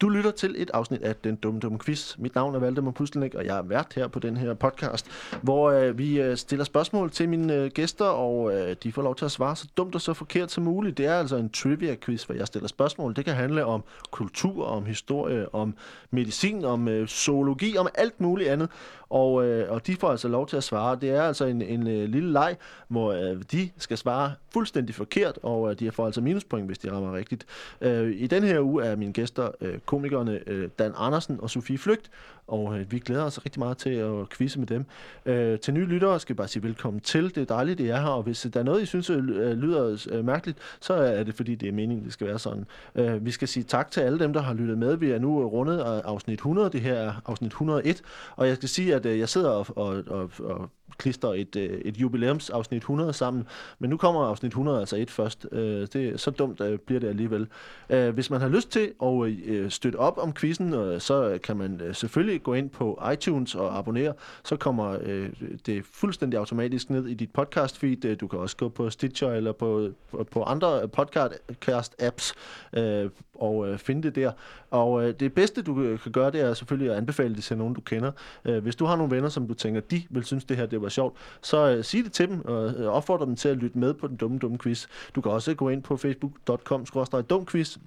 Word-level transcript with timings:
Du 0.00 0.08
lytter 0.08 0.30
til 0.30 0.54
et 0.58 0.70
afsnit 0.74 1.02
af 1.02 1.16
Den 1.16 1.36
Dumme 1.36 1.60
Dumme 1.60 1.78
Quiz. 1.78 2.18
Mit 2.18 2.34
navn 2.34 2.54
er 2.54 2.58
Valdemar 2.58 2.90
Pustelnik, 2.90 3.34
og 3.34 3.46
jeg 3.46 3.58
er 3.58 3.62
vært 3.62 3.92
her 3.96 4.08
på 4.08 4.18
den 4.18 4.36
her 4.36 4.54
podcast, 4.54 5.06
hvor 5.42 5.70
øh, 5.70 5.98
vi 5.98 6.20
øh, 6.20 6.36
stiller 6.36 6.64
spørgsmål 6.64 7.10
til 7.10 7.28
mine 7.28 7.54
øh, 7.54 7.70
gæster, 7.70 8.04
og 8.04 8.54
øh, 8.54 8.76
de 8.82 8.92
får 8.92 9.02
lov 9.02 9.16
til 9.16 9.24
at 9.24 9.30
svare 9.30 9.56
så 9.56 9.66
dumt 9.76 9.94
og 9.94 10.00
så 10.00 10.14
forkert 10.14 10.50
som 10.50 10.64
muligt. 10.64 10.98
Det 10.98 11.06
er 11.06 11.14
altså 11.14 11.36
en 11.36 11.50
trivia-quiz, 11.50 12.24
hvor 12.24 12.34
jeg 12.34 12.46
stiller 12.46 12.68
spørgsmål. 12.68 13.16
Det 13.16 13.24
kan 13.24 13.34
handle 13.34 13.64
om 13.64 13.84
kultur, 14.10 14.66
om 14.66 14.86
historie, 14.86 15.54
om 15.54 15.74
medicin, 16.10 16.64
om 16.64 16.88
øh, 16.88 17.06
zoologi, 17.06 17.76
om 17.76 17.88
alt 17.94 18.20
muligt 18.20 18.50
andet. 18.50 18.70
Og, 19.08 19.44
øh, 19.44 19.72
og 19.72 19.86
de 19.86 19.96
får 19.96 20.10
altså 20.10 20.28
lov 20.28 20.46
til 20.46 20.56
at 20.56 20.64
svare. 20.64 20.98
Det 21.00 21.10
er 21.10 21.22
altså 21.22 21.44
en, 21.44 21.62
en 21.62 21.86
øh, 21.86 22.08
lille 22.08 22.32
leg, 22.32 22.56
hvor 22.88 23.12
øh, 23.12 23.42
de 23.52 23.70
skal 23.78 23.98
svare 23.98 24.32
fuldstændig 24.52 24.94
forkert, 24.94 25.38
og 25.42 25.70
øh, 25.70 25.78
de 25.78 25.90
får 25.90 26.06
altså 26.06 26.20
minuspoint, 26.20 26.66
hvis 26.66 26.78
de 26.78 26.92
rammer 26.92 27.16
rigtigt. 27.16 27.46
Øh, 27.80 28.14
I 28.16 28.26
den 28.26 28.42
her 28.42 28.60
uge 28.60 28.84
er 28.84 28.96
mine 28.96 29.12
gæster 29.12 29.50
øh, 29.60 29.78
komikerne 29.86 30.40
øh, 30.46 30.68
Dan 30.78 30.92
Andersen 30.96 31.40
og 31.40 31.50
Sofie 31.50 31.78
Flygt, 31.78 32.10
og 32.48 32.78
øh, 32.78 32.92
vi 32.92 32.98
glæder 32.98 33.24
os 33.24 33.44
rigtig 33.44 33.60
meget 33.60 33.78
til 33.78 33.90
at 33.90 34.28
quizze 34.30 34.58
med 34.58 34.66
dem. 34.66 34.84
Øh, 35.26 35.58
til 35.58 35.74
nye 35.74 35.84
lyttere 35.84 36.20
skal 36.20 36.32
jeg 36.32 36.36
bare 36.36 36.48
sige 36.48 36.62
velkommen 36.62 37.00
til. 37.00 37.34
Det 37.34 37.38
er 37.38 37.44
dejligt, 37.44 37.78
det 37.78 37.90
er 37.90 38.00
her, 38.00 38.08
og 38.08 38.22
hvis 38.22 38.46
der 38.54 38.60
er 38.60 38.64
noget, 38.64 38.82
I 38.82 38.86
synes 38.86 39.10
øh, 39.10 39.18
øh, 39.18 39.52
lyder 39.52 40.06
øh, 40.10 40.24
mærkeligt, 40.24 40.58
så 40.80 40.94
er 40.94 41.22
det 41.24 41.34
fordi, 41.34 41.54
det 41.54 41.68
er 41.68 41.72
meningen, 41.72 42.04
det 42.04 42.12
skal 42.12 42.26
være 42.26 42.38
sådan. 42.38 42.66
Øh, 42.94 43.24
vi 43.24 43.30
skal 43.30 43.48
sige 43.48 43.64
tak 43.64 43.90
til 43.90 44.00
alle 44.00 44.18
dem, 44.18 44.32
der 44.32 44.42
har 44.42 44.54
lyttet 44.54 44.78
med. 44.78 44.96
Vi 44.96 45.10
er 45.10 45.18
nu 45.18 45.40
øh, 45.40 45.46
rundet 45.46 45.78
af 45.78 46.02
afsnit 46.04 46.38
100, 46.38 46.70
det 46.70 46.80
her 46.80 46.94
er 46.94 47.12
afsnit 47.26 47.48
101, 47.48 48.02
og 48.36 48.48
jeg 48.48 48.56
skal 48.56 48.68
sige, 48.68 48.94
at 48.94 49.06
øh, 49.06 49.18
jeg 49.18 49.28
sidder 49.28 49.50
og, 49.50 49.66
og, 49.76 50.02
og, 50.06 50.30
og 50.38 50.70
klister 50.98 51.32
et, 51.32 51.56
øh, 51.56 51.80
et 51.84 51.96
jubilæumsafsnit 51.96 52.78
100 52.78 53.12
sammen, 53.12 53.46
men 53.78 53.90
nu 53.90 53.96
kommer 53.96 54.24
afsnit 54.24 54.50
100 54.50 54.80
altså 54.80 54.96
et 54.96 55.10
først. 55.10 55.46
Øh, 55.52 55.86
det, 55.92 56.20
så 56.20 56.30
dumt 56.30 56.60
øh, 56.60 56.78
bliver 56.78 57.00
det 57.00 57.08
alligevel. 57.08 57.46
Øh, 57.90 58.14
hvis 58.14 58.30
man 58.30 58.40
har 58.40 58.48
lyst 58.48 58.70
til 58.70 58.92
at 59.02 59.28
øh, 59.46 59.70
støtte 59.70 59.96
op 59.96 60.18
om 60.18 60.32
quizzen, 60.32 60.74
øh, 60.74 61.00
så 61.00 61.38
kan 61.42 61.56
man 61.56 61.80
øh, 61.80 61.94
selvfølgelig 61.94 62.35
gå 62.42 62.54
ind 62.54 62.70
på 62.70 63.02
iTunes 63.12 63.54
og 63.54 63.78
abonnere. 63.78 64.12
Så 64.44 64.56
kommer 64.56 64.98
øh, 65.02 65.30
det 65.66 65.84
fuldstændig 65.84 66.38
automatisk 66.38 66.90
ned 66.90 67.06
i 67.06 67.14
dit 67.14 67.32
podcast 67.32 67.78
feed. 67.78 68.04
Øh, 68.04 68.20
du 68.20 68.26
kan 68.26 68.38
også 68.38 68.56
gå 68.56 68.68
på 68.68 68.90
Stitcher 68.90 69.30
eller 69.32 69.52
på, 69.52 69.90
på, 70.10 70.24
på 70.30 70.42
andre 70.42 70.82
podcast-apps 70.82 72.34
øh, 72.72 73.10
og 73.34 73.68
øh, 73.68 73.78
finde 73.78 74.02
det 74.02 74.14
der. 74.14 74.32
Og 74.70 75.08
øh, 75.08 75.14
det 75.20 75.32
bedste, 75.32 75.62
du 75.62 75.82
øh, 75.82 75.98
kan 75.98 76.12
gøre, 76.12 76.30
det 76.30 76.40
er 76.40 76.54
selvfølgelig 76.54 76.90
at 76.90 76.96
anbefale 76.96 77.34
det 77.34 77.44
til 77.44 77.58
nogen, 77.58 77.74
du 77.74 77.80
kender. 77.80 78.12
Øh, 78.44 78.62
hvis 78.62 78.76
du 78.76 78.84
har 78.84 78.96
nogle 78.96 79.16
venner, 79.16 79.28
som 79.28 79.48
du 79.48 79.54
tænker, 79.54 79.80
de 79.80 80.02
vil 80.10 80.24
synes, 80.24 80.44
det 80.44 80.56
her 80.56 80.66
det 80.66 80.82
var 80.82 80.88
sjovt, 80.88 81.16
så 81.42 81.70
øh, 81.70 81.84
sig 81.84 82.04
det 82.04 82.12
til 82.12 82.28
dem 82.28 82.44
og 82.44 82.70
øh, 82.70 82.86
opfordre 82.86 83.26
dem 83.26 83.36
til 83.36 83.48
at 83.48 83.56
lytte 83.56 83.78
med 83.78 83.94
på 83.94 84.06
den 84.06 84.16
dumme, 84.16 84.38
dumme 84.38 84.58
quiz. 84.58 84.86
Du 85.14 85.20
kan 85.20 85.32
også 85.32 85.54
gå 85.54 85.68
ind 85.68 85.82
på 85.82 85.96
facebook.com-dumquiz, 85.96 87.78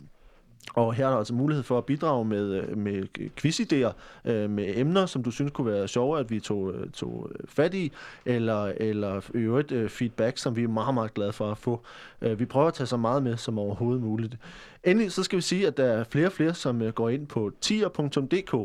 og 0.73 0.93
her 0.93 1.05
er 1.05 1.09
der 1.09 1.17
altså 1.17 1.33
mulighed 1.33 1.63
for 1.63 1.77
at 1.77 1.85
bidrage 1.85 2.25
med, 2.25 2.53
øh, 2.53 2.77
med 2.77 3.03
quizidéer, 3.39 3.93
øh, 4.31 4.49
med 4.49 4.73
emner, 4.77 5.05
som 5.05 5.23
du 5.23 5.31
synes 5.31 5.51
kunne 5.51 5.71
være 5.71 5.87
sjove, 5.87 6.19
at 6.19 6.31
vi 6.31 6.39
tog, 6.39 6.73
øh, 6.73 6.89
tog 6.89 7.31
øh, 7.31 7.47
fat 7.47 7.73
i, 7.73 7.91
eller, 8.25 8.63
eller 8.77 9.21
øvrigt 9.33 9.91
feedback, 9.91 10.37
som 10.37 10.55
vi 10.55 10.63
er 10.63 10.67
meget, 10.67 10.93
meget 10.93 11.13
glade 11.13 11.33
for 11.33 11.51
at 11.51 11.57
få. 11.57 11.81
Vi 12.21 12.45
prøver 12.45 12.67
at 12.67 12.73
tage 12.73 12.87
så 12.87 12.97
meget 12.97 13.23
med 13.23 13.37
som 13.37 13.59
overhovedet 13.59 14.03
muligt. 14.03 14.37
Endelig 14.83 15.11
så 15.11 15.23
skal 15.23 15.37
vi 15.37 15.41
sige, 15.41 15.67
at 15.67 15.77
der 15.77 15.85
er 15.85 16.03
flere 16.03 16.25
og 16.25 16.31
flere, 16.31 16.53
som 16.53 16.91
går 16.91 17.09
ind 17.09 17.27
på 17.27 17.51
tier.dk, 17.61 18.55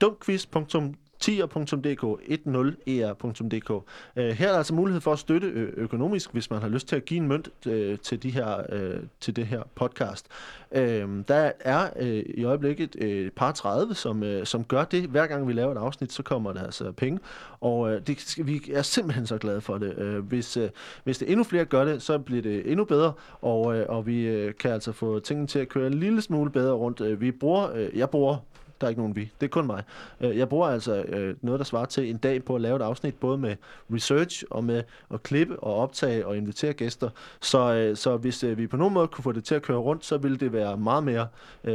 dumquiz.dk, 0.00 0.96
tier.dk, 1.20 2.04
10er.dk. 2.30 3.70
Øh, 4.16 4.30
her 4.30 4.46
er 4.46 4.50
der 4.50 4.58
altså 4.58 4.74
mulighed 4.74 5.00
for 5.00 5.12
at 5.12 5.18
støtte 5.18 5.46
økonomisk, 5.76 6.32
hvis 6.32 6.50
man 6.50 6.60
har 6.60 6.68
lyst 6.68 6.88
til 6.88 6.96
at 6.96 7.04
give 7.04 7.20
en 7.20 7.28
mønt 7.28 7.48
øh, 7.66 7.98
til, 7.98 8.22
de 8.22 8.30
her, 8.30 8.62
øh, 8.68 9.00
til 9.20 9.36
det 9.36 9.46
her 9.46 9.62
podcast. 9.74 10.26
Øh, 10.72 11.08
der 11.28 11.52
er 11.60 11.90
øh, 11.96 12.24
i 12.34 12.44
øjeblikket 12.44 12.96
øh, 12.98 13.26
et 13.26 13.32
par 13.32 13.52
30, 13.52 13.94
som, 13.94 14.22
øh, 14.22 14.46
som 14.46 14.64
gør 14.64 14.84
det. 14.84 15.02
Hver 15.02 15.26
gang 15.26 15.48
vi 15.48 15.52
laver 15.52 15.72
et 15.72 15.78
afsnit, 15.78 16.12
så 16.12 16.22
kommer 16.22 16.52
der 16.52 16.64
altså 16.64 16.92
penge. 16.92 17.20
Og 17.60 17.92
øh, 17.92 18.00
det, 18.06 18.38
vi 18.46 18.62
er 18.72 18.82
simpelthen 18.82 19.26
så 19.26 19.38
glade 19.38 19.60
for 19.60 19.78
det. 19.78 19.98
Øh, 19.98 20.18
hvis, 20.18 20.56
øh, 20.56 20.70
hvis 21.04 21.18
det 21.18 21.30
endnu 21.30 21.44
flere 21.44 21.64
gør 21.64 21.84
det, 21.84 22.02
så 22.02 22.18
bliver 22.18 22.42
det 22.42 22.70
endnu 22.70 22.84
bedre, 22.84 23.12
og, 23.42 23.76
øh, 23.76 23.86
og 23.88 24.06
vi 24.06 24.26
øh, 24.26 24.54
kan 24.54 24.70
altså 24.70 24.92
få 24.92 25.18
tingene 25.18 25.46
til 25.46 25.58
at 25.58 25.68
køre 25.68 25.86
en 25.86 25.94
lille 25.94 26.22
smule 26.22 26.50
bedre 26.50 26.72
rundt. 26.72 27.00
Øh, 27.00 27.20
vi 27.20 27.32
bruger, 27.32 27.72
øh, 27.74 27.98
jeg 27.98 28.10
bruger 28.10 28.36
der 28.80 28.86
er 28.86 28.88
ikke 28.88 29.00
nogen 29.00 29.16
vi. 29.16 29.30
Det 29.40 29.46
er 29.46 29.50
kun 29.50 29.66
mig. 29.66 29.82
Øh, 30.20 30.38
jeg 30.38 30.48
bruger 30.48 30.68
altså 30.68 31.02
øh, 31.02 31.36
noget, 31.42 31.58
der 31.58 31.64
svarer 31.64 31.84
til 31.84 32.10
en 32.10 32.16
dag 32.16 32.44
på 32.44 32.54
at 32.54 32.60
lave 32.60 32.76
et 32.76 32.82
afsnit, 32.82 33.14
både 33.14 33.38
med 33.38 33.56
research 33.94 34.44
og 34.50 34.64
med 34.64 34.82
at 35.14 35.22
klippe 35.22 35.60
og 35.60 35.74
optage 35.74 36.26
og 36.26 36.36
invitere 36.36 36.72
gæster. 36.72 37.10
Så, 37.40 37.74
øh, 37.74 37.96
så 37.96 38.16
hvis 38.16 38.44
vi 38.56 38.66
på 38.66 38.76
nogen 38.76 38.94
måde 38.94 39.08
kunne 39.08 39.22
få 39.22 39.32
det 39.32 39.44
til 39.44 39.54
at 39.54 39.62
køre 39.62 39.78
rundt, 39.78 40.04
så 40.04 40.18
ville 40.18 40.36
det 40.36 40.52
være 40.52 40.76
meget 40.76 41.04
mere 41.04 41.26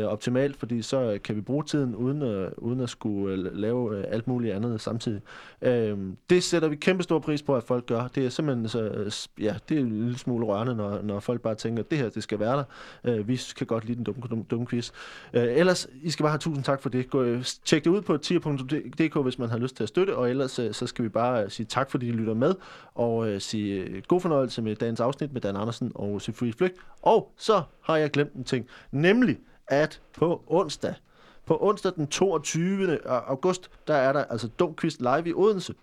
optimalt, 0.06 0.58
fordi 0.58 0.82
så 0.82 1.20
kan 1.24 1.36
vi 1.36 1.42
bruge 1.42 1.64
tiden 1.64 1.96
uden, 1.96 2.50
uden 2.58 2.80
at 2.80 2.90
skulle 2.90 3.50
lave 3.54 4.06
alt 4.06 4.28
muligt 4.28 4.54
andet 4.54 4.82
samtidig. 4.82 5.22
Det 6.30 6.44
sætter 6.44 6.68
vi 6.68 6.76
kæmpe 6.76 7.04
stor 7.04 7.20
pris 7.20 7.42
på, 7.44 7.56
at 7.56 7.64
folk 7.64 7.86
gør. 7.86 8.08
Det 8.16 8.26
er 8.26 8.30
simpelthen 8.30 8.70
så, 8.70 9.30
ja, 9.40 9.56
det 9.70 9.78
er 9.78 9.82
en 9.82 9.90
lille 9.90 10.18
smule 10.18 10.46
rørende, 10.46 10.76
når, 10.76 11.02
når 11.02 11.20
folk 11.20 11.42
bare 11.42 11.56
tænker, 11.56 11.84
at 11.84 11.92
det 11.92 11.98
her, 11.98 12.10
det 12.10 12.24
skal 12.24 12.40
være 12.40 12.66
der. 13.04 13.24
Vi 13.24 13.42
kan 13.58 13.68
godt 13.68 13.86
lide 13.86 13.96
den 13.96 14.04
dumme, 14.04 14.22
dumme, 14.30 14.46
dumme 14.52 14.68
quiz. 14.68 14.92
Ellers, 15.34 15.88
I 16.02 16.10
skal 16.10 16.24
bare 16.24 16.32
have 16.32 16.40
tusind 16.40 16.64
tak 16.64 16.82
for 16.82 16.90
det. 16.98 17.10
Gå, 17.10 17.22
øh, 17.22 17.44
tjek 17.66 17.84
det 17.84 17.90
ud 17.90 18.02
på 18.02 18.18
tier.dk, 18.18 19.24
hvis 19.24 19.40
man 19.40 19.50
har 19.50 19.58
lyst 19.58 19.76
til 19.76 19.84
at 19.84 19.90
støtte, 19.90 20.16
og 20.16 20.30
ellers 20.30 20.60
øh, 20.60 20.74
så 20.74 20.88
skal 20.88 21.04
vi 21.04 21.10
bare 21.10 21.44
øh, 21.44 21.52
sige 21.52 21.66
tak, 21.66 21.92
fordi 21.92 22.08
I 22.08 22.12
lytter 22.12 22.34
med, 22.34 22.56
og 22.96 23.42
sige 23.42 24.02
god 24.08 24.22
fornøjelse 24.22 24.62
med 24.62 24.76
dagens 24.76 25.00
afsnit 25.00 25.34
med 25.34 25.42
Dan 25.42 25.56
Andersen 25.56 25.92
og 25.96 26.22
Sofie 26.22 26.54
Flygt. 26.54 26.76
Og 27.02 27.32
så 27.38 27.62
har 27.82 27.98
jeg 27.98 28.12
glemt 28.12 28.34
en 28.34 28.44
ting, 28.44 28.68
nemlig 28.92 29.38
at 29.68 30.02
på 30.18 30.44
onsdag, 30.48 30.94
på 31.46 31.58
onsdag 31.62 31.92
den 31.96 32.08
22. 32.08 33.08
august, 33.08 33.70
der 33.88 33.94
er 33.94 34.14
der 34.14 34.24
altså 34.24 34.48
Dum 34.48 34.76
live 35.00 35.30
i 35.30 35.34
Odense. 35.34 35.74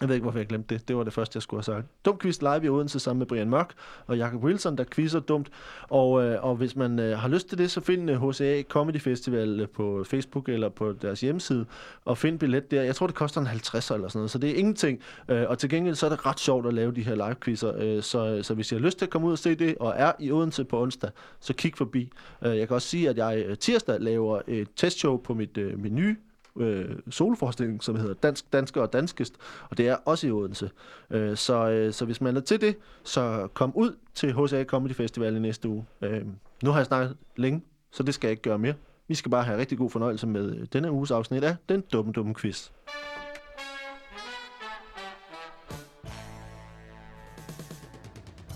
Jeg 0.00 0.08
ved 0.08 0.14
ikke, 0.14 0.22
hvorfor 0.22 0.38
jeg 0.38 0.46
glemte 0.46 0.74
det. 0.74 0.88
Det 0.88 0.96
var 0.96 1.04
det 1.04 1.12
første, 1.12 1.36
jeg 1.36 1.42
skulle 1.42 1.58
have 1.58 1.76
sagt. 1.76 1.86
Dum 2.04 2.18
quiz 2.18 2.40
live 2.40 2.64
i 2.64 2.68
Odense 2.68 3.00
sammen 3.00 3.18
med 3.18 3.26
Brian 3.26 3.50
Mørk 3.50 3.72
og 4.06 4.18
Jacob 4.18 4.44
Wilson, 4.44 4.78
der 4.78 4.84
quizzer 4.94 5.20
dumt. 5.20 5.48
Og, 5.82 6.24
øh, 6.24 6.44
og 6.44 6.56
hvis 6.56 6.76
man 6.76 6.98
øh, 6.98 7.18
har 7.18 7.28
lyst 7.28 7.48
til 7.48 7.58
det, 7.58 7.70
så 7.70 7.80
find 7.80 8.10
øh, 8.10 8.28
HCA 8.28 8.62
Comedy 8.62 9.00
Festival 9.00 9.60
øh, 9.60 9.68
på 9.68 10.04
Facebook 10.06 10.48
eller 10.48 10.68
på 10.68 10.92
deres 10.92 11.20
hjemmeside, 11.20 11.66
og 12.04 12.18
find 12.18 12.38
billet 12.38 12.70
der. 12.70 12.82
Jeg 12.82 12.94
tror, 12.94 13.06
det 13.06 13.16
koster 13.16 13.40
en 13.40 13.46
50 13.46 13.90
eller 13.90 14.08
sådan 14.08 14.18
noget, 14.18 14.30
så 14.30 14.38
det 14.38 14.50
er 14.50 14.54
ingenting. 14.54 15.00
Øh, 15.28 15.44
og 15.48 15.58
til 15.58 15.70
gengæld 15.70 15.94
så 15.94 16.06
er 16.06 16.10
det 16.10 16.26
ret 16.26 16.40
sjovt 16.40 16.66
at 16.66 16.74
lave 16.74 16.92
de 16.92 17.02
her 17.02 17.14
live 17.14 17.36
quizzer. 17.44 17.72
Øh, 17.78 18.02
så, 18.02 18.26
øh, 18.26 18.44
så 18.44 18.54
hvis 18.54 18.72
I 18.72 18.74
har 18.74 18.82
lyst 18.82 18.98
til 18.98 19.06
at 19.06 19.10
komme 19.10 19.26
ud 19.26 19.32
og 19.32 19.38
se 19.38 19.54
det, 19.54 19.76
og 19.80 19.94
er 19.96 20.12
i 20.18 20.32
Odense 20.32 20.64
på 20.64 20.82
onsdag, 20.82 21.10
så 21.40 21.54
kig 21.54 21.72
forbi. 21.76 22.12
Øh, 22.42 22.58
jeg 22.58 22.68
kan 22.68 22.74
også 22.74 22.88
sige, 22.88 23.08
at 23.08 23.16
jeg 23.16 23.44
øh, 23.46 23.56
tirsdag 23.56 24.00
laver 24.00 24.40
et 24.46 24.68
testshow 24.76 25.16
på 25.16 25.34
mit, 25.34 25.58
øh, 25.58 25.78
mit 25.78 25.92
nye 25.92 26.16
øh, 26.58 26.96
solforestilling, 27.10 27.82
som 27.82 27.96
hedder 27.96 28.14
Dansk, 28.14 28.52
Dansker 28.52 28.82
og 28.82 28.92
Danskest, 28.92 29.34
og 29.70 29.78
det 29.78 29.88
er 29.88 29.96
også 30.04 30.26
i 30.26 30.30
Odense. 30.30 30.70
Øh, 31.10 31.36
så, 31.36 31.68
øh, 31.68 31.92
så 31.92 32.04
hvis 32.04 32.20
man 32.20 32.36
er 32.36 32.40
til 32.40 32.60
det, 32.60 32.76
så 33.04 33.48
kom 33.54 33.72
ud 33.74 33.96
til 34.14 34.34
HCA 34.34 34.64
Comedy 34.64 34.92
Festival 34.92 35.36
i 35.36 35.38
næste 35.38 35.68
uge. 35.68 35.84
Øh, 36.02 36.22
nu 36.62 36.70
har 36.70 36.78
jeg 36.78 36.86
snakket 36.86 37.16
længe, 37.36 37.62
så 37.90 38.02
det 38.02 38.14
skal 38.14 38.28
jeg 38.28 38.30
ikke 38.30 38.42
gøre 38.42 38.58
mere. 38.58 38.74
Vi 39.08 39.14
skal 39.14 39.30
bare 39.30 39.44
have 39.44 39.58
rigtig 39.58 39.78
god 39.78 39.90
fornøjelse 39.90 40.26
med 40.26 40.56
øh, 40.56 40.66
denne 40.72 40.92
uges 40.92 41.10
afsnit 41.10 41.44
af 41.44 41.56
Den 41.68 41.82
Dumme 41.92 42.12
Dumme 42.12 42.34
Quiz. 42.34 42.70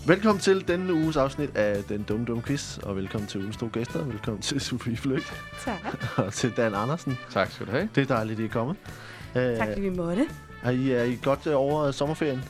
Velkommen 0.07 0.39
til 0.41 0.67
denne 0.67 0.93
uges 0.93 1.17
afsnit 1.17 1.55
af 1.57 1.83
Den 1.83 2.03
Dumme 2.03 2.25
Dumme 2.25 2.43
Quiz, 2.43 2.77
og 2.77 2.95
velkommen 2.95 3.27
til 3.27 3.39
ugens 3.41 3.57
to 3.57 3.69
gæster. 3.73 4.03
Velkommen 4.03 4.41
til 4.41 4.59
Sofie 4.69 4.97
Flygt. 4.97 5.33
Tak. 5.65 5.97
og 6.17 6.33
til 6.33 6.51
Dan 6.57 6.73
Andersen. 6.75 7.17
Tak 7.29 7.51
skal 7.51 7.65
du 7.65 7.71
have. 7.71 7.89
Det 7.95 8.01
er 8.01 8.15
dejligt, 8.15 8.39
at 8.39 8.43
I 8.43 8.45
er 8.47 8.51
kommet. 8.51 8.75
Tak, 9.33 9.67
fordi 9.67 9.81
vi 9.81 9.89
måtte. 9.89 10.27
Er 10.63 10.71
I, 10.71 10.91
er 10.91 11.03
I 11.03 11.17
godt 11.23 11.47
øh, 11.47 11.53
over 11.55 11.91
sommerferien? 11.91 12.43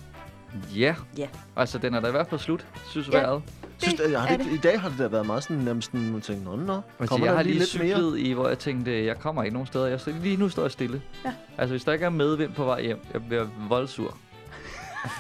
Ja. 0.76 0.96
Ja. 1.18 1.28
Altså, 1.56 1.78
den 1.78 1.94
er 1.94 2.00
da 2.00 2.08
i 2.08 2.12
hvert 2.12 2.28
fald 2.30 2.40
slut, 2.42 2.66
synes 2.90 3.08
Ja. 3.08 3.18
vejret. 3.20 3.42
Synes, 3.78 4.00
Det 4.02 4.20
har 4.20 4.28
er 4.28 4.38
det, 4.38 4.46
det. 4.46 4.54
I 4.54 4.58
dag 4.58 4.82
har 4.82 4.90
det 4.90 5.00
da 5.00 5.08
været 5.08 5.26
meget 5.26 5.44
sådan, 5.44 5.58
nærmest 5.58 5.92
sådan, 5.92 6.12
man 6.12 6.22
tænker, 6.22 6.44
nå, 6.44 6.56
nå, 6.56 6.74
Altså, 6.74 6.82
kommer 7.10 7.26
jeg 7.26 7.32
der 7.32 7.38
har 7.38 7.44
lige 7.44 7.54
lige 7.60 7.78
lidt 7.88 8.00
mere? 8.00 8.20
i, 8.20 8.34
hvor 8.34 8.48
jeg 8.48 8.60
tænkte, 8.60 9.06
jeg 9.06 9.20
kommer 9.20 9.44
ikke 9.44 9.54
nogen 9.54 9.68
steder. 9.68 9.88
Jeg, 9.88 10.00
står- 10.00 10.12
lige 10.22 10.38
nu 10.38 10.50
står 10.50 10.62
jeg 10.62 10.72
stille. 10.72 11.02
Ja. 11.26 11.34
Altså, 11.58 11.74
hvis 11.74 11.84
der 11.84 11.94
ikke 11.94 12.06
er 12.06 12.10
medvind 12.10 12.54
på 12.54 12.64
vej 12.66 12.82
hjem, 12.82 12.98
jeg 13.14 13.22
bliver 13.28 13.48
voldsur. 13.70 14.18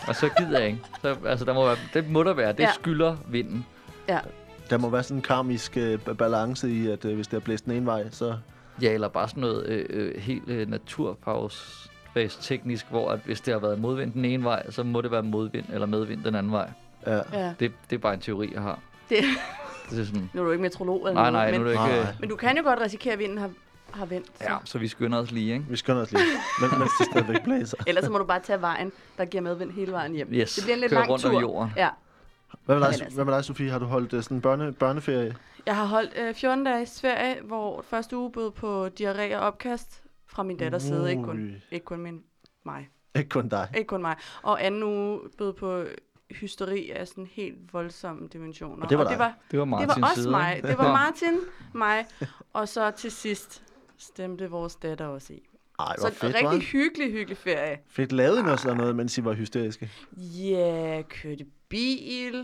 Og 0.07 0.16
så 0.16 0.30
gider 0.38 0.60
jeg 0.60 0.68
ikke. 0.68 0.80
Så, 1.01 1.16
altså, 1.25 1.45
der 1.45 1.54
må 1.54 1.66
være, 1.66 1.78
det 1.94 2.10
må 2.10 2.24
der 2.24 2.33
være. 2.33 2.51
Det 2.51 2.60
Ja. 2.60 2.72
skylder 2.74 3.18
vinden. 3.28 3.66
Ja. 4.07 4.19
Der 4.69 4.78
må 4.78 4.89
være 4.89 5.04
sådan 5.04 5.18
en 5.18 5.22
karmisk 5.22 5.78
øh, 5.78 6.00
ba- 6.07 6.13
balance 6.13 6.69
i, 6.69 6.88
at 6.89 7.06
øh, 7.06 7.16
hvis 7.16 7.28
det 7.28 7.38
er 7.38 7.42
blæst 7.42 7.66
den 7.66 7.74
ene 7.74 7.86
vej, 7.86 8.10
så... 8.10 8.36
Ja, 8.81 8.92
eller 8.94 9.07
bare 9.07 9.28
sådan 9.28 9.42
noget 9.42 9.66
øh, 9.66 9.86
øh, 9.89 10.22
helt 10.22 10.44
øh, 10.50 10.69
naturpause 10.69 11.89
teknisk, 12.42 12.86
hvor 12.89 13.12
at 13.12 13.19
hvis 13.25 13.42
det 13.42 13.54
har 13.54 13.60
været 13.60 13.80
modvind 13.80 14.13
den 14.13 14.25
ene 14.25 14.44
vej, 14.44 14.72
så 14.72 14.83
må 14.83 15.01
det 15.01 15.12
være 15.12 15.24
modvind 15.24 15.66
eller 15.74 15.88
medvind 15.88 16.24
den 16.24 16.36
anden 16.36 16.51
vej. 16.51 16.69
Ja. 17.07 17.16
Ja. 17.33 17.54
Det, 17.60 17.72
det 17.89 17.95
er 17.95 18.00
bare 18.00 18.13
en 18.13 18.19
teori, 18.19 18.51
jeg 18.54 18.62
har. 18.62 18.80
Det, 19.10 19.18
Det 19.89 20.00
er 20.00 20.06
sådan, 20.06 20.30
nu 20.33 20.42
er 20.42 20.45
du 20.45 20.51
ikke 20.51 20.62
metrolog 20.62 21.07
eller 21.07 21.22
nej, 21.22 21.31
noget, 21.31 21.50
nej, 21.50 21.57
nu 21.57 21.63
men, 21.63 21.74
er 21.78 21.81
det 21.81 21.89
ikke... 21.89 22.04
Nej. 22.04 22.13
men 22.19 22.30
du 22.30 22.36
kan 22.36 22.57
jo 22.57 22.63
godt 22.63 22.80
risikere, 22.81 23.13
at 23.13 23.19
vinden 23.19 23.38
har, 23.38 23.50
har 23.93 24.05
vendt. 24.05 24.27
Så. 24.27 24.43
Ja, 24.43 24.57
så 24.65 24.79
vi 24.79 24.88
skynder 24.88 25.19
os 25.19 25.31
lige, 25.31 25.53
ikke? 25.53 25.65
Vi 25.69 25.75
skynder 25.77 26.01
os 26.01 26.11
lige, 26.11 26.23
men, 26.61 26.79
mens 26.79 26.91
det 26.99 27.07
stadigvæk 27.11 27.43
blæser. 27.43 27.77
Ellers 27.88 28.05
så 28.05 28.11
må 28.11 28.17
du 28.17 28.23
bare 28.25 28.39
tage 28.39 28.61
vejen, 28.61 28.91
der 29.17 29.25
giver 29.25 29.41
medvind 29.43 29.71
hele 29.71 29.91
vejen 29.91 30.13
hjem. 30.13 30.27
Yes, 30.33 30.53
det 30.55 30.63
bliver 30.63 30.73
en 30.75 30.79
lidt 30.79 30.89
køre 30.89 30.99
lang 30.99 31.09
rundt 31.11 31.23
tur. 31.23 31.41
jorden. 31.41 31.71
Ja. 31.77 31.89
Hvad 32.65 32.75
med 32.75 32.81
dig, 32.81 32.93
altså- 32.93 33.15
hvad 33.15 33.25
med 33.25 33.33
dig 33.33 33.45
Sofie? 33.45 33.71
Har 33.71 33.79
du 33.79 33.85
holdt 33.85 34.13
uh, 34.13 34.21
sådan 34.23 34.38
en 34.38 34.41
børne, 34.41 34.73
børneferie? 34.73 35.35
Jeg 35.65 35.75
har 35.75 35.85
holdt 35.85 36.13
øh, 36.17 36.35
14 36.35 36.63
dages 36.65 37.01
ferie, 37.01 37.35
hvor 37.43 37.81
første 37.89 38.17
uge 38.17 38.31
bød 38.31 38.51
på 38.51 38.89
diarré 38.99 39.35
og 39.35 39.41
opkast 39.41 40.03
fra 40.27 40.44
min 40.44 40.57
datters 40.57 40.83
side. 40.83 41.09
Ikke 41.09 41.23
kun, 41.23 41.55
ikke 41.71 41.85
kun 41.85 41.99
min, 41.99 42.23
mig. 42.65 42.89
Ikke 43.15 43.29
kun 43.29 43.49
dig. 43.49 43.69
Ikke 43.77 43.87
kun 43.87 44.01
mig. 44.01 44.15
Og 44.41 44.65
anden 44.65 44.83
uge 44.83 45.19
bød 45.37 45.53
på 45.53 45.83
hysteri 46.31 46.89
af 46.91 47.07
sådan 47.07 47.29
helt 47.31 47.73
voldsomme 47.73 48.27
dimensioner. 48.33 48.83
Og 48.83 48.89
det 48.89 48.97
var 48.97 49.03
og 49.03 49.09
det 49.09 49.19
var, 49.19 49.33
Det 49.51 49.59
var 49.59 49.65
det 49.65 49.69
Martins 49.69 50.01
var 50.01 50.07
også 50.07 50.21
side. 50.21 50.31
mig. 50.31 50.59
Det 50.63 50.77
var. 50.77 50.91
Martin, 50.91 51.39
mig, 51.73 52.05
og 52.53 52.67
så 52.67 52.91
til 52.91 53.11
sidst 53.11 53.63
stemte 54.01 54.50
vores 54.50 54.75
datter 54.75 55.06
også 55.06 55.33
i. 55.33 55.44
Ej, 55.80 55.95
Så 55.98 56.09
fedt, 56.13 56.24
rigtig 56.36 56.45
var 56.45 56.57
hyggelig, 56.57 57.12
hyggelig 57.12 57.38
ferie. 57.38 57.80
Fedt. 57.88 58.12
Lavede 58.12 58.39
I 58.39 58.44
noget 58.44 58.59
sådan 58.59 58.77
noget, 58.77 58.95
mens 58.95 59.18
I 59.18 59.24
var 59.25 59.33
hysteriske? 59.33 59.89
Ja, 60.18 61.01
kørte 61.09 61.45
bil 61.69 62.36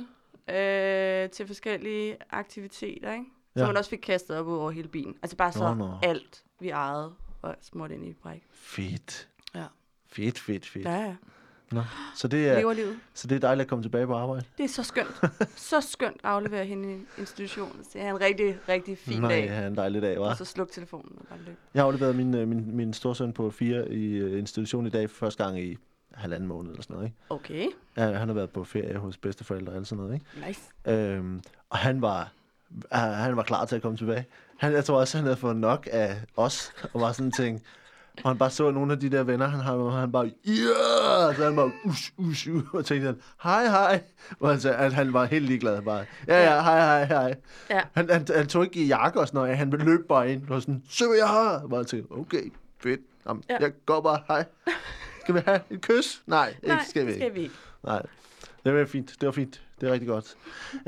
øh, 0.50 1.30
til 1.30 1.48
forskellige 1.48 2.18
aktiviteter, 2.30 3.14
ikke? 3.14 3.26
Så 3.56 3.64
Ja. 3.64 3.68
man 3.68 3.78
også 3.78 3.90
fik 3.90 4.00
kastet 4.00 4.38
op 4.38 4.48
over 4.48 4.72
hele 4.72 4.88
bilen. 4.88 5.16
Altså 5.22 5.38
bare 5.38 5.52
så 5.52 5.60
Nå, 5.60 5.74
nå. 5.74 5.94
alt, 6.04 6.44
vi 6.60 6.70
ejede, 6.70 7.14
og 7.42 7.56
smurt 7.62 7.92
ind 7.92 8.06
i 8.06 8.14
bræk. 8.14 8.44
Fedt. 8.52 9.30
Ja. 9.56 9.66
Fedt, 10.08 10.40
fedt, 10.40 10.66
fedt. 10.66 10.86
Ja, 10.86 10.96
ja. 10.96 11.16
Så 12.16 12.28
det, 12.28 12.48
er, 12.50 12.58
Lever 12.60 12.74
livet. 12.74 13.00
så 13.14 13.28
det 13.28 13.36
er 13.36 13.40
dejligt 13.40 13.62
at 13.66 13.70
komme 13.70 13.84
tilbage 13.84 14.08
på 14.08 14.16
arbejde? 14.16 14.46
Det 14.58 14.64
er 14.64 14.68
så 14.68 14.84
skønt. 14.84 15.22
så 15.56 15.82
skønt 15.82 16.16
at 16.24 16.30
aflevere 16.30 16.66
hende 16.66 16.94
i 16.96 17.00
institutionen. 17.18 17.84
Så 17.84 17.90
det 17.94 18.02
er 18.02 18.10
en 18.10 18.22
rigtig, 18.22 18.58
rigtig 18.70 18.98
fin 18.98 19.22
Nej, 19.22 19.32
dag. 19.32 19.46
ja, 19.46 19.68
en 19.68 19.76
dejlig 19.76 20.02
dag, 20.02 20.18
Og 20.20 20.26
var. 20.28 20.36
så 20.36 20.46
sluk 20.46 20.72
telefonen 20.72 21.12
og 21.20 21.26
bare 21.30 21.40
løb. 21.46 21.58
Jeg 21.74 21.82
har 21.82 21.88
afleveret 21.88 22.16
min, 22.16 22.36
øh, 22.36 22.48
min, 22.48 22.76
min 22.76 22.94
storsøn 22.94 23.34
på 23.34 23.50
fire 23.50 23.90
i 23.92 24.06
øh, 24.18 24.40
institution 24.40 24.88
i 24.88 24.90
dag 24.90 25.10
for 25.10 25.18
første 25.18 25.44
gang 25.44 25.60
i 25.60 25.78
halvanden 26.14 26.48
måned 26.50 26.72
eller 26.72 26.84
sådan 26.84 26.94
noget. 26.96 27.08
Ikke? 27.08 27.18
Okay, 27.30 27.68
Ja, 27.98 28.18
han 28.18 28.28
har 28.28 28.34
været 28.36 28.50
på 28.50 28.64
ferie 28.64 28.98
hos 28.98 29.18
bedsteforældre 29.18 29.72
og 29.72 29.78
alt 29.78 29.88
sådan 29.88 30.04
noget. 30.04 30.14
Ikke? 30.14 30.48
nice. 30.48 30.62
Øhm, 30.88 31.42
og 31.70 31.78
han 31.78 32.02
var, 32.02 32.32
uh, 32.72 32.98
han 32.98 33.36
var 33.38 33.44
klar 33.44 33.66
til 33.66 33.76
at 33.76 33.82
komme 33.82 33.98
tilbage. 33.98 34.26
Han, 34.58 34.74
jeg 34.74 34.86
tror 34.86 35.00
også, 35.00 35.18
han 35.18 35.26
havde 35.26 35.38
fået 35.38 35.56
nok 35.56 35.88
af 35.92 36.18
os, 36.38 36.72
og 36.94 37.02
var 37.02 37.12
sådan 37.12 37.32
ting. 37.32 37.62
Og 38.24 38.30
han 38.30 38.38
bare 38.38 38.50
så 38.50 38.72
nogle 38.72 38.94
af 38.94 39.00
de 39.00 39.10
der 39.10 39.24
venner, 39.24 39.48
han 39.48 39.60
har, 39.60 39.74
og 39.74 39.94
han 39.94 40.12
bare, 40.12 40.32
ja! 40.46 41.34
Så 41.36 41.44
han 41.44 41.56
bare, 41.56 41.72
us, 41.86 42.14
us, 42.18 42.48
us, 42.48 42.64
og 42.74 42.86
tænkte 42.86 43.06
han, 43.06 43.22
hej, 43.44 43.66
hej. 43.68 44.02
Og 44.40 44.50
han, 44.50 44.60
sagde, 44.60 44.78
at 44.78 44.94
han 44.94 45.14
var 45.14 45.26
helt 45.26 45.46
ligeglad 45.46 45.82
bare. 45.82 46.06
Ja, 46.28 46.54
ja, 46.54 46.62
hej, 46.62 46.80
hej, 46.80 47.06
hej. 47.06 47.36
Ja. 47.70 47.82
Han, 47.94 48.10
han, 48.10 48.28
han 48.36 48.48
tog 48.48 48.64
ikke 48.64 48.80
i 48.80 48.86
jakke 48.88 49.20
og 49.20 49.28
sådan 49.28 49.38
noget, 49.38 49.58
han 49.58 49.70
løb 49.70 50.08
bare 50.08 50.32
ind 50.32 50.50
og 50.50 50.62
sådan, 50.62 50.84
så 50.90 51.14
jeg 51.14 51.28
have. 51.28 51.50
Og 51.64 51.70
bare 51.70 51.84
tænkte, 51.84 52.12
okay, 52.12 52.54
fedt. 52.80 53.02
Jamen, 53.28 53.44
Ja. 53.50 53.58
Jeg 53.60 53.72
går 53.86 54.02
bare, 54.02 54.20
hej. 54.28 54.46
Skal 55.22 55.36
vi 55.36 55.40
have 55.46 55.60
et 55.70 55.82
kys? 55.82 56.24
Nej, 56.28 56.56
Nej, 56.64 56.76
ikke 56.76 56.90
skal 56.90 57.06
vi 57.06 57.12
det 57.12 57.16
ikke. 57.16 57.26
skal 57.26 57.36
vi 57.36 57.42
ikke. 57.42 57.56
Nej, 57.84 58.02
det 58.66 58.74
var 58.74 58.86
fint. 58.86 59.16
Det 59.22 59.26
var 59.26 59.32
fint. 59.32 59.62
Det 59.82 59.90
er 59.90 59.94
rigtig 59.94 60.08
godt. 60.10 60.36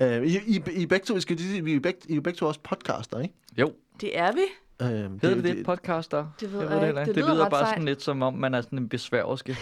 Uh, 0.01 0.27
I, 0.27 0.37
I, 0.47 0.61
I, 0.71 0.85
begge 0.85 1.05
to, 1.05 1.19
skal 1.19 1.37
vi 1.63 1.75
er 1.75 1.79
begge, 1.79 1.99
I 2.09 2.19
begge 2.19 2.37
to 2.37 2.45
også 2.47 2.59
podcaster, 2.63 3.19
ikke? 3.19 3.33
Jo, 3.57 3.73
Det 4.01 4.17
er 4.17 4.31
vi. 4.31 4.41
Uh, 4.83 4.87
hedder 4.87 5.35
det 5.35 5.43
det, 5.43 5.65
podcast 5.65 6.11
der? 6.11 6.25
Det 6.39 6.53
ved 6.53 6.61
jeg 6.61 6.69
jeg 6.71 6.75
det, 6.75 6.75
ikke. 6.75 6.85
heller 6.85 7.05
Det 7.05 7.15
det 7.15 7.23
lyder 7.23 7.33
lyder 7.33 7.49
bare 7.49 7.59
sejt. 7.61 7.69
sådan 7.69 7.85
lidt 7.85 8.01
som 8.01 8.21
om, 8.21 8.33
man 8.33 8.53
er 8.53 8.61
sådan 8.61 8.79
en 8.79 8.89
besværgerske. 8.89 9.57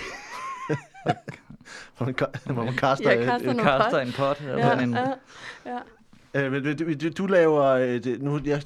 Hvor 1.97 2.05
man, 2.05 2.15
hvor 2.55 2.63
man 2.63 2.73
kaster... 2.73 3.11
Jeg 3.11 3.25
kaster 3.25 3.51
et- 3.51 3.57
Kaster 3.57 3.89
pot. 3.91 4.01
en 4.07 4.13
pot. 4.13 4.41
Eller 4.41 4.67
Ja, 4.67 4.79
en, 4.83 4.93
ja, 4.93 5.13
ja. 6.33 6.45
Øh, 6.45 6.51
men 6.51 6.77
du, 6.77 6.93
du, 6.93 7.09
du 7.17 7.25
laver... 7.25 7.63
øh, 7.65 8.03
det, 8.03 8.21
nu, 8.21 8.39
jeg, 8.45 8.45
jeg, 8.45 8.61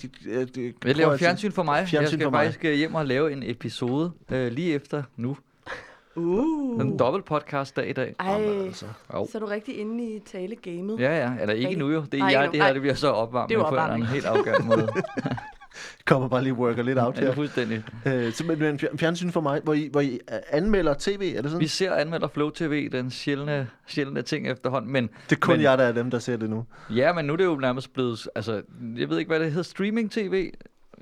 jeg, 0.57 0.74
Jeg 0.86 0.95
laver 0.95 1.18
fjernsyn 1.18 1.51
for 1.51 1.63
mig. 1.63 1.88
Fjernsyn 1.88 1.98
jeg 2.01 2.07
skal 2.09 2.24
for 2.24 2.30
mig. 2.31 2.45
faktisk 2.45 2.65
øh, 2.65 2.74
hjem 2.74 2.95
og 2.95 3.06
lave 3.06 3.31
en 3.31 3.44
episode 3.45 4.12
øh, 4.31 4.51
lige 4.51 4.74
efter 4.74 5.03
nu. 5.18 5.38
Uh. 6.15 6.81
En 6.81 7.00
dobbelt 7.00 7.25
podcast 7.25 7.75
dag 7.75 7.89
i 7.89 7.94
dag. 7.94 8.15
Ej, 8.19 8.42
Altså, 8.65 8.86
Jo. 9.13 9.27
så 9.31 9.38
er 9.38 9.39
du 9.39 9.45
rigtig 9.45 9.77
inde 9.80 10.03
i 10.15 10.19
talegamet. 10.19 11.00
Ja, 11.00 11.18
ja. 11.27 11.31
Eller 11.42 11.53
ikke 11.56 11.75
nu 11.75 11.89
jo. 11.92 12.01
Det 12.12 12.13
er 12.13 12.18
Nej, 12.18 12.30
jeg, 12.31 12.50
det 12.51 12.63
her 12.63 12.74
det 12.74 12.81
bliver 12.81 12.95
så 12.95 13.07
opvarmet 13.07 13.50
Det 13.50 13.56
er 13.56 13.59
jo 13.59 13.69
på 13.88 13.94
en 13.95 14.06
helt 14.06 14.25
afgørende 14.25 14.68
måde. 14.68 14.88
kommer 16.06 16.28
bare 16.28 16.44
lige 16.44 16.54
worker 16.54 16.84
lidt 16.84 17.00
out 17.00 17.18
ja, 17.18 17.22
her. 17.22 17.34
fuldstændig. 17.34 17.84
Øh, 18.06 18.34
så, 18.34 18.46
men, 18.46 18.60
men 18.60 18.80
fjer- 18.80 18.98
fjernsyn 18.98 19.30
for 19.32 19.42
mig, 19.42 19.62
hvor 19.64 19.74
I, 19.74 19.90
hvor 19.92 20.02
I 20.02 20.14
øh, 20.14 20.38
anmelder 20.52 20.94
tv, 21.00 21.34
er 21.38 21.42
det 21.42 21.52
sådan? 21.52 21.60
Vi 21.62 21.68
ser 21.68 21.94
anmelder 21.96 22.28
Flow 22.28 22.50
TV, 22.50 22.90
den 22.92 23.12
sjældne, 23.12 23.68
sjældne 23.88 24.22
ting 24.22 24.48
efterhånden. 24.48 24.92
Men 24.92 25.10
det 25.30 25.36
er 25.36 25.40
kun 25.40 25.54
men- 25.56 25.62
jeg, 25.62 25.78
der 25.78 25.84
er 25.84 25.92
dem, 25.92 26.12
der 26.12 26.20
ser 26.20 26.38
det 26.38 26.50
nu. 26.50 26.66
ja, 26.96 27.14
men 27.14 27.26
nu 27.26 27.34
er 27.34 27.38
det 27.38 27.46
jo 27.46 27.56
nærmest 27.56 27.94
blevet... 27.94 28.28
Altså, 28.36 28.62
jeg 28.98 29.10
ved 29.10 29.18
ikke, 29.18 29.30
hvad 29.30 29.40
det 29.40 29.48
hedder. 29.48 29.64
Streaming 29.64 30.12
TV 30.12 30.52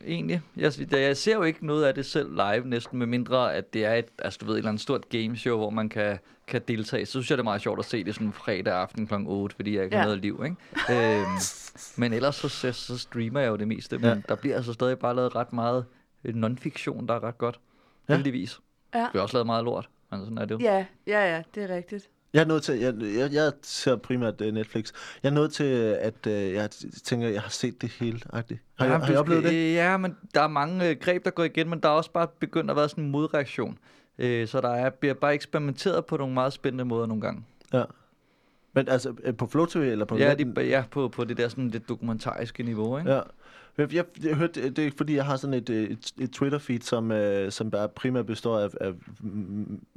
egentlig. 0.05 0.41
Jeg, 0.57 0.73
jeg 0.91 1.17
ser 1.17 1.33
jo 1.35 1.43
ikke 1.43 1.65
noget 1.65 1.85
af 1.85 1.93
det 1.95 2.05
selv 2.05 2.31
live 2.35 2.61
næsten, 2.67 2.99
med 2.99 3.07
mindre 3.07 3.53
at 3.55 3.73
det 3.73 3.85
er 3.85 3.93
et, 3.93 4.05
altså, 4.19 4.37
du 4.41 4.45
ved, 4.45 4.53
et 4.53 4.57
eller 4.57 4.69
andet 4.69 4.81
stort 4.81 5.09
gameshow, 5.09 5.57
hvor 5.57 5.69
man 5.69 5.89
kan, 5.89 6.19
kan 6.47 6.61
deltage. 6.67 7.05
Så 7.05 7.11
synes 7.11 7.29
jeg, 7.29 7.37
det 7.37 7.41
er 7.41 7.43
meget 7.43 7.61
sjovt 7.61 7.79
at 7.79 7.85
se 7.85 8.03
det 8.03 8.13
sådan 8.13 8.27
en 8.27 8.33
fredag 8.33 8.73
aften 8.73 9.07
kl. 9.07 9.13
8, 9.27 9.55
fordi 9.55 9.75
jeg 9.75 9.83
ikke 9.83 9.95
har 9.95 10.03
Ja. 10.03 10.07
noget 10.07 10.21
liv, 10.21 10.43
ikke? 10.45 11.19
øhm, 11.19 11.25
men 11.97 12.13
ellers 12.13 12.35
så, 12.35 12.49
så, 12.49 12.71
så, 12.71 12.97
streamer 12.97 13.39
jeg 13.39 13.49
jo 13.49 13.55
det 13.55 13.67
meste, 13.67 13.97
men 13.97 14.05
Ja. 14.09 14.15
der 14.29 14.35
bliver 14.35 14.55
altså 14.55 14.73
stadig 14.73 14.99
bare 14.99 15.15
lavet 15.15 15.35
ret 15.35 15.53
meget 15.53 15.85
øh, 16.23 16.35
non-fiktion, 16.35 17.07
der 17.07 17.13
er 17.13 17.23
ret 17.23 17.37
godt. 17.37 17.59
Ja. 18.09 18.13
Heldigvis. 18.15 18.59
Ja. 18.93 18.99
Der 18.99 19.09
bliver 19.09 19.23
også 19.23 19.35
lavet 19.37 19.45
meget 19.45 19.63
lort, 19.63 19.89
men 20.11 20.19
sådan 20.23 20.37
er 20.37 20.45
det 20.45 20.51
jo. 20.55 20.59
Ja, 20.61 20.85
ja, 21.07 21.35
ja, 21.35 21.43
det 21.55 21.63
er 21.71 21.75
rigtigt. 21.75 22.09
Jeg 22.33 22.41
er 22.41 22.45
nødt 22.45 22.63
til, 22.63 22.79
jeg, 22.79 22.93
jeg, 23.01 23.33
jeg 23.33 23.51
ser 23.61 23.95
primært 23.95 24.41
uh, 24.41 24.47
Netflix. 24.47 24.91
Jeg 25.23 25.29
er 25.29 25.33
nødt 25.33 25.53
til, 25.53 25.63
at 26.01 26.27
uh, 26.27 26.31
jeg 26.33 26.69
tænker, 27.03 27.27
jeg 27.27 27.41
har 27.41 27.49
set 27.49 27.81
det 27.81 27.89
hele. 27.89 28.19
-agtigt. 28.33 28.57
Har, 28.75 28.85
Ja, 28.85 28.91
jeg, 28.91 28.99
har 28.99 29.13
du 29.13 29.19
oplevet 29.19 29.43
det? 29.43 29.73
Ja, 29.73 29.97
men 29.97 30.17
der 30.33 30.41
er 30.41 30.47
mange 30.47 30.89
øh, 30.89 30.95
greb, 30.99 31.25
der 31.25 31.31
går 31.31 31.43
igen, 31.43 31.69
men 31.69 31.79
der 31.79 31.89
er 31.89 31.93
også 31.93 32.11
bare 32.11 32.27
begyndt 32.39 32.69
at 32.69 32.75
være 32.75 32.89
sådan 32.89 33.03
en 33.03 33.11
modreaktion. 33.11 33.77
Øh, 34.17 34.47
så 34.47 34.61
der 34.61 34.69
er, 34.69 34.89
bliver 34.89 35.13
bare 35.13 35.33
eksperimenteret 35.33 36.05
på 36.05 36.17
nogle 36.17 36.33
meget 36.33 36.53
spændende 36.53 36.85
måder 36.85 37.05
nogle 37.05 37.21
gange. 37.21 37.43
Ja. 37.73 37.83
Men 38.73 38.89
altså, 38.89 39.13
på 39.37 39.47
Flow 39.47 39.65
TV 39.65 39.77
eller 39.77 40.05
på 40.05 40.17
ja, 40.17 40.33
de, 40.33 40.53
ja 40.57 40.83
på, 40.91 41.07
på 41.07 41.23
det 41.23 41.37
der 41.37 41.47
sådan 41.47 41.69
lidt 41.69 41.89
dokumentariske 41.89 42.63
niveau, 42.63 42.97
ikke? 42.97 43.11
Ja. 43.11 43.21
Jeg, 43.79 43.93
jeg, 43.93 44.05
jeg 44.23 44.35
hørte, 44.35 44.63
det- 44.63 44.75
det 44.77 44.87
er 44.87 44.91
fordi, 44.97 45.15
jeg 45.15 45.25
har 45.25 45.35
sådan 45.35 45.53
et, 45.53 45.69
øh, 45.69 45.83
et, 45.89 46.11
et 46.19 46.29
Twitter-feed, 46.41 46.79
som, 46.81 47.11
øh, 47.11 47.51
som 47.51 47.71
bare 47.71 47.89
primært 47.89 48.25
består 48.25 48.59
af, 48.59 48.69
af 48.81 48.91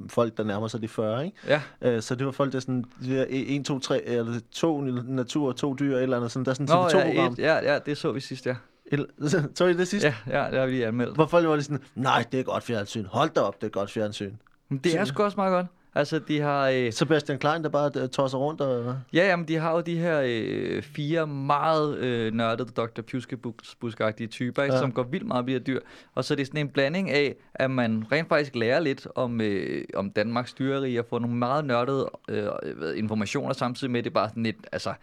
folk, 0.09 0.37
der 0.37 0.43
nærmer 0.43 0.67
sig 0.67 0.81
de 0.81 0.87
40, 0.87 1.25
ikke? 1.25 1.37
Ja, 1.47 1.61
Øh, 1.81 2.01
så 2.01 2.15
det 2.15 2.25
var 2.25 2.31
folk, 2.31 2.53
der 2.53 2.59
sådan, 2.59 2.85
de 3.05 3.15
der 3.15 3.25
1, 3.29 3.65
2, 3.65 3.79
3, 3.79 4.05
eller 4.05 4.39
to 4.51 4.81
natur, 5.07 5.51
to 5.51 5.75
dyr, 5.79 5.97
eller 5.97 6.17
andet, 6.17 6.31
sådan, 6.31 6.45
der 6.45 6.51
er 6.51 6.55
sådan 6.55 6.67
Nå, 6.75 6.85
et 6.87 6.93
ja, 6.93 6.99
TV2-program. 7.03 7.33
et, 7.33 7.39
ja, 7.39 7.73
ja, 7.73 7.79
det 7.79 7.97
så 7.97 8.11
vi 8.11 8.19
sidst. 8.19 8.45
Ja. 8.45 8.55
Så 9.55 9.65
I 9.65 9.73
det 9.73 9.87
sidste? 9.87 10.13
Ja, 10.27 10.39
ja, 10.43 10.51
det 10.51 10.59
har 10.59 10.65
vi 10.65 10.71
lige 10.71 10.87
anmeldt. 10.87 11.15
Hvor 11.15 11.25
folk 11.25 11.47
var 11.47 11.55
lige 11.55 11.63
sådan, 11.63 11.79
nej, 11.95 12.25
det 12.31 12.39
er 12.39 12.43
godt 12.43 12.63
fjernsyn. 12.63 13.05
Hold 13.05 13.29
da 13.29 13.39
op, 13.39 13.61
det 13.61 13.67
er 13.67 13.71
godt 13.71 13.91
fjernsyn. 13.91 14.33
Men 14.69 14.77
det 14.77 14.95
er 14.99 15.05
sgu 15.05 15.23
også 15.23 15.35
meget 15.37 15.51
godt. 15.51 15.65
Altså, 15.95 16.19
de 16.19 16.39
har... 16.39 16.69
Øh, 16.69 16.91
Sebastian 16.93 17.39
Klein, 17.39 17.63
der 17.63 17.69
bare 17.69 17.91
øh, 17.95 18.09
tosser 18.09 18.37
rundt 18.37 18.61
og... 18.61 18.95
ja, 19.13 19.27
jamen, 19.27 19.47
de 19.47 19.55
har 19.55 19.71
jo 19.71 19.81
de 19.81 19.97
her 19.97 20.21
øh, 20.25 20.81
fire 20.81 21.27
meget 21.27 21.97
øh, 21.97 22.33
nørdede 22.33 22.69
Dr. 22.69 23.01
Pjuskebus-agtige 23.01 24.27
typer, 24.27 24.63
Ja. 24.63 24.77
som 24.79 24.91
går 24.91 25.03
vildt 25.03 25.27
meget 25.27 25.39
op 25.43 25.49
i 25.49 25.59
dyr. 25.59 25.79
Og 26.15 26.23
så 26.23 26.33
er 26.33 26.35
det 26.35 26.47
sådan 26.47 26.59
en 26.59 26.69
blanding 26.69 27.09
af, 27.11 27.35
at 27.53 27.71
man 27.71 28.03
rent 28.11 28.29
faktisk 28.29 28.55
lærer 28.55 28.79
lidt 28.79 29.07
om, 29.15 29.41
øh, 29.41 29.83
om 29.95 30.09
Danmarks 30.09 30.53
dyreri 30.53 30.95
og 30.95 31.05
får 31.09 31.19
nogle 31.19 31.35
meget 31.35 31.65
nørdede 31.65 32.09
øh, 32.29 32.47
informationer 32.95 33.53
samtidig 33.53 33.91
med, 33.91 33.99
at 33.99 34.03
det 34.03 34.13
bare 34.13 34.29
sådan 34.29 34.43
lidt, 34.43 34.57
altså 34.71 34.93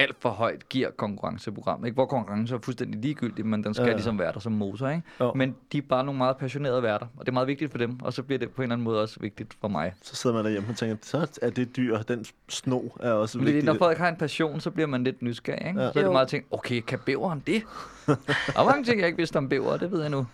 alt 0.00 0.16
for 0.20 0.30
højt 0.30 0.68
gear 0.68 0.90
konkurrenceprogram, 0.90 1.84
ikke? 1.84 1.94
hvor 1.94 2.06
konkurrence 2.06 2.54
er 2.54 2.58
fuldstændig 2.62 3.00
ligegyldigt, 3.00 3.46
men 3.46 3.64
den 3.64 3.74
skal 3.74 3.84
Ja. 3.84 3.88
ja. 3.88 3.94
ligesom 3.94 4.18
være 4.18 4.32
der 4.32 4.40
som 4.40 4.52
motor. 4.52 4.88
Ikke? 4.88 5.02
Jo. 5.20 5.32
Men 5.34 5.56
de 5.72 5.78
er 5.78 5.82
bare 5.88 6.04
nogle 6.04 6.18
meget 6.18 6.36
passionerede 6.36 6.82
værter, 6.82 7.06
og 7.16 7.26
det 7.26 7.28
er 7.28 7.32
meget 7.32 7.48
vigtigt 7.48 7.70
for 7.70 7.78
dem, 7.78 8.00
og 8.02 8.12
så 8.12 8.22
bliver 8.22 8.38
det 8.38 8.50
på 8.50 8.62
en 8.62 8.64
eller 8.64 8.74
anden 8.74 8.84
måde 8.84 9.02
også 9.02 9.20
vigtigt 9.20 9.56
for 9.60 9.68
mig. 9.68 9.94
Så 10.02 10.16
sidder 10.16 10.36
man 10.36 10.44
derhjemme 10.44 10.68
og 10.68 10.76
tænker, 10.76 10.96
så 11.02 11.38
er 11.42 11.50
det 11.50 11.76
dyr, 11.76 11.98
den 12.02 12.24
sno 12.48 12.80
er 13.00 13.12
også 13.12 13.38
er, 13.38 13.42
vigtigt. 13.42 13.64
når 13.64 13.74
folk 13.74 13.98
har 13.98 14.08
en 14.08 14.16
passion, 14.16 14.60
så 14.60 14.70
bliver 14.70 14.86
man 14.86 15.04
lidt 15.04 15.22
nysgerrig. 15.22 15.68
Ikke? 15.68 15.80
Ja. 15.82 15.92
Så 15.92 15.98
er 15.98 16.02
det 16.02 16.12
meget 16.12 16.28
ting, 16.28 16.44
okay, 16.50 16.80
kan 16.80 16.98
bæveren 17.06 17.42
det? 17.46 17.62
Er 18.56 18.64
mange 18.64 18.84
ting, 18.84 18.98
jeg 19.00 19.06
ikke 19.06 19.16
vidste 19.18 19.36
om 19.36 19.48
bæver, 19.48 19.76
det 19.76 19.90
ved 19.92 20.00
jeg 20.00 20.10
nu. 20.10 20.26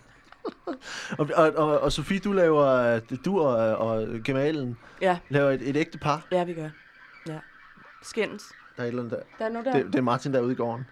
Og, 1.17 1.29
og, 1.35 1.51
og, 1.55 1.79
og 1.79 1.91
Sofie, 1.91 2.19
du 2.19 2.31
laver, 2.31 2.99
du 3.25 3.39
og, 3.39 3.75
og 3.77 4.07
Gemalen 4.23 4.77
Ja, 5.01 5.17
laver 5.29 5.51
et, 5.51 5.69
et 5.69 5.75
ægte 5.77 5.97
par. 5.97 6.27
ja, 6.31 6.43
vi 6.43 6.53
gør. 6.53 6.69
Ja. 7.27 7.37
Skændes. 8.03 8.43
Der 8.77 8.83
er 8.83 8.85
et 8.85 8.87
eller 8.87 9.03
andet 9.03 9.17
der. 9.19 9.23
Der 9.39 9.45
er 9.45 9.49
nu, 9.49 9.63
der 9.63 9.73
Det, 9.73 9.85
det 9.85 9.95
er 9.95 10.01
Martin, 10.01 10.33
der 10.33 10.39
er 10.39 10.43
ude 10.43 10.51
i 10.51 10.55
gården. 10.55 10.85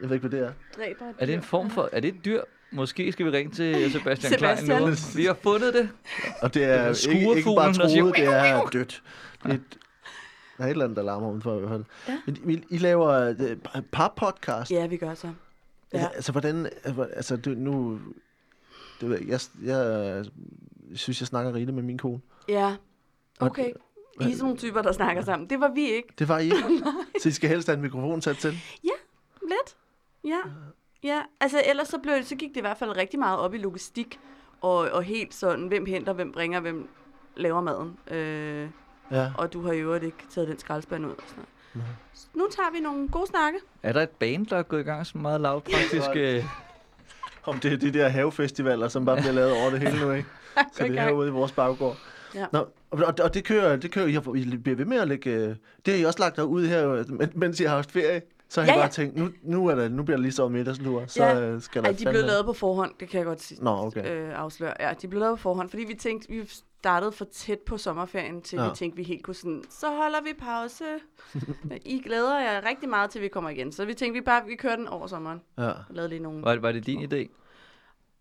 Jeg 0.00 0.08
ved 0.10 0.16
ikke, 0.16 0.28
hvad 0.28 0.38
det 0.40 0.46
er. 0.48 0.52
dræber 0.76 1.04
et 1.10 1.14
Er 1.18 1.26
det 1.26 1.34
en 1.34 1.40
dyr. 1.40 1.44
form 1.46 1.70
for, 1.70 1.88
er 1.92 2.00
det 2.00 2.14
et 2.14 2.24
dyr? 2.24 2.42
Måske 2.72 3.12
skal 3.12 3.26
vi 3.26 3.30
ringe 3.30 3.52
til 3.52 3.92
Sebastian, 3.92 4.32
Sebastian. 4.38 4.66
Klein 4.78 4.90
nu. 4.90 4.94
Vi 5.16 5.24
har 5.24 5.36
fundet 5.42 5.74
det. 5.74 5.88
Og 6.42 6.54
det 6.54 6.62
Det 6.62 6.64
er 6.64 6.74
er 6.74 7.08
ikke, 7.08 7.36
ikke 7.36 7.50
bare 7.56 7.72
troet, 7.74 8.16
det 8.16 8.24
er 8.28 8.66
dødt. 8.72 9.02
Det 9.42 9.50
er, 9.50 9.54
et- 9.54 9.78
der 10.58 10.64
er 10.64 10.66
et 10.66 10.70
eller 10.70 10.84
andet, 10.84 10.96
der 10.96 11.02
larmer 11.02 11.28
udenfor 11.30 11.56
i 11.56 11.60
hvert 11.60 11.70
fald. 11.70 11.84
Ja. 12.08 12.50
I, 12.52 12.62
I 12.70 12.78
laver 12.78 13.08
øh, 13.10 13.82
par-podcast. 13.96 14.70
Ja, 14.70 14.86
vi 14.86 14.96
gør 14.96 15.14
så. 15.14 15.26
Ja. 15.92 15.98
Ja. 16.00 16.08
Altså, 16.14 16.32
hvordan... 16.32 16.68
Altså, 17.16 17.36
du, 17.36 17.50
nu... 17.50 18.00
Det 19.00 19.10
ved 19.10 19.18
jeg, 19.28 19.40
jeg, 19.64 19.76
jeg 20.90 20.98
synes, 20.98 21.20
jeg 21.20 21.26
snakker 21.26 21.54
rigeligt 21.54 21.74
med 21.74 21.82
min 21.82 21.98
kone. 21.98 22.20
Ja. 22.48 22.76
Okay. 23.40 23.70
I 24.20 24.24
er 24.24 24.28
sådan 24.30 24.38
nogle 24.38 24.56
typer, 24.56 24.82
der 24.82 24.92
snakker 24.92 25.22
sammen. 25.22 25.50
Det 25.50 25.60
var 25.60 25.68
vi 25.74 25.90
ikke. 25.90 26.08
Det 26.18 26.28
var 26.28 26.38
I 26.38 26.44
ikke. 26.44 26.82
Så 27.22 27.28
I 27.28 27.32
skal 27.32 27.50
helst 27.50 27.68
have 27.68 27.76
en 27.76 27.82
mikrofon 27.82 28.22
sat 28.22 28.36
til. 28.36 28.50
Lidt. 29.42 29.76
Ja. 30.24 30.38
Ja, 31.02 31.20
altså 31.40 31.62
ellers 31.70 31.88
så, 31.88 31.98
blev, 31.98 32.22
så 32.24 32.36
gik 32.36 32.48
det 32.48 32.56
i 32.56 32.60
hvert 32.60 32.78
fald 32.78 32.96
rigtig 32.96 33.18
meget 33.18 33.38
op 33.38 33.54
i 33.54 33.58
logistik, 33.58 34.20
og, 34.60 34.76
og 34.76 35.02
helt 35.02 35.34
sådan, 35.34 35.66
hvem 35.66 35.86
henter, 35.86 36.12
hvem 36.12 36.32
bringer, 36.32 36.60
hvem 36.60 36.88
laver 37.36 37.60
maden. 37.60 37.96
Øh, 38.18 38.68
Ja. 39.10 39.30
og 39.38 39.52
du 39.52 39.62
har 39.62 39.72
i 39.72 39.78
øvrigt 39.80 40.04
ikke 40.04 40.16
taget 40.30 40.48
den 40.48 40.58
skraldespand 40.58 41.06
ud. 41.06 41.10
Og 41.10 41.22
sådan 41.26 41.44
noget. 41.74 41.88
Nu 42.34 42.46
tager 42.56 42.70
vi 42.72 42.80
nogle 42.80 43.08
gode 43.08 43.26
snakke. 43.26 43.58
Er 43.82 43.92
der 43.92 44.02
et 44.02 44.08
band, 44.10 44.46
der 44.46 44.56
er 44.56 44.62
gået 44.62 44.80
i 44.80 44.82
gang 44.84 45.06
som 45.06 45.20
meget 45.20 45.40
lavpraktisk? 45.40 46.08
øh, 46.16 46.44
Om 47.44 47.58
det 47.58 47.72
er 47.72 47.76
de 47.76 47.92
der 47.92 48.08
havefestivaler, 48.08 48.88
som 48.88 49.04
bare 49.04 49.16
bliver 49.16 49.32
lavet 49.32 49.52
over 49.52 49.70
det 49.70 49.80
hele 49.80 50.00
nu, 50.00 50.12
ikke? 50.12 50.28
Så 50.72 50.84
det 50.84 50.98
er 50.98 51.02
herude 51.02 51.28
i 51.28 51.30
vores 51.30 51.52
baggård. 51.52 51.96
Ja. 52.34 52.46
Nå, 52.52 52.58
og, 52.90 53.14
og 53.22 53.34
det 53.34 53.44
kører, 53.44 53.76
det 53.76 53.90
kører, 53.92 54.06
I 54.34 54.56
bliver 54.56 54.76
ved 54.76 54.84
med 54.84 54.96
at 55.00 55.08
lægge, 55.08 55.30
øh, 55.30 55.56
det 55.86 55.94
har 55.94 56.00
I 56.00 56.04
også 56.04 56.18
lagt 56.20 56.38
ud 56.38 56.66
her, 56.66 57.04
mens 57.34 57.60
I 57.60 57.64
har 57.64 57.74
haft 57.74 57.92
ferie. 57.92 58.22
Så 58.48 58.60
har 58.60 58.68
Ja, 58.68 58.72
I 58.74 58.76
bare 58.76 58.84
ja. 58.84 58.88
tænkt, 58.90 59.16
nu, 59.16 59.28
nu, 59.42 59.66
er 59.66 59.74
der, 59.74 59.88
nu 59.88 60.02
bliver 60.02 60.16
det 60.16 60.22
lige 60.22 60.32
så 60.32 60.48
middagslur, 60.48 61.04
så 61.06 61.24
Ja. 61.24 61.40
øh, 61.40 61.62
skal 61.62 61.82
der 61.82 61.88
Ej, 61.88 61.96
de 61.98 62.04
blev 62.04 62.22
lavet 62.24 62.44
på 62.44 62.52
forhånd, 62.52 62.92
det 63.00 63.08
kan 63.08 63.18
jeg 63.18 63.26
godt 63.26 63.42
sige. 63.42 63.64
Nå, 63.64 63.70
okay. 63.70 64.16
øh, 64.28 64.38
afsløre. 64.38 64.74
Ja, 64.80 64.92
de 65.02 65.08
blev 65.08 65.20
lavet 65.20 65.38
på 65.38 65.42
forhånd, 65.42 65.68
fordi 65.70 65.84
vi 65.84 65.94
tænkte, 65.94 66.28
vi 66.28 66.42
startede 66.78 67.12
for 67.12 67.24
tæt 67.24 67.58
på 67.58 67.76
sommerferien, 67.78 68.42
til 68.42 68.56
Ja. 68.56 68.62
ja. 68.62 68.68
vi 68.70 68.76
tænkte, 68.76 68.96
vi 68.96 69.02
helt 69.02 69.22
kunne 69.24 69.34
sådan, 69.34 69.62
så 69.70 69.86
holder 69.86 70.18
vi 70.22 70.30
pause. 70.38 70.84
I 71.94 72.02
glæder 72.06 72.40
jer 72.40 72.68
rigtig 72.68 72.88
meget 72.88 73.10
til, 73.10 73.20
vi 73.22 73.28
kommer 73.28 73.50
igen. 73.50 73.72
Så 73.72 73.84
vi 73.84 73.94
tænkte, 73.94 74.20
vi 74.20 74.24
bare, 74.24 74.42
vi 74.46 74.54
kører 74.56 74.76
den 74.76 74.88
over 74.88 75.06
sommeren. 75.06 75.40
Ja. 75.58 75.68
Og 75.68 75.74
lavede 75.90 76.08
lige 76.08 76.22
nogle... 76.22 76.42
var, 76.42 76.52
det- 76.52 76.62
var 76.62 76.72
det 76.72 76.86
din 76.86 77.12
idé? 77.12 77.28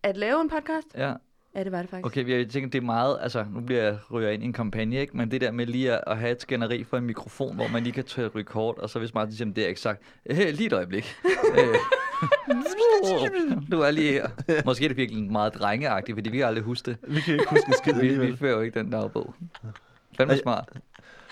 At 0.04 0.18
lave 0.18 0.42
en 0.42 0.50
podcast? 0.50 0.88
Ja. 0.98 1.14
Ja, 1.56 1.64
det 1.64 1.72
var 1.72 1.82
det 1.82 1.90
faktisk. 1.90 2.06
Okay, 2.06 2.40
jeg 2.40 2.50
tænker, 2.50 2.70
det 2.70 2.78
er 2.78 2.86
meget, 2.86 3.18
altså 3.22 3.46
nu 3.54 3.62
bliver 3.62 3.84
jeg 3.84 3.98
ryger 4.12 4.30
ind 4.30 4.44
i 4.44 4.46
en 4.46 4.54
kampagne, 4.54 4.96
ikke? 4.96 5.18
men 5.18 5.32
det 5.32 5.42
der 5.42 5.52
med 5.52 5.66
lige 5.66 5.94
at, 5.94 6.04
at 6.08 6.18
have 6.18 6.32
et 6.32 6.42
skænderi 6.42 6.84
for 6.84 6.98
en 6.98 7.04
mikrofon, 7.04 7.56
hvor 7.56 7.68
man 7.68 7.84
lige 7.84 7.94
kan 7.94 8.04
tage 8.04 8.30
record, 8.36 8.80
og 8.80 8.90
så 8.90 9.00
hvis 9.00 9.14
Martin 9.14 9.36
siger, 9.36 9.54
det 9.54 9.64
er 9.64 9.68
ikke 9.68 9.82
sagt, 9.82 10.02
hey, 10.32 10.54
lige 10.54 10.68
et 10.68 10.74
øjeblik. 10.74 11.16
Øh, 11.58 11.76
du 13.72 13.82
er 13.82 13.92
lige 13.92 14.12
her. 14.12 14.28
Måske 14.66 14.86
er 14.86 14.90
det 14.90 14.98
virkelig 14.98 15.32
meget 15.32 15.54
drengeagtigt, 15.54 16.16
fordi 16.16 16.30
vi 16.30 16.38
kan 16.38 16.46
aldrig 16.46 16.64
huske 16.64 16.92
det. 16.92 16.98
Vi 17.08 17.22
kan 17.22 17.34
ikke 17.34 17.50
huske 17.50 17.68
en 17.68 17.74
skid 17.74 17.94
Vi, 17.94 18.28
vi 18.28 18.38
fører 18.38 18.56
jo 18.56 18.62
ikke 18.62 18.80
den 18.80 18.90
dagbog. 18.92 19.34
Fandme 20.18 20.38
smart. 20.38 20.70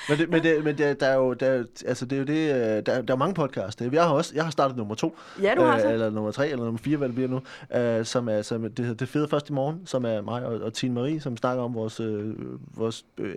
Men, 0.10 0.18
det, 0.18 0.30
men, 0.30 0.44
det, 0.44 0.64
men 0.64 0.78
det, 0.78 1.00
der 1.00 1.08
er 1.08 1.16
jo, 1.16 1.34
der, 1.34 1.48
er 1.48 1.64
altså 1.86 2.06
det 2.06 2.16
er 2.16 2.20
jo 2.20 2.26
det, 2.26 2.54
øh, 2.54 2.86
der, 2.86 2.94
er- 2.94 3.02
der 3.02 3.14
er 3.14 3.18
mange 3.18 3.34
podcasts. 3.34 3.82
Jeg 3.82 4.04
har 4.04 4.14
også, 4.14 4.32
jeg 4.36 4.44
har 4.44 4.52
startet 4.52 4.78
nummer 4.78 4.96
to. 4.96 5.18
Ja, 5.42 5.54
du 5.58 5.62
har 5.62 5.80
så. 5.80 5.92
eller 5.92 6.10
nummer 6.10 6.32
tre, 6.32 6.50
eller 6.50 6.66
nummer 6.66 6.78
fire, 6.80 6.98
hvad 6.98 7.08
det 7.08 7.16
bliver 7.16 7.30
nu. 7.30 7.42
Øh, 7.76 8.06
som 8.06 8.30
er, 8.30 8.42
som, 8.42 8.62
det 8.62 8.80
hedder 8.80 8.94
Det 8.94 9.10
Fede 9.10 9.28
Først 9.28 9.50
i 9.50 9.54
Morgen, 9.54 9.86
som 9.86 10.06
er 10.06 10.22
mig 10.22 10.46
og, 10.46 10.62
og 10.62 10.74
Tine 10.74 10.94
Marie, 10.94 11.22
som 11.22 11.38
snakker 11.38 11.64
om 11.64 11.74
vores, 11.74 12.00
øh, 12.00 12.34
vores 12.78 13.06
øh, 13.18 13.36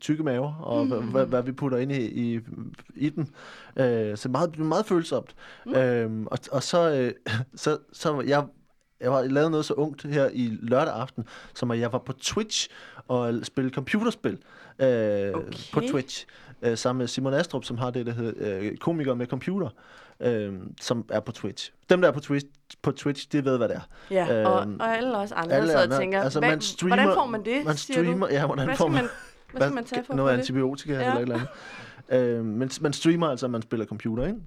tykke 0.00 0.22
maver, 0.22 0.54
og 0.54 0.86
mm. 0.86 1.08
hvad, 1.10 1.26
hvad, 1.26 1.42
vi 1.42 1.52
putter 1.52 1.78
ind 1.78 1.92
i, 1.92 2.34
i, 2.34 2.40
i 2.96 3.08
den. 3.08 3.28
Øh, 3.76 4.16
så 4.16 4.28
meget, 4.28 4.58
meget 4.58 4.86
følsomt. 4.86 5.34
Mm. 5.66 5.74
Øh, 5.74 6.10
og, 6.26 6.38
og 6.52 6.62
så, 6.62 6.90
øh, 6.90 7.12
så, 7.56 7.78
så 7.92 8.20
jeg 8.20 8.44
jeg 9.00 9.12
har 9.12 9.22
lavet 9.22 9.50
noget 9.50 9.64
så 9.64 9.74
ungt 9.74 10.02
her 10.02 10.28
i 10.32 10.58
lørdag 10.62 10.94
aften, 10.94 11.24
som 11.54 11.70
at 11.70 11.78
jeg 11.78 11.92
var 11.92 11.98
på 11.98 12.12
Twitch 12.12 12.68
og 13.08 13.34
spillede 13.42 13.74
computerspil 13.74 14.38
øh, 14.78 15.34
okay. 15.34 15.52
på 15.72 15.80
Twitch, 15.90 16.26
øh, 16.62 16.76
sammen 16.78 16.98
med 16.98 17.06
Simon 17.06 17.34
Astrup, 17.34 17.64
som 17.64 17.78
har 17.78 17.90
det, 17.90 18.06
der 18.06 18.12
hedder 18.12 18.58
øh, 18.60 18.76
Komiker 18.76 19.14
med 19.14 19.26
computer, 19.26 19.68
øh, 20.20 20.52
som 20.80 21.04
er 21.10 21.20
på 21.20 21.32
Twitch. 21.32 21.72
Dem, 21.90 22.00
der 22.00 22.08
er 22.08 22.12
på 22.12 22.20
Twitch, 22.20 22.46
på 22.82 22.92
Twitch 22.92 23.26
de 23.32 23.44
ved, 23.44 23.56
hvad 23.56 23.68
det 23.68 23.76
er. 23.76 23.80
Ja, 24.10 24.46
og, 24.48 24.62
Øhm, 24.62 24.76
og 24.80 24.96
alle 24.96 25.16
os 25.16 25.32
andre, 25.32 25.52
alle 25.56 25.72
der 25.72 25.78
sidder 25.80 25.94
og 25.96 26.00
tænker, 26.00 26.22
altså, 26.22 26.38
hvad, 26.40 26.48
man 26.48 26.60
streamer- 26.60 26.96
hvordan 26.96 27.14
får 27.14 27.26
man 27.26 27.44
det, 27.44 27.64
Man 27.64 27.76
streamer, 27.76 28.26
du? 28.26 28.32
ja, 28.32 28.46
hvordan 28.46 28.66
Hvad 28.66 28.76
får 28.76 28.88
man, 28.88 28.94
man, 28.94 29.08
hvad 29.52 29.62
skal 29.62 29.74
man 29.74 29.84
tage 29.84 30.04
for 30.04 30.14
noget 30.14 30.32
antibiotika 30.38 30.92
Ja. 30.92 30.98
eller 31.00 31.14
et 31.14 31.20
eller 31.22 31.34
andet. 32.10 32.38
Øh, 32.38 32.44
men 32.44 32.70
man 32.80 32.92
streamer 32.92 33.28
altså, 33.28 33.46
at 33.46 33.50
man 33.50 33.62
spiller 33.62 33.86
computer, 33.86 34.26
ikke? 34.26 34.38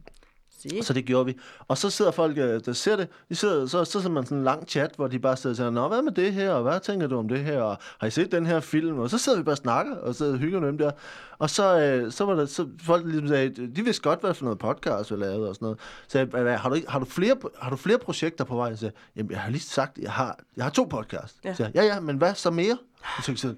Sige. 0.61 0.83
Så 0.83 0.93
det 0.93 1.05
gjorde 1.05 1.25
vi. 1.25 1.37
Og 1.67 1.77
så 1.77 1.89
sidder 1.89 2.11
folk, 2.11 2.37
øh, 2.37 2.61
der 2.65 2.73
ser 2.73 2.95
det, 2.95 3.07
de 3.29 3.35
sidder, 3.35 3.65
så, 3.65 3.85
så 3.85 3.91
sidder 3.91 4.09
man 4.09 4.25
sådan 4.25 4.37
en 4.37 4.43
lang 4.43 4.67
chat, 4.67 4.91
hvor 4.95 5.07
de 5.07 5.19
bare 5.19 5.37
sidder 5.37 5.53
og 5.53 5.57
siger, 5.57 5.69
Nå, 5.69 5.87
hvad 5.87 6.01
med 6.01 6.11
det 6.11 6.33
her, 6.33 6.51
og 6.51 6.63
hvad 6.63 6.79
tænker 6.79 7.07
du 7.07 7.17
om 7.17 7.27
det 7.27 7.39
her, 7.39 7.61
og 7.61 7.77
har 7.99 8.07
I 8.07 8.11
set 8.11 8.31
den 8.31 8.45
her 8.45 8.59
film? 8.59 8.99
Og 8.99 9.09
så 9.09 9.17
sidder 9.17 9.37
vi 9.37 9.43
bare 9.43 9.53
og 9.53 9.57
snakker, 9.57 9.95
og 9.95 10.15
så 10.15 10.35
hygger 10.35 10.59
dem 10.59 10.77
der. 10.77 10.91
Og 11.39 11.49
så, 11.49 11.79
øh, 11.79 12.11
så 12.11 12.25
var 12.25 12.33
der, 12.35 12.45
så 12.45 12.67
folk 12.83 13.05
ligesom 13.05 13.27
sagde, 13.27 13.67
de 13.75 13.83
vidste 13.83 14.01
godt, 14.03 14.19
hvad 14.21 14.33
for 14.33 14.43
noget 14.45 14.59
podcast 14.59 15.11
vi 15.11 15.17
lavede 15.17 15.49
og 15.49 15.55
sådan 15.55 15.65
noget. 15.65 15.79
Så 16.07 16.17
jeg, 16.17 16.27
"Hvad, 16.27 16.57
har, 16.57 16.69
du, 16.69 16.77
har, 16.87 16.99
du 16.99 17.05
flere, 17.05 17.35
har 17.61 17.69
du 17.69 17.75
flere 17.75 17.97
projekter 17.97 18.43
på 18.43 18.55
vej? 18.55 18.67
Jeg 18.67 18.77
sagde, 18.77 18.93
jamen 19.15 19.31
jeg 19.31 19.39
har 19.39 19.51
lige 19.51 19.61
sagt, 19.61 19.97
jeg 19.97 20.11
har, 20.11 20.39
jeg 20.57 20.65
har 20.65 20.71
to 20.71 20.83
podcasts. 20.83 21.39
Ja. 21.43 21.49
Ja. 21.49 21.55
Så 21.55 21.63
jeg, 21.63 21.71
ja, 21.75 21.83
ja, 21.83 21.99
men 21.99 22.17
hvad 22.17 22.35
så 22.35 22.51
mere? 22.51 22.77
Og 23.17 23.23
så, 23.23 23.35
så 23.35 23.55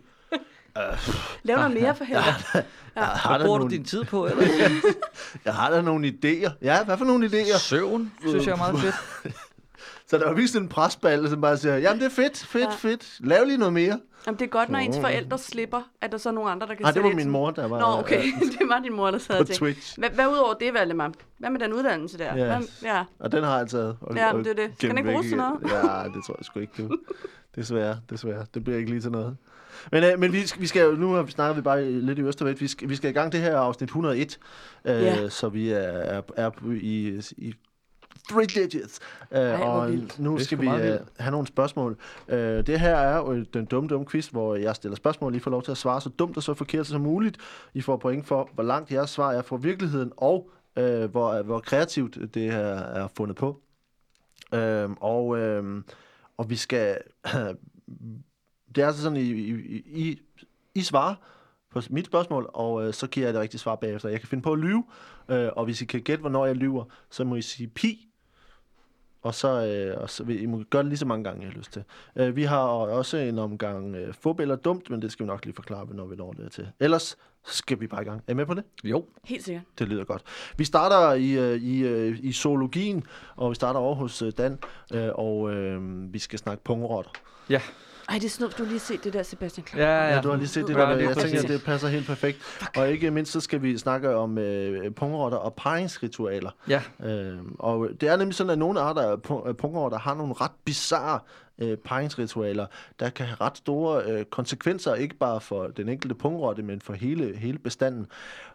Lav 1.44 1.58
noget 1.58 1.74
mere 1.82 1.96
for 1.96 2.04
helvede. 2.04 2.26
jeg 2.96 3.04
har, 3.04 3.30
Hvad 3.30 3.40
da 3.40 3.46
bruger 3.46 3.58
du 3.58 3.64
nogle, 3.64 3.78
din 3.78 3.86
tid 3.86 4.04
på, 4.04 4.26
eller? 4.28 4.48
jeg 5.46 5.54
har 5.54 5.70
da 5.70 5.82
nogle 5.82 6.08
idéer. 6.08 6.52
Ja, 6.62 6.84
hvad 6.84 6.98
for 6.98 7.06
nogle 7.06 7.26
idéer? 7.28 7.58
Søvn, 7.60 8.12
synes 8.28 8.46
jeg 8.46 8.54
er 8.54 8.58
meget 8.58 8.80
fedt. 8.80 8.96
Så 10.10 10.18
der 10.18 10.24
var 10.26 10.30
virkelig 10.32 10.50
sådan 10.50 10.66
en 10.66 10.70
presball, 10.70 11.30
som 11.30 11.42
bare 11.42 11.58
siger, 11.58 11.78
jamen 11.78 12.00
det 12.00 12.06
er 12.06 12.10
fedt, 12.10 12.38
fedt, 12.38 12.64
Ja. 12.64 12.70
ja. 12.70 12.76
fedt. 12.76 13.18
Lav 13.20 13.46
lige 13.46 13.58
noget 13.58 13.74
mere. 13.74 14.00
Jamen, 14.28 14.40
det 14.40 14.46
er 14.46 14.50
godt, 14.50 14.70
når 14.70 14.80
ens 14.80 14.98
forældre 15.02 15.38
slipper, 15.38 15.82
at 16.02 16.12
der 16.12 16.18
så 16.18 16.30
er 16.30 16.34
nogle 16.34 16.52
andre, 16.52 16.68
der 16.68 16.74
kan 16.74 16.84
Nej, 16.84 16.92
det 16.92 17.04
var 17.04 17.10
min 17.14 17.30
mor, 17.30 17.52
der 17.52 17.68
var 17.68 17.80
Nå, 17.80 17.86
okay. 18.00 18.18
øh, 18.28 18.42
det 18.60 18.70
var 18.70 18.80
din 18.80 18.94
mor, 18.94 19.12
der 19.12 19.18
sad 19.18 19.36
på 19.36 19.40
og 19.40 19.48
tænkte. 19.48 19.60
Twitch. 19.60 20.00
Hvad, 20.00 20.10
hvad 20.10 20.28
udover 20.28 20.54
det, 20.54 20.74
Valdemar? 20.74 21.12
Hvad 21.38 21.50
med 21.50 21.60
den 21.60 21.74
uddannelse 21.74 22.18
der? 22.18 22.36
Ja. 22.36 22.46
Hvad, 22.46 22.68
ja. 22.84 23.04
Og 23.20 23.32
den 23.32 23.44
har 23.44 23.58
jeg 23.58 23.68
taget. 23.68 23.98
Og, 24.02 24.16
Ja, 24.16 24.32
det 24.38 24.48
er 24.48 24.54
det. 24.54 24.78
Gemt 24.80 24.82
den 24.82 24.98
ikke 24.98 25.10
bruges 25.10 25.26
til 25.28 25.34
igen. 25.34 25.70
Ja, 25.70 26.04
det 26.04 26.24
tror 26.26 26.36
jeg 26.40 26.46
sgu 26.46 26.60
ikke, 26.60 26.74
du. 26.84 26.98
Desværre, 27.56 27.98
desværre. 28.10 28.46
Det 28.54 28.64
bliver 28.64 28.78
ikke 28.78 28.90
lige 28.90 29.02
til 29.02 29.12
noget. 29.12 29.38
Men, 29.92 30.04
øh, 30.04 30.20
men 30.20 30.34
vi, 30.34 30.48
skal, 30.48 30.62
vi 30.62 30.68
skal 30.68 30.86
jo, 30.86 30.92
nu 30.92 31.12
har 31.12 31.22
vi 31.24 31.32
snakket 31.32 31.58
vi 31.58 31.62
bare 31.62 31.92
lidt 31.92 32.20
i 32.20 32.22
Østervægt, 32.22 32.62
vi 32.62 32.68
skal, 32.68 32.90
vi 32.90 32.96
skal 32.96 33.10
i 33.10 33.14
gang 33.14 33.32
det 33.32 33.40
her 33.40 33.58
afsnit 33.58 33.88
101, 33.88 34.40
øh, 34.86 35.02
Ja. 35.02 35.30
så 35.30 35.50
vi 35.50 35.70
er, 35.70 35.78
er, 35.80 36.22
er 36.36 36.52
i, 36.72 37.22
i 37.38 37.54
three 38.30 38.46
digits. 38.46 39.00
Øh, 39.32 39.40
hvor 39.40 39.66
og 39.66 39.92
vildt. 39.92 40.20
nu 40.20 40.40
skal 40.40 40.62
vi 40.62 40.70
vildt. 40.70 41.02
have 41.18 41.32
nogle 41.32 41.48
spørgsmål. 41.48 41.98
Øh, 42.28 42.68
det 42.68 42.80
her 42.80 42.96
er 42.96 43.18
jo 43.18 43.44
den 43.54 43.66
dumme, 43.66 43.90
dumme 43.90 44.08
quiz, 44.08 44.28
hvor 44.28 44.56
jeg 44.56 44.76
stiller 44.76 44.96
spørgsmål, 44.96 45.36
I 45.36 45.40
får 45.40 45.52
lov 45.52 45.64
til 45.64 45.72
at 45.72 45.78
svare 45.78 46.02
så 46.02 46.10
dumt 46.10 46.38
og 46.38 46.44
så 46.44 46.54
forkert 46.54 46.88
som 46.88 47.02
muligt. 47.02 47.38
I 47.74 47.82
får 47.82 47.98
point 47.98 48.28
for, 48.28 48.50
hvor 48.54 48.64
langt 48.64 48.92
jeres 48.92 49.10
svar 49.10 49.32
er 49.32 49.42
fra 49.42 49.56
virkeligheden, 49.56 50.12
og 50.18 50.50
øh, 50.78 51.12
hvor, 51.12 51.42
hvor 51.42 51.60
kreativt 51.60 52.34
det 52.34 52.52
her 52.52 52.66
er 52.76 53.08
fundet 53.18 53.38
på. 53.38 53.62
Øh, 54.54 54.90
og, 55.02 55.38
øh, 55.38 55.84
og 56.38 56.50
vi 56.50 56.56
skal... 56.56 56.98
det 58.76 58.82
er 58.82 58.88
altså 58.88 59.02
sådan, 59.02 59.18
I, 59.18 59.32
I, 59.32 59.84
I, 59.86 60.22
I 60.76 60.82
svarer 60.82 61.16
på 61.70 61.82
mit 61.90 62.06
spørgsmål, 62.06 62.50
og 62.54 62.88
øh, 62.88 62.94
så 62.94 63.08
giver 63.08 63.28
jeg 63.28 63.34
det 63.34 63.42
rigtige 63.42 63.60
svar 63.60 63.76
bagefter. 63.76 64.10
Jeg 64.10 64.20
kan 64.20 64.30
finde 64.30 64.42
på 64.42 64.54
at 64.54 64.60
lyve, 64.60 64.84
øh, 65.30 65.50
og 65.56 65.66
hvis 65.66 65.82
I 65.82 65.86
kan 65.86 66.02
gætte, 66.02 66.22
hvornår 66.22 66.46
jeg 66.46 66.56
lyver, 66.56 66.86
så 67.10 67.24
må 67.24 67.36
I 67.36 67.42
sige 67.42 67.68
pi, 67.68 68.10
og 69.24 69.36
så, 69.36 69.66
øh, 69.66 70.02
og 70.02 70.10
så 70.10 70.24
vil 70.24 70.42
I 70.42 70.46
må 70.46 70.64
gøre 70.70 70.84
det 70.84 70.90
lige 70.90 70.98
så 70.98 71.06
mange 71.06 71.24
gange, 71.24 71.42
jeg 71.42 71.52
har 71.52 71.58
lyst 71.58 71.74
til. 71.74 71.84
Øh, 72.16 72.36
vi 72.36 72.44
har 72.44 72.60
også 72.60 73.18
en 73.18 73.40
omgang 73.40 73.96
øh, 73.96 74.14
fup 74.14 74.40
eller 74.40 74.56
dumt, 74.56 74.90
men 74.90 75.02
det 75.02 75.12
skal 75.12 75.24
vi 75.24 75.28
nok 75.28 75.46
lige 75.46 75.56
forklare, 75.56 75.88
når 75.94 76.06
vi 76.06 76.16
når 76.16 76.34
det 76.34 76.52
til. 76.52 76.68
Ellers 76.80 77.18
skal 77.46 77.80
vi 77.80 77.88
bare 77.88 78.02
i 78.02 78.06
gang. 78.06 78.24
Er 78.28 78.32
I 78.32 78.36
med 78.36 78.46
på 78.46 78.54
det? 78.54 78.64
Jo. 78.84 79.06
Helt 79.24 79.44
sikkert. 79.44 79.64
Det 79.80 79.88
lyder 79.88 80.04
godt. 80.04 80.24
Vi 80.58 80.64
starter 80.64 81.14
i, 81.14 81.32
øh, 81.32 81.62
i, 81.62 81.84
øh, 81.84 82.20
i 82.22 82.32
zoologien, 82.32 83.04
og 83.36 83.50
vi 83.50 83.56
starter 83.56 83.80
over 83.80 83.96
hos 83.96 84.22
øh, 84.22 84.32
Dan, 84.38 84.60
øh, 84.94 85.10
og 85.14 85.54
øh, 85.54 86.14
vi 86.14 86.20
skal 86.20 86.40
snakke 86.40 86.64
pungrotter. 86.64 87.12
Ja. 87.50 87.62
Ej, 88.10 88.16
det 88.16 88.26
er 88.26 88.30
snudt, 88.30 88.58
du 88.58 88.64
har 88.64 88.70
lige 88.70 88.80
set 88.80 89.04
det 89.04 89.14
der, 89.14 89.24
Sebastian 89.24 89.64
Klein. 89.66 89.84
Ja, 89.84 90.04
ja. 90.08 90.16
Ja, 90.16 90.22
du 90.22 90.30
har 90.30 90.36
lige 90.38 90.48
set 90.48 90.68
det 90.68 90.74
Ja, 90.76 90.80
der. 90.80 90.96
det 90.96 91.04
er 91.04 91.08
Jeg 91.10 91.18
tænker, 91.18 91.42
det 91.42 91.64
passer 91.64 91.88
helt 91.88 92.08
perfekt. 92.08 92.38
Og 92.78 92.90
ikke 92.90 93.12
mindst, 93.12 93.32
så 93.32 93.40
skal 93.40 93.62
vi 93.62 93.78
snakke 93.78 94.16
om 94.16 94.38
øh, 94.38 94.92
pungrotter 94.94 95.38
og 95.38 95.54
paringsritualer. 95.54 96.52
Ja. 96.70 96.82
Øh, 97.06 97.38
og 97.60 97.90
det 98.02 98.10
er 98.10 98.16
nemlig 98.18 98.36
sådan, 98.36 98.50
at 98.50 98.58
nogle 98.60 98.80
arter 98.80 99.02
af 99.46 99.58
pungrotter 99.58 99.98
har 99.98 100.14
nogle 100.16 100.34
ret 100.34 100.52
bizarre 100.66 101.20
øh, 101.60 101.78
paringsritualer, 101.78 102.66
der 103.00 103.10
kan 103.10 103.26
have 103.26 103.38
ret 103.42 103.58
store 103.58 104.04
øh, 104.04 104.26
konsekvenser, 104.26 104.96
ikke 104.96 105.16
bare 105.16 105.42
for 105.42 105.68
den 105.68 105.90
enkelte 105.90 106.16
pungrotte, 106.16 106.64
men 106.64 106.82
for 106.82 106.94
hele, 106.94 107.38
hele 107.38 107.60
bestanden. 107.60 108.08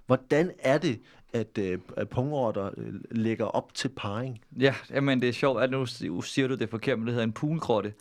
Hvordan 0.06 0.50
er 0.58 0.78
det, 0.78 1.00
at, 1.32 1.58
øh, 1.58 1.78
at 1.96 2.08
pungrotter 2.08 2.70
øh, 2.76 2.94
lægger 3.10 3.44
op 3.44 3.74
til 3.74 3.88
parring? 3.88 4.40
Ja, 4.60 4.74
jamen 4.90 5.20
det 5.22 5.28
er 5.28 5.32
sjovt, 5.32 5.62
at 5.62 5.70
nu 5.70 5.86
si- 5.86 6.08
nu 6.08 6.20
siger 6.22 6.48
du 6.48 6.54
det 6.54 6.70
forkert, 6.70 6.98
men 6.98 7.06
det 7.06 7.14
hedder 7.14 7.24
en 7.26 7.32
pungrotte, 7.32 7.92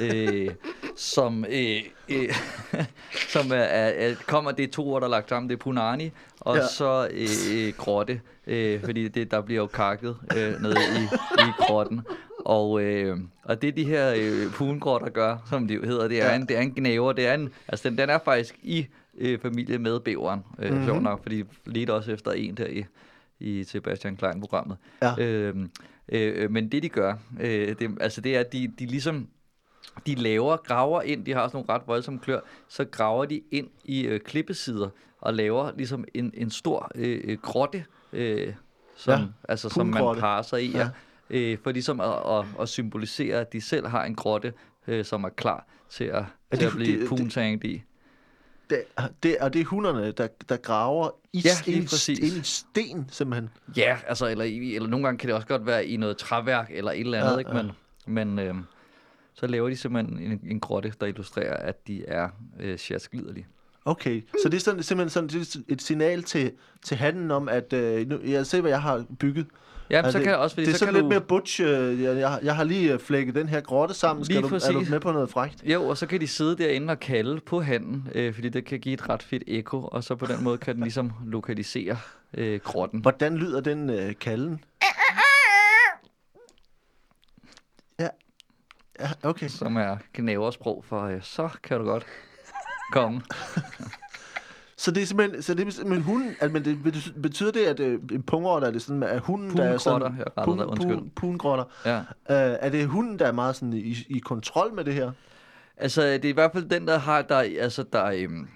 øh, 0.00 0.50
som, 0.96 1.44
øh, 1.48 1.76
øh, 2.08 2.34
som 3.32 3.50
er, 3.50 3.54
er, 3.56 4.08
er, 4.10 4.14
kommer, 4.26 4.50
det 4.52 4.62
er 4.64 4.68
to 4.72 4.88
ord, 4.92 5.00
der 5.00 5.06
er 5.06 5.10
lagt 5.10 5.28
sammen, 5.28 5.50
det 5.50 5.54
er 5.56 5.60
punani, 5.60 6.10
og 6.40 6.56
Ja. 6.56 6.62
ja. 6.62 6.68
så 6.68 7.08
øh, 7.12 7.28
øh, 7.66 7.72
grotte, 7.76 8.20
øh, 8.46 8.84
fordi 8.84 9.08
det, 9.08 9.30
der 9.30 9.40
bliver 9.40 9.60
jo 9.62 9.66
kakket 9.66 10.16
øh, 10.36 10.62
nede 10.62 10.76
i, 11.00 11.02
i 11.38 11.50
grotten. 11.58 12.00
Og, 12.46 12.82
øh, 12.82 13.16
og 13.44 13.62
det 13.62 13.76
de 13.76 13.84
her 13.84 14.14
øh, 14.16 14.52
pungrotter 14.52 15.08
gør, 15.08 15.36
som 15.50 15.68
de 15.68 15.74
jo 15.74 15.82
hedder, 15.84 16.08
det 16.08 16.22
er, 16.22 16.26
Ja. 16.30 16.36
en, 16.36 16.48
det 16.48 16.56
er 16.56 16.60
en 16.60 16.72
gnæver, 16.76 17.12
det 17.12 17.26
er 17.26 17.34
en, 17.34 17.52
altså 17.68 17.88
den, 17.88 17.98
den 17.98 18.10
er 18.10 18.18
faktisk 18.24 18.54
i 18.62 18.86
øh, 19.18 19.38
familie 19.38 19.78
med 19.78 20.00
bæveren, 20.00 20.40
øh, 20.58 20.64
Mhm. 20.64 20.72
mm-hmm. 20.72 20.86
sjovt 20.86 21.02
nok, 21.02 21.22
fordi 21.22 21.44
lidt 21.66 21.90
også 21.90 22.12
efter 22.12 22.30
en 22.30 22.54
der 22.56 22.66
i, 22.66 22.84
i 23.40 23.64
Sebastian 23.64 24.16
Klein-programmet. 24.16 24.76
Ja. 25.02 25.14
Øhm, 25.24 25.70
øh, 26.08 26.50
men 26.50 26.72
det 26.72 26.82
de 26.82 26.88
gør, 26.88 27.14
øh, 27.40 27.74
det, 27.78 27.90
altså 28.00 28.20
det 28.20 28.36
er, 28.36 28.40
at 28.40 28.52
de, 28.52 28.72
de 28.78 28.86
ligesom, 28.86 29.28
de 30.06 30.14
laver, 30.14 30.56
graver 30.56 31.02
ind, 31.02 31.24
de 31.24 31.32
har 31.32 31.48
sådan 31.48 31.56
nogle 31.56 31.72
ret 31.72 31.82
voldsomme 31.88 32.20
klør, 32.20 32.40
så 32.68 32.84
graver 32.84 33.24
de 33.24 33.40
ind 33.50 33.68
i 33.84 34.02
øh, 34.06 34.20
klippesider 34.20 34.88
og 35.20 35.34
laver 35.34 35.70
ligesom 35.76 36.04
en, 36.14 36.30
en 36.34 36.50
stor 36.50 36.90
øh, 36.94 37.20
øh, 37.24 37.38
grotte, 37.42 37.84
øh, 38.12 38.52
som, 38.96 39.20
Ja, 39.20 39.26
altså, 39.48 39.68
som 39.68 39.86
man 39.86 40.42
sig 40.42 40.64
i, 40.64 40.70
Ja. 40.72 40.78
ja. 40.78 40.88
Øh, 41.30 41.58
for 41.64 41.72
ligesom 41.72 42.00
at, 42.00 42.12
at, 42.38 42.44
at 42.60 42.68
symbolisere, 42.68 43.40
at 43.40 43.52
de 43.52 43.60
selv 43.60 43.86
har 43.86 44.04
en 44.04 44.14
grotte, 44.14 44.52
øh, 44.86 45.04
som 45.04 45.24
er 45.24 45.28
klar 45.28 45.66
til 45.90 46.04
at, 46.04 46.24
til 46.50 46.60
det- 46.60 46.66
at 46.66 46.72
blive 46.72 47.00
det- 47.00 47.08
puntanget 47.08 47.64
i. 47.64 47.82
det, 48.70 48.82
det, 49.22 49.36
og 49.40 49.52
det 49.52 49.60
er 49.60 49.64
hunderne, 49.64 50.12
der, 50.12 50.28
der 50.48 50.56
graver 50.56 51.10
i, 51.32 51.42
Ja, 51.44 51.72
ind 51.72 51.84
i 52.22 52.40
sten, 52.42 53.08
simpelthen. 53.10 53.50
Ja, 53.76 53.98
altså, 54.06 54.26
eller, 54.26 54.44
eller 54.76 54.88
nogle 54.88 55.06
gange 55.06 55.18
kan 55.18 55.26
det 55.26 55.34
også 55.36 55.48
godt 55.48 55.66
være 55.66 55.86
i 55.86 55.96
noget 55.96 56.16
træværk 56.16 56.70
eller 56.70 56.92
et 56.92 57.00
eller 57.00 57.18
andet, 57.18 57.32
Ja, 57.32 57.38
ikke? 57.38 57.56
ja. 57.56 57.62
Men, 58.06 58.34
men 58.36 58.38
øh, 58.38 58.54
så 59.34 59.46
laver 59.46 59.68
de 59.68 59.76
simpelthen 59.76 60.18
en, 60.18 60.40
en 60.50 60.60
grotte, 60.60 60.92
der 61.00 61.06
illustrerer, 61.06 61.56
at 61.56 61.86
de 61.86 62.04
er 62.06 62.28
øh, 62.60 62.78
sjaskliderlige. 62.78 63.46
Okay, 63.84 64.22
så 64.42 64.48
det 64.48 64.56
er 64.56 64.60
sådan, 64.60 64.82
simpelthen 64.82 65.10
sådan 65.10 65.28
det 65.28 65.56
er 65.56 65.60
et 65.68 65.82
signal 65.82 66.22
til, 66.22 66.52
til 66.82 66.96
handen 66.96 67.30
om, 67.30 67.48
at 67.48 67.72
øh, 67.72 68.08
nu, 68.08 68.20
jeg 68.24 68.46
ser, 68.46 68.60
hvad 68.60 68.70
jeg 68.70 68.82
har 68.82 69.04
bygget. 69.18 69.46
Ja, 69.90 70.10
så 70.10 70.18
det, 70.18 70.24
kan 70.24 70.30
jeg 70.30 70.38
også, 70.38 70.54
fordi 70.54 70.66
det 70.66 70.72
er 70.72 70.74
så 70.74 70.78
sådan 70.78 70.94
kan 70.94 71.02
lidt 71.02 71.04
du... 71.04 71.08
mere 71.08 71.20
butch. 71.20 71.60
Øh, 71.60 72.02
jeg, 72.02 72.16
jeg, 72.16 72.38
jeg 72.42 72.56
har 72.56 72.64
lige 72.64 72.92
øh, 72.92 72.98
flækket 72.98 73.34
den 73.34 73.48
her 73.48 73.60
grotte 73.60 73.94
sammen. 73.94 74.24
Skal 74.24 74.34
Lige 74.34 74.42
du, 74.42 74.46
er 74.46 74.58
du 74.58 74.74
præcis. 74.74 74.90
med 74.90 75.00
på 75.00 75.12
noget 75.12 75.30
frækt? 75.30 75.62
Jo, 75.64 75.88
og 75.88 75.98
så 75.98 76.06
kan 76.06 76.20
de 76.20 76.28
sidde 76.28 76.56
derinde 76.58 76.90
og 76.90 77.00
kalde 77.00 77.40
på 77.40 77.60
handen, 77.60 78.08
øh, 78.14 78.34
fordi 78.34 78.48
det 78.48 78.64
kan 78.64 78.80
give 78.80 78.94
et 78.94 79.08
ret 79.08 79.22
fedt 79.22 79.42
ekko, 79.46 79.88
og 79.92 80.04
så 80.04 80.16
på 80.16 80.26
den 80.26 80.44
måde 80.44 80.58
kan 80.58 80.74
den 80.74 80.82
ligesom 80.82 81.12
lokalisere 81.24 81.98
øh, 82.34 82.60
grotten. 82.60 83.00
Hvordan 83.00 83.36
lyder 83.36 83.60
den 83.60 83.90
øh, 83.90 84.14
kalden? 84.20 84.64
Ja. 88.00 88.08
Ja, 89.00 89.10
okay. 89.22 89.48
som 89.48 89.76
er 89.76 89.96
knæversprog 90.12 90.84
for, 90.88 91.02
øh, 91.02 91.22
så 91.22 91.48
kan 91.62 91.78
du 91.78 91.84
godt 91.84 92.06
komme. 92.92 93.22
Så 94.78 94.90
det 94.90 95.02
er 95.02 95.06
simpelthen, 95.06 95.42
så 95.42 95.54
det 95.54 95.66
er 95.66 95.70
simpelthen 95.70 96.02
hunden, 96.04 96.36
at, 96.40 96.52
men 96.52 96.64
det, 96.64 96.78
bet- 96.86 97.20
betyder 97.22 97.50
det, 97.52 97.60
at 97.60 97.80
øh, 97.80 98.00
en 98.12 98.22
pungrotte 98.22 98.66
er 98.66 98.70
det 98.70 98.82
sådan, 98.82 99.02
at 99.02 99.20
hunden, 99.20 99.56
der 99.56 99.64
er 99.64 99.78
sådan... 99.78 100.00
Pungrotter, 100.00 100.24
jeg 100.76 100.78
rettede 100.78 101.00
dig, 101.02 101.12
pungrotter. 101.16 101.64
Ja. 101.84 101.96
Øh, 101.98 102.58
er 102.60 102.68
det 102.68 102.86
hunden, 102.88 103.18
der 103.18 103.26
er 103.26 103.32
meget 103.32 103.56
sådan 103.56 103.72
i, 103.72 103.96
i 104.08 104.18
kontrol 104.18 104.74
med 104.74 104.84
det 104.84 104.94
her? 104.94 105.12
Altså, 105.76 106.02
det 106.02 106.24
er 106.24 106.28
i 106.28 106.32
hvert 106.32 106.52
fald 106.52 106.64
den, 106.68 106.86
der 106.88 106.98
har, 106.98 107.22
der, 107.22 107.36
altså, 107.60 107.84
der, 107.92 108.04
øhm, 108.04 108.48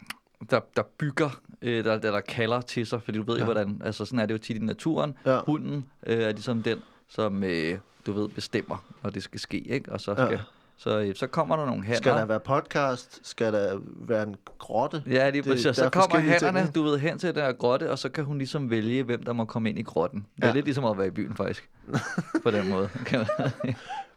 der, 0.51 0.61
der 0.77 0.83
bygger, 0.99 1.41
øh, 1.63 1.85
der, 1.85 1.99
der, 1.99 2.11
der 2.11 2.21
kalder 2.21 2.61
til 2.61 2.87
sig, 2.87 3.03
fordi 3.03 3.19
du 3.19 3.25
ved 3.25 3.35
jo, 3.35 3.39
Ja. 3.39 3.45
hvordan, 3.45 3.83
altså 3.85 4.05
sådan 4.05 4.19
er 4.19 4.27
det 4.27 4.33
jo 4.35 4.39
tit 4.39 4.57
i 4.57 4.61
naturen. 4.65 5.15
Ja. 5.27 5.41
Hunden 5.47 5.85
øh, 6.07 6.19
er 6.19 6.31
ligesom 6.33 6.63
den, 6.63 6.79
som, 7.09 7.45
øh, 7.45 7.79
du 8.07 8.13
ved, 8.13 8.29
bestemmer, 8.29 8.85
når 9.03 9.11
det 9.11 9.23
skal 9.23 9.41
ske, 9.41 9.59
ikke? 9.59 9.93
Og 9.93 10.01
så, 10.01 10.15
Ja. 10.19 10.39
Så, 10.83 10.99
øh, 11.01 11.15
så 11.15 11.27
kommer 11.27 11.57
der 11.57 11.67
nogle 11.67 11.83
hanner. 11.85 11.97
Skal 11.97 12.13
der 12.13 12.25
være 12.25 12.41
podcast? 12.41 13.21
Skal 13.29 13.53
der 13.53 13.79
være 14.09 14.23
en 14.23 14.37
grotte? 14.59 15.03
Ja, 15.07 15.31
lige 15.31 15.43
Det- 15.43 15.51
præcis. 15.51 15.65
der 15.67 15.73
Så 15.73 15.85
er 15.85 15.89
kommer 15.91 16.17
ting, 16.39 16.55
ikke? 16.57 16.71
du 16.75 16.83
ved, 16.83 16.99
hen 16.99 17.19
til 17.19 17.35
den 17.35 17.43
her 17.43 17.53
grotte, 17.53 17.91
og 17.91 17.99
så 17.99 18.09
kan 18.09 18.25
hun 18.25 18.39
ligesom 18.39 18.71
vælge, 18.71 19.03
hvem 19.03 19.23
der 19.23 19.33
må 19.33 19.45
komme 19.45 19.69
ind 19.69 19.79
i 19.79 19.83
grotten. 19.83 20.27
Det 20.37 20.45
er 20.45 20.49
Ja. 20.49 20.55
lidt 20.55 20.65
ligesom 20.65 20.85
at 20.85 20.99
være 20.99 21.07
i 21.07 21.11
byen, 21.11 21.37
faktisk. 21.37 21.69
På 22.45 22.51
den 22.51 22.69
måde. 22.69 22.89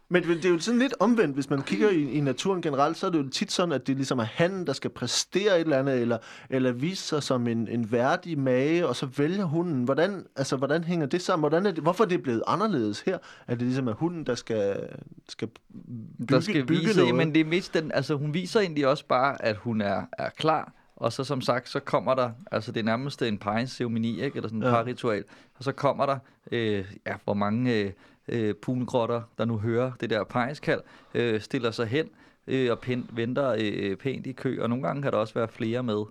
Men 0.08 0.22
det 0.22 0.44
er 0.44 0.48
jo 0.48 0.58
sådan 0.58 0.78
lidt 0.78 0.94
omvendt, 1.00 1.34
hvis 1.34 1.50
man 1.50 1.62
kigger 1.62 1.90
i, 1.90 2.02
i 2.02 2.20
naturen 2.20 2.62
generelt, 2.62 2.96
så 2.96 3.06
er 3.06 3.10
det 3.10 3.18
jo 3.18 3.28
tit 3.28 3.52
sådan, 3.52 3.72
at 3.72 3.86
det 3.86 3.96
ligesom 3.96 4.18
er 4.18 4.24
han, 4.24 4.66
der 4.66 4.72
skal 4.72 4.90
præstere 4.90 5.54
et 5.54 5.60
eller 5.60 5.78
andet, 5.78 6.00
eller, 6.00 6.18
eller 6.50 6.72
vise 6.72 7.02
sig 7.02 7.22
som 7.22 7.48
en, 7.48 7.68
en 7.68 7.92
værdig 7.92 8.38
mage, 8.38 8.86
og 8.86 8.96
så 8.96 9.06
vælger 9.06 9.44
hunden. 9.44 9.84
Hvordan, 9.84 10.26
altså, 10.36 10.56
hvordan 10.56 10.84
hænger 10.84 11.06
det 11.06 11.22
sammen? 11.22 11.42
Hvordan 11.42 11.66
er 11.66 11.70
det, 11.70 11.82
hvorfor 11.82 12.04
er 12.04 12.08
det 12.08 12.22
blevet 12.22 12.42
anderledes 12.46 13.00
her? 13.00 13.18
At 13.46 13.58
det 13.58 13.66
ligesom 13.66 13.88
er 13.88 13.92
hunden, 13.92 14.26
der 14.26 14.34
skal, 14.34 14.88
skal 15.28 15.48
bygge, 15.48 16.34
der 16.34 16.40
skal 16.40 16.66
bygge 16.66 16.86
vise, 16.86 16.98
noget? 16.98 17.14
men 17.14 17.34
det 17.34 17.40
er 17.40 17.44
mest 17.44 17.74
den, 17.74 17.92
altså 17.92 18.14
hun 18.14 18.34
viser 18.34 18.60
egentlig 18.60 18.86
også 18.86 19.06
bare, 19.06 19.44
at 19.44 19.56
hun 19.56 19.80
er, 19.80 20.02
er 20.18 20.28
klar, 20.28 20.72
og 20.96 21.12
så 21.12 21.24
som 21.24 21.40
sagt, 21.40 21.68
så 21.68 21.80
kommer 21.80 22.14
der, 22.14 22.30
altså 22.52 22.72
det 22.72 22.80
er 22.80 22.84
nærmest 22.84 23.22
en 23.22 23.38
paringsceremoni, 23.38 24.22
ikke? 24.22 24.36
eller 24.36 24.48
sådan 24.48 24.62
Ja. 24.62 24.68
ja. 24.68 24.74
parritual, 24.74 25.24
og 25.58 25.64
så 25.64 25.72
kommer 25.72 26.06
der, 26.06 26.18
øh, 26.52 26.84
ja, 27.06 27.14
hvor 27.24 27.34
mange 27.34 27.74
øh, 27.74 27.90
øh, 28.28 28.54
pungrotter, 28.54 29.22
der 29.38 29.44
nu 29.44 29.58
hører 29.58 29.92
det 30.00 30.10
der 30.10 30.24
paringskald, 30.24 30.80
øh, 31.14 31.40
stiller 31.40 31.70
sig 31.70 31.86
hen 31.86 32.08
øh, 32.46 32.70
og 32.70 32.78
pen, 32.78 33.10
venter 33.12 33.56
øh, 33.58 33.96
pænt 33.96 34.26
i 34.26 34.32
kø, 34.32 34.62
og 34.62 34.68
nogle 34.68 34.86
gange 34.86 35.02
kan 35.02 35.12
der 35.12 35.18
også 35.18 35.34
være 35.34 35.48
flere 35.48 35.82
med. 35.82 36.04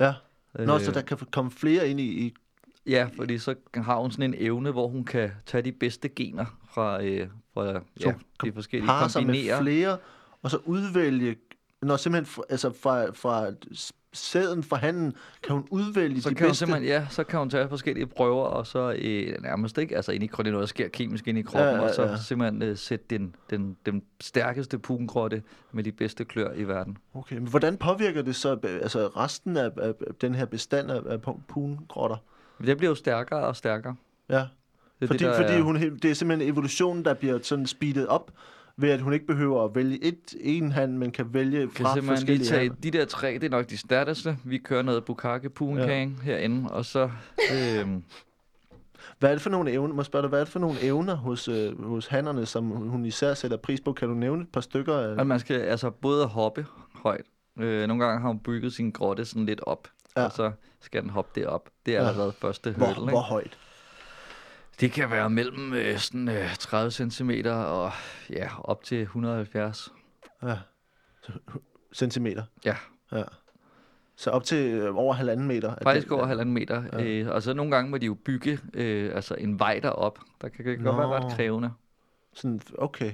Ja. 0.00 0.14
Nå, 0.54 0.74
Øh, 0.74 0.80
så 0.80 0.92
der 0.92 1.02
kan 1.02 1.18
komme 1.32 1.50
flere 1.50 1.88
ind 1.88 2.00
i... 2.00 2.26
i 2.26 2.34
Ja, 2.86 3.08
fordi 3.16 3.38
så 3.38 3.54
har 3.74 3.96
hun 3.96 4.10
sådan 4.10 4.34
en 4.34 4.34
evne, 4.38 4.70
hvor 4.70 4.88
hun 4.88 5.04
kan 5.04 5.30
tage 5.46 5.62
de 5.62 5.72
bedste 5.72 6.08
gener 6.08 6.44
fra, 6.70 7.04
øh, 7.04 7.28
fra 7.54 7.66
ja, 8.00 8.12
hun 8.12 8.22
de 8.44 8.52
forskellige 8.52 8.86
parre 8.86 9.10
sig 9.10 9.26
med 9.26 9.60
flere, 9.60 9.98
og 10.42 10.50
så 10.50 10.58
udvælge... 10.64 11.36
Når 11.82 11.96
simpelthen 11.96 12.26
fra, 12.26 12.42
altså 12.48 12.72
fra, 12.82 13.10
fra 13.10 13.50
sæden 14.18 14.62
fra 14.62 14.76
handen, 14.76 15.14
kan 15.42 15.52
hun 15.54 15.66
udvælge 15.70 16.22
Så 16.22 16.30
de 16.30 16.34
kan 16.34 16.44
hun 16.44 16.50
bedste... 16.50 16.58
simpelthen, 16.58 16.88
ja, 16.88 17.06
så 17.10 17.24
kan 17.24 17.38
hun 17.38 17.50
tage 17.50 17.68
forskellige 17.68 18.06
prøver, 18.06 18.44
og 18.44 18.66
så 18.66 18.92
øh, 18.98 19.42
nærmest 19.42 19.78
ikke, 19.78 19.96
altså 19.96 20.12
ind 20.12 20.24
i 20.24 20.26
kroppen, 20.26 20.52
noget, 20.52 20.62
der 20.62 20.68
sker 20.68 20.88
kemisk 20.88 21.28
ind 21.28 21.38
i 21.38 21.42
kroppen, 21.42 21.64
Ja, 21.64 21.70
ja, 21.70 21.82
ja, 21.82 21.88
og 21.88 22.18
så 22.18 22.24
simpelthen 22.24 22.62
øh, 22.62 22.76
sætte 22.76 23.04
den, 23.10 23.34
den, 23.50 23.76
den 23.86 24.02
stærkeste 24.20 24.78
pungrotte 24.78 25.42
med 25.72 25.84
de 25.84 25.92
bedste 25.92 26.24
klør 26.24 26.52
i 26.52 26.64
verden. 26.64 26.96
Okay, 27.14 27.36
men 27.36 27.48
hvordan 27.48 27.76
påvirker 27.76 28.22
det 28.22 28.36
så 28.36 28.58
øh, 28.62 28.74
altså 28.82 29.06
resten 29.06 29.56
af, 29.56 29.70
af, 29.76 29.94
den 30.20 30.34
her 30.34 30.44
bestand 30.44 30.90
af, 30.90 31.00
af 31.06 31.18
pungrotter? 31.48 32.16
Det 32.66 32.76
bliver 32.76 32.90
jo 32.90 32.94
stærkere 32.94 33.40
og 33.40 33.56
stærkere. 33.56 33.96
Ja, 34.28 34.34
Det 34.34 34.46
er 35.00 35.06
fordi, 35.06 35.24
det, 35.24 35.36
fordi 35.36 35.52
er, 35.52 35.60
hun, 35.62 35.76
det 35.76 36.04
er 36.04 36.14
simpelthen 36.14 36.52
evolutionen, 36.52 37.04
der 37.04 37.14
bliver 37.14 37.38
sådan 37.42 37.66
speedet 37.66 38.06
op, 38.06 38.30
ved 38.80 38.90
at 38.90 39.00
hun 39.00 39.12
ikke 39.12 39.26
behøver 39.26 39.64
at 39.64 39.74
vælge 39.74 40.04
et 40.04 40.34
en 40.40 40.72
hand, 40.72 40.96
men 40.96 41.10
kan 41.10 41.34
vælge 41.34 41.68
kan 41.68 41.86
fra 41.86 41.94
lige 41.94 42.06
forskellige 42.06 42.44
tage 42.46 42.60
hander. 42.60 42.74
de 42.82 42.90
der 42.90 43.04
tre, 43.04 43.34
det 43.34 43.44
er 43.44 43.48
nok 43.48 43.70
de 43.70 43.76
stærkeste. 43.76 44.36
Vi 44.44 44.58
kører 44.58 44.82
noget 44.82 45.04
bukake 45.04 45.50
punkage 45.50 46.16
ja. 46.18 46.22
herinde, 46.22 46.70
og 46.70 46.84
så... 46.84 47.10
Øh, 47.54 47.86
Hvad 49.18 49.30
er 49.30 49.34
det 49.34 49.42
for 49.42 49.50
nogle 49.50 49.72
evner, 49.72 49.94
må 49.94 50.02
spørge 50.02 50.22
dig, 50.22 50.28
hvad 50.28 50.40
er 50.40 50.44
det 50.44 50.52
for 50.52 50.58
nogle 50.60 50.82
evner 50.82 51.14
hos, 51.14 51.48
øh, 51.48 51.84
hos 51.84 52.06
hannerne, 52.06 52.46
som 52.46 52.64
hun 52.70 53.04
især 53.04 53.34
sætter 53.34 53.56
pris 53.56 53.80
på? 53.80 53.92
Kan 53.92 54.08
du 54.08 54.14
nævne 54.14 54.42
et 54.42 54.48
par 54.52 54.60
stykker 54.60 54.94
af... 54.98 55.20
at 55.20 55.26
man 55.26 55.40
skal 55.40 55.60
altså 55.60 55.90
både 55.90 56.26
hoppe 56.26 56.66
højt. 56.94 57.24
Øh, 57.60 57.86
nogle 57.88 58.04
gange 58.04 58.20
har 58.20 58.28
hun 58.28 58.38
bygget 58.38 58.72
sin 58.72 58.90
grotte 58.90 59.24
sådan 59.24 59.46
lidt 59.46 59.60
op, 59.60 59.88
Ja. 60.16 60.24
og 60.24 60.32
så 60.32 60.52
skal 60.80 61.02
den 61.02 61.10
hoppe 61.10 61.40
derop. 61.40 61.68
Det 61.86 61.96
er 61.96 62.02
Ja. 62.02 62.08
allerede 62.08 62.32
første 62.32 62.70
Hvor, 62.70 62.86
hurdle. 62.86 63.00
hvor 63.00 63.08
Ikke? 63.10 63.18
højt? 63.20 63.58
Det 64.80 64.92
kan 64.92 65.10
være 65.10 65.30
mellem 65.30 65.72
øh, 65.74 65.98
sådan, 65.98 66.28
øh, 66.28 66.54
30 66.56 66.90
cm 67.10 67.30
og 67.46 67.90
ja, 68.30 68.48
op 68.64 68.82
til 68.84 69.02
170. 69.02 69.92
Ja. 70.42 70.56
Så, 71.22 71.32
centimeter. 71.94 72.42
Ja, 72.64 72.76
Ja. 73.12 73.22
Så 74.16 74.30
op 74.30 74.44
til 74.44 74.70
øh, 74.70 74.96
over 74.96 75.14
halvanden 75.14 75.46
meter. 75.46 75.68
er 75.70 75.76
faktisk 75.82 76.06
det- 76.06 76.12
over 76.12 76.26
halvanden 76.26 76.54
meter. 76.54 76.82
Ja. 76.92 77.04
Øh, 77.04 77.28
og 77.34 77.42
så 77.42 77.54
nogle 77.54 77.70
gange 77.72 77.90
må 77.90 77.98
de 77.98 78.06
jo 78.06 78.14
bygge 78.14 78.58
øh, 78.74 79.14
altså 79.14 79.34
en 79.34 79.58
vej 79.58 79.80
derop. 79.82 80.18
Der 80.40 80.48
kan, 80.48 80.64
kan 80.64 80.82
godt 80.82 80.96
være 80.98 81.06
ret 81.08 81.36
krævende. 81.36 81.70
Sådan, 82.34 82.60
okay. 82.78 83.12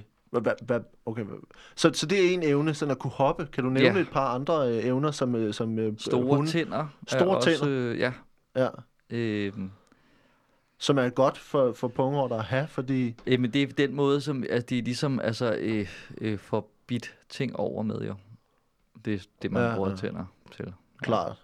Okay. 1.06 1.24
Så, 1.76 1.90
så 1.94 2.06
det 2.06 2.26
er 2.30 2.34
en 2.34 2.42
evne, 2.42 2.74
sådan 2.74 2.90
at 2.92 2.98
kunne 2.98 3.10
hoppe. 3.10 3.46
Kan 3.52 3.64
du 3.64 3.70
nævne 3.70 3.94
Ja. 3.98 4.02
et 4.02 4.10
par 4.10 4.34
andre 4.34 4.68
øh, 4.72 4.84
evner, 4.86 5.10
som, 5.10 5.34
øh, 5.34 5.54
som 5.54 5.78
øh, 5.78 5.92
Store 5.98 6.36
hunde, 6.36 6.50
tænder. 6.50 6.86
Store 7.08 7.30
er 7.30 7.34
også, 7.34 7.68
øh, 7.68 7.98
ja. 7.98 8.12
ja, 8.56 8.68
Øh, 9.10 9.52
som 10.84 10.98
er 10.98 11.08
godt 11.08 11.38
for, 11.38 11.72
for 11.72 11.88
pungrotter 11.88 12.36
at 12.36 12.44
have, 12.44 12.66
fordi... 12.68 13.14
øh, 13.26 13.40
men 13.40 13.52
det 13.52 13.62
er 13.62 13.66
den 13.66 13.94
måde, 13.94 14.20
som 14.20 14.44
altså, 14.50 14.66
de 14.66 14.80
ligesom 14.80 15.20
altså, 15.20 15.56
øh, 15.60 15.88
øh, 16.20 16.38
får 16.38 16.70
bidt 16.86 17.14
ting 17.28 17.56
over 17.56 17.82
med 17.82 18.00
jo. 18.00 18.14
Det 19.04 19.14
er 19.14 19.18
det, 19.42 19.52
man 19.52 19.62
Ja, 19.62 19.68
ja, 19.68 19.74
bruger 19.74 19.90
ja. 19.90 19.96
tænder 19.96 20.24
til. 20.56 20.72
Klart. 21.02 21.36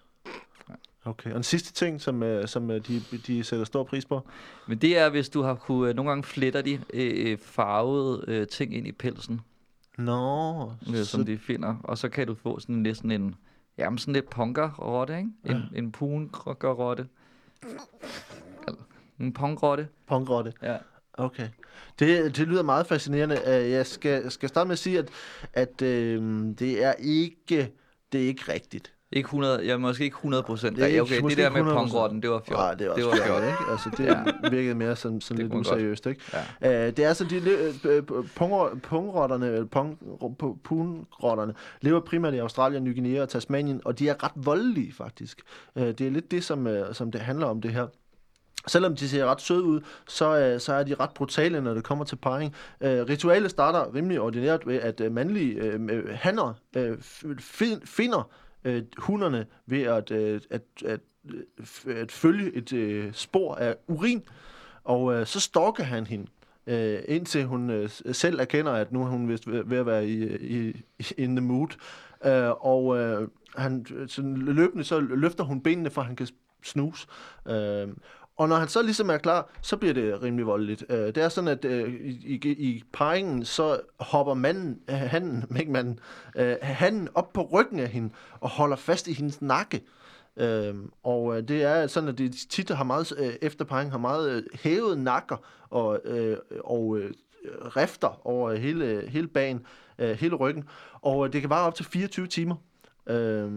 Okay, 1.05 1.31
og 1.31 1.37
en 1.37 1.43
sidste 1.43 1.73
ting, 1.73 2.01
som, 2.01 2.23
øh, 2.23 2.47
som 2.47 2.71
øh, 2.71 2.87
de, 2.87 3.01
de 3.27 3.43
sætter 3.43 3.65
stor 3.65 3.83
pris 3.83 4.05
på. 4.05 4.27
Men 4.67 4.77
det 4.77 4.97
er, 4.97 5.09
hvis 5.09 5.29
du 5.29 5.41
har 5.41 5.53
kunne, 5.55 5.89
øh, 5.89 5.95
nogle 5.95 6.09
gange 6.11 6.23
fletter 6.23 6.61
de 6.61 6.79
øh, 6.93 7.37
farvede 7.37 8.23
øh, 8.27 8.47
ting 8.47 8.75
ind 8.75 8.87
i 8.87 8.91
pelsen. 8.91 9.41
Nå, 9.97 10.63
øh, 10.89 10.95
som 10.95 11.05
så, 11.05 11.23
de 11.23 11.37
finder. 11.37 11.75
Og 11.83 11.97
så 11.97 12.09
kan 12.09 12.27
du 12.27 12.35
få 12.35 12.59
sådan 12.59 12.75
næsten 12.75 13.11
en, 13.11 13.35
jamen 13.77 13.97
sådan 13.97 14.13
lidt 14.13 14.29
punker-rotte, 14.29 15.17
ikke? 15.17 15.29
En, 15.45 15.51
Ja. 15.51 15.53
ja. 15.73 15.77
en 15.77 15.91
punker-rotte. 15.91 17.07
En 19.21 19.33
pungrotte. 19.33 19.87
pungrotte. 20.07 20.53
Ja. 20.63 20.77
Okay. 21.13 21.47
Det, 21.99 22.37
det 22.37 22.47
lyder 22.47 22.63
meget 22.63 22.87
fascinerende. 22.87 23.35
Øh, 23.47 23.71
Jeg 23.71 23.85
skal, 23.87 24.31
skal 24.31 24.49
starte 24.49 24.67
med 24.67 24.73
at 24.73 24.79
sige, 24.79 24.99
at, 24.99 25.09
at 25.53 25.81
øh, 25.81 26.21
det 26.59 26.83
er 26.83 26.93
ikke 26.99 27.71
det 28.11 28.23
er 28.23 28.27
ikke 28.27 28.53
rigtigt. 28.53 28.93
Ikke 29.13 29.27
100, 29.27 29.65
ja, 29.65 29.77
måske 29.77 30.03
ikke 30.03 30.13
100 30.15 30.43
procent. 30.43 30.77
Det 30.77 30.87
ikke- 30.87 31.01
Okay, 31.01 31.15
det 31.21 31.37
der 31.37 31.49
med 31.49 31.57
ikke 31.59 31.71
100%. 31.71 31.73
pungrotten, 31.77 32.21
det 32.21 32.29
var 32.29 32.41
fjort. 32.47 32.59
Nej, 32.59 32.73
det 32.73 32.89
var, 32.89 32.95
det 32.95 33.05
var 33.05 33.11
fjort, 33.25 33.43
ikke? 33.43 33.57
Altså, 33.71 33.89
det 33.97 34.05
Ja. 34.05 34.49
virkede 34.49 34.75
mere 34.75 34.95
sådan 34.95 35.19
Det 35.19 35.31
lidt 35.31 35.53
useriøst, 35.53 36.05
ikke? 36.05 36.21
Ja. 36.61 36.87
Uh, 36.87 36.93
det 36.97 37.05
er 37.05 37.13
sådan, 37.13 37.41
de 37.43 37.49
øh, 37.83 38.03
pungro- 38.39 38.79
pungrotterne, 38.79 39.45
eller 39.47 39.65
pung, 39.65 39.97
pu- 40.43 40.57
pungrotterne, 40.63 41.53
lever 41.81 41.99
primært 41.99 42.33
i 42.33 42.37
Australien, 42.37 42.83
Ny 42.83 42.93
Guinea 42.93 43.21
og 43.21 43.29
Tasmanien, 43.29 43.81
og 43.85 43.99
de 43.99 44.09
er 44.09 44.23
ret 44.23 44.31
voldelige, 44.35 44.93
faktisk. 44.93 45.41
Uh, 45.75 45.81
det 45.83 46.01
er 46.01 46.11
lidt 46.11 46.31
det, 46.31 46.43
som, 46.43 46.67
som 46.93 47.11
det 47.11 47.21
handler 47.21 47.45
om, 47.45 47.61
det 47.61 47.71
her. 47.71 47.87
Selvom 48.67 48.95
de 48.95 49.09
ser 49.09 49.25
ret 49.25 49.41
søde 49.41 49.63
ud, 49.63 49.81
så, 50.07 50.37
øh, 50.39 50.59
så 50.59 50.73
er 50.73 50.83
de 50.83 50.95
ret 50.95 51.09
brutale, 51.15 51.61
når 51.61 51.73
det 51.73 51.83
kommer 51.83 52.05
til 52.05 52.15
parring. 52.15 52.55
Uh, 52.81 52.87
ritualet 52.87 53.51
starter 53.51 53.95
rimelig 53.95 54.19
ordinært 54.21 54.67
ved, 54.67 54.75
at 54.75 55.01
øh, 55.01 55.11
mandlige 55.11 55.79
hanner 56.11 56.53
finder 57.85 58.29
uh, 58.65 58.73
hunderne 58.97 59.45
ved 59.65 59.81
at, 59.81 60.11
at, 60.11 60.47
at, 60.49 60.61
at, 60.85 62.11
følge 62.11 62.55
et 62.55 63.09
spor 63.15 63.55
af 63.55 63.75
urin, 63.87 64.23
og 64.83 65.27
så 65.27 65.39
stalker 65.39 65.83
han 65.83 66.07
hende. 66.07 66.27
øh, 66.67 66.99
indtil 67.07 67.45
hun 67.45 67.69
øh, 67.69 67.89
selv 68.11 68.39
erkender, 68.39 68.71
at 68.71 68.91
nu 68.91 69.01
er 69.01 69.07
hun 69.07 69.29
vist 69.29 69.51
ved 69.51 69.63
ved 69.65 69.77
at 69.77 69.85
være 69.85 70.07
i, 70.07 70.35
i, 70.35 70.83
in 71.17 71.35
the 71.35 71.45
mood. 71.45 71.67
Øh, 72.25 72.49
og 72.65 72.97
øh, 72.97 73.27
han, 73.55 73.85
sådan 74.07 74.37
løbende 74.37 74.83
så 74.83 74.99
løfter 74.99 75.43
hun 75.43 75.61
benene, 75.61 75.89
for 75.89 76.01
at 76.01 76.07
han 76.07 76.15
kan 76.15 76.27
snuse. 76.63 77.07
Øh, 77.47 77.87
og 78.41 78.49
når 78.49 78.55
han 78.55 78.67
så 78.67 78.81
ligesom 78.81 79.09
er 79.09 79.17
klar, 79.17 79.49
så 79.61 79.77
bliver 79.77 79.93
det 79.93 80.23
rimelig 80.23 80.45
voldeligt. 80.45 80.85
Øh, 80.89 80.97
det 80.97 81.17
er 81.17 81.29
sådan, 81.29 81.47
at 81.47 81.65
øh, 81.65 81.93
i, 81.93 82.35
i, 82.35 82.49
i 82.49 82.83
parringen, 82.93 83.45
så 83.45 83.79
hopper 83.99 84.33
manden, 84.33 84.79
øh, 84.89 84.95
han, 84.95 85.43
ikke 85.59 85.71
manden, 85.71 85.99
øh, 86.35 86.55
han 86.61 87.07
op 87.15 87.33
på 87.33 87.41
ryggen 87.41 87.79
af 87.79 87.87
hende 87.87 88.09
og 88.39 88.49
holder 88.49 88.75
fast 88.75 89.07
i 89.07 89.13
hendes 89.13 89.41
nakke. 89.41 89.83
Øh, 90.37 90.75
og 91.03 91.37
øh, 91.37 91.47
det 91.47 91.63
er 91.63 91.87
sådan, 91.87 92.09
at 92.09 92.17
de 92.17 92.29
tit 92.29 92.69
har 92.69 92.83
meget, 92.83 93.13
øh, 93.17 93.33
efter 93.41 93.65
parringen 93.65 93.91
har 93.91 93.99
meget 93.99 94.31
øh, 94.31 94.43
hævet 94.53 94.97
nakker 94.97 95.37
og, 95.69 95.99
øh, 96.05 96.37
og 96.63 96.97
øh, 96.97 97.11
rifter 97.75 98.27
over 98.27 98.53
hele, 98.53 99.03
hele 99.07 99.27
bagen, 99.27 99.65
øh, 99.99 100.11
hele 100.11 100.35
ryggen. 100.35 100.63
Og 100.93 101.25
øh, 101.25 101.33
det 101.33 101.41
kan 101.41 101.49
vare 101.49 101.67
op 101.67 101.75
til 101.75 101.85
24 101.85 102.27
timer. 102.27 102.55
Øh, 103.07 103.51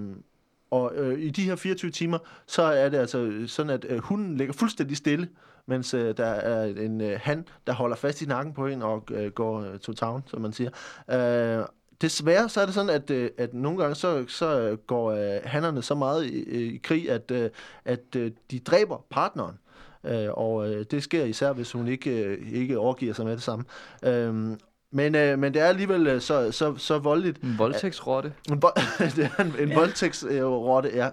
og 0.74 0.92
øh, 0.94 1.18
i 1.18 1.30
de 1.30 1.42
her 1.42 1.56
24 1.56 1.90
timer, 1.90 2.18
så 2.46 2.62
er 2.62 2.88
det 2.88 2.98
altså 2.98 3.18
øh, 3.18 3.48
sådan, 3.48 3.70
at 3.70 3.87
øh, 3.88 3.98
hunden 3.98 4.37
ligger 4.37 4.54
fuldstændig 4.54 4.96
stille, 4.96 5.28
mens 5.66 5.94
øh, 5.94 6.16
der 6.16 6.26
er 6.26 6.64
en 6.64 7.00
øh, 7.00 7.20
han, 7.22 7.46
der 7.66 7.72
holder 7.72 7.96
fast 7.96 8.22
i 8.22 8.26
nakken 8.26 8.54
på 8.54 8.66
en 8.66 8.82
og 8.82 9.04
øh, 9.10 9.32
går 9.32 9.60
øh, 9.60 9.78
to 9.78 9.92
town, 9.92 10.22
som 10.26 10.40
man 10.40 10.52
siger. 10.52 10.70
Øh, 11.10 11.64
desværre 12.00 12.48
så 12.48 12.60
er 12.60 12.64
det 12.64 12.74
sådan, 12.74 12.90
at, 12.90 13.10
øh, 13.10 13.30
at 13.38 13.54
nogle 13.54 13.78
gange 13.78 13.94
så, 13.94 14.24
så 14.28 14.60
øh, 14.60 14.78
går 14.78 15.10
øh, 15.10 15.40
hannerne 15.44 15.82
så 15.82 15.94
meget 15.94 16.26
i, 16.26 16.74
i 16.74 16.76
krig, 16.76 17.10
at, 17.10 17.30
øh, 17.30 17.50
at 17.84 18.16
øh, 18.16 18.30
de 18.50 18.58
dræber 18.58 19.04
partneren. 19.10 19.58
Øh, 20.04 20.28
og 20.30 20.72
øh, 20.72 20.84
det 20.90 21.02
sker 21.02 21.24
især, 21.24 21.52
hvis 21.52 21.72
hun 21.72 21.88
ikke, 21.88 22.24
øh, 22.24 22.52
ikke 22.52 22.78
overgiver 22.78 23.14
sig 23.14 23.24
med 23.24 23.32
det 23.32 23.42
samme. 23.42 23.64
Øh, 24.04 24.56
men, 24.94 25.14
øh, 25.14 25.38
men 25.38 25.54
det 25.54 25.62
er 25.62 25.66
alligevel 25.66 26.07
øh, 26.07 26.20
så, 26.20 26.52
så, 26.52 26.76
så 26.76 26.98
voldeligt. 26.98 27.42
En 27.42 27.59
voldtægtsrotte. 27.59 28.33
En 28.52 28.62
vo- 28.64 28.80
det 29.16 29.30
er 29.38 29.42
en, 29.42 29.54
en 29.61 29.68
ja. 29.68 29.74
voldtægtsrotte, 29.74 30.90
ja. 30.94 31.09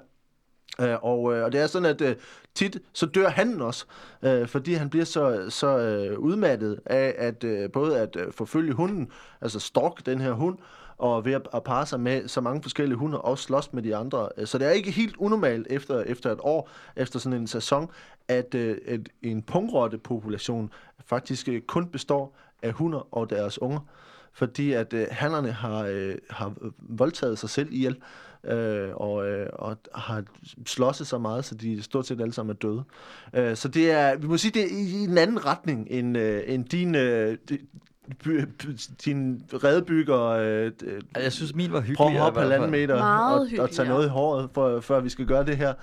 Øh, 0.82 0.98
og, 1.04 1.34
øh, 1.34 1.44
og 1.44 1.52
det 1.52 1.62
er 1.62 1.68
sådan, 1.68 1.86
at 1.86 2.02
øh, 2.02 2.16
tit 2.56 2.80
så 2.94 3.06
dør 3.06 3.30
han 3.30 3.62
også, 3.62 3.86
øh, 4.22 4.48
fordi 4.48 4.74
han 4.74 4.90
bliver 4.90 5.06
så, 5.06 5.46
så 5.50 5.78
øh, 5.78 6.20
udmattet 6.20 6.80
af 6.86 7.16
at 7.18 7.44
øh, 7.44 7.72
både 7.72 8.00
at 8.00 8.16
øh, 8.16 8.34
forfølge 8.34 8.74
hunden, 8.74 9.12
altså 9.42 9.60
stalk 9.60 10.06
den 10.06 10.22
her 10.22 10.32
hund, 10.32 10.58
og 10.98 11.26
ved 11.26 11.34
at, 11.34 11.48
at 11.54 11.64
parre 11.64 11.86
sig 11.86 12.00
med 12.00 12.28
så 12.28 12.42
mange 12.42 12.62
forskellige 12.62 12.98
hunde, 12.98 13.22
og 13.22 13.38
slås 13.38 13.74
med 13.74 13.84
de 13.84 13.96
andre. 13.96 14.30
Så 14.46 14.58
det 14.58 14.68
er 14.68 14.72
ikke 14.72 14.92
helt 14.92 15.16
unormalt 15.18 15.68
efter, 15.70 16.02
efter 16.02 16.32
et 16.32 16.40
år, 16.42 16.70
efter 16.96 17.20
sådan 17.20 17.40
en 17.40 17.48
sæson, 17.48 17.90
at, 18.28 18.56
øh, 18.56 18.78
at 18.88 19.00
en 19.22 19.42
pungrotte-population 19.42 20.72
faktisk 21.06 21.48
øh, 21.48 21.62
kun 21.62 21.88
består 21.88 22.38
af 22.62 22.72
hunder 22.72 23.16
og 23.16 23.30
deres 23.30 23.62
unger, 23.62 23.80
fordi 24.34 24.72
at 24.74 24.94
øh, 24.94 25.08
hannerne 25.12 25.52
har, 25.52 25.86
øh, 25.90 26.16
har 26.30 26.54
voldtaget 26.80 27.40
sig 27.40 27.50
selv 27.50 27.74
ihjel, 27.74 27.98
øh, 28.44 28.90
og, 28.96 29.28
øh, 29.28 29.48
og 29.54 29.78
har 29.96 30.24
slåsset 30.66 31.08
så 31.08 31.18
meget, 31.18 31.46
så 31.46 31.56
de 31.56 31.84
stort 31.84 32.08
set 32.08 32.22
alle 32.22 32.34
sammen 32.34 32.56
er 32.56 32.60
døde. 32.60 32.84
Øh, 33.34 33.56
så 33.56 33.68
det 33.68 33.92
er, 33.92 34.18
vi 34.18 34.28
må 34.28 34.38
sige, 34.38 34.52
det 34.52 34.62
er 34.62 34.68
i, 34.68 35.02
i 35.02 35.04
en 35.04 35.18
anden 35.18 35.46
retning 35.46 35.88
end, 35.90 36.18
øh, 36.18 36.44
end 36.48 36.66
din... 36.66 36.96
Øh, 36.96 37.38
by, 38.24 38.46
by, 38.46 38.68
din 39.06 39.44
redebygger 39.64 40.22
øh, 40.22 40.72
Jeg 41.16 41.32
synes, 41.32 41.56
min 41.56 41.72
var 41.72 41.80
hyggelig. 41.80 41.98
prøver 41.98 42.12
at 42.12 42.20
hoppe 42.20 42.40
halvanden 42.40 42.72
meter 42.72 42.98
Meget 42.98 43.60
og, 43.60 43.64
og 43.64 43.72
tage 43.72 43.90
noget 43.90 44.06
i 44.06 44.10
håret, 44.10 44.50
for, 44.54 44.80
før 44.80 45.00
vi 45.00 45.10
skal 45.10 45.26
gøre 45.26 45.46
det 45.46 45.58
her. 45.58 45.74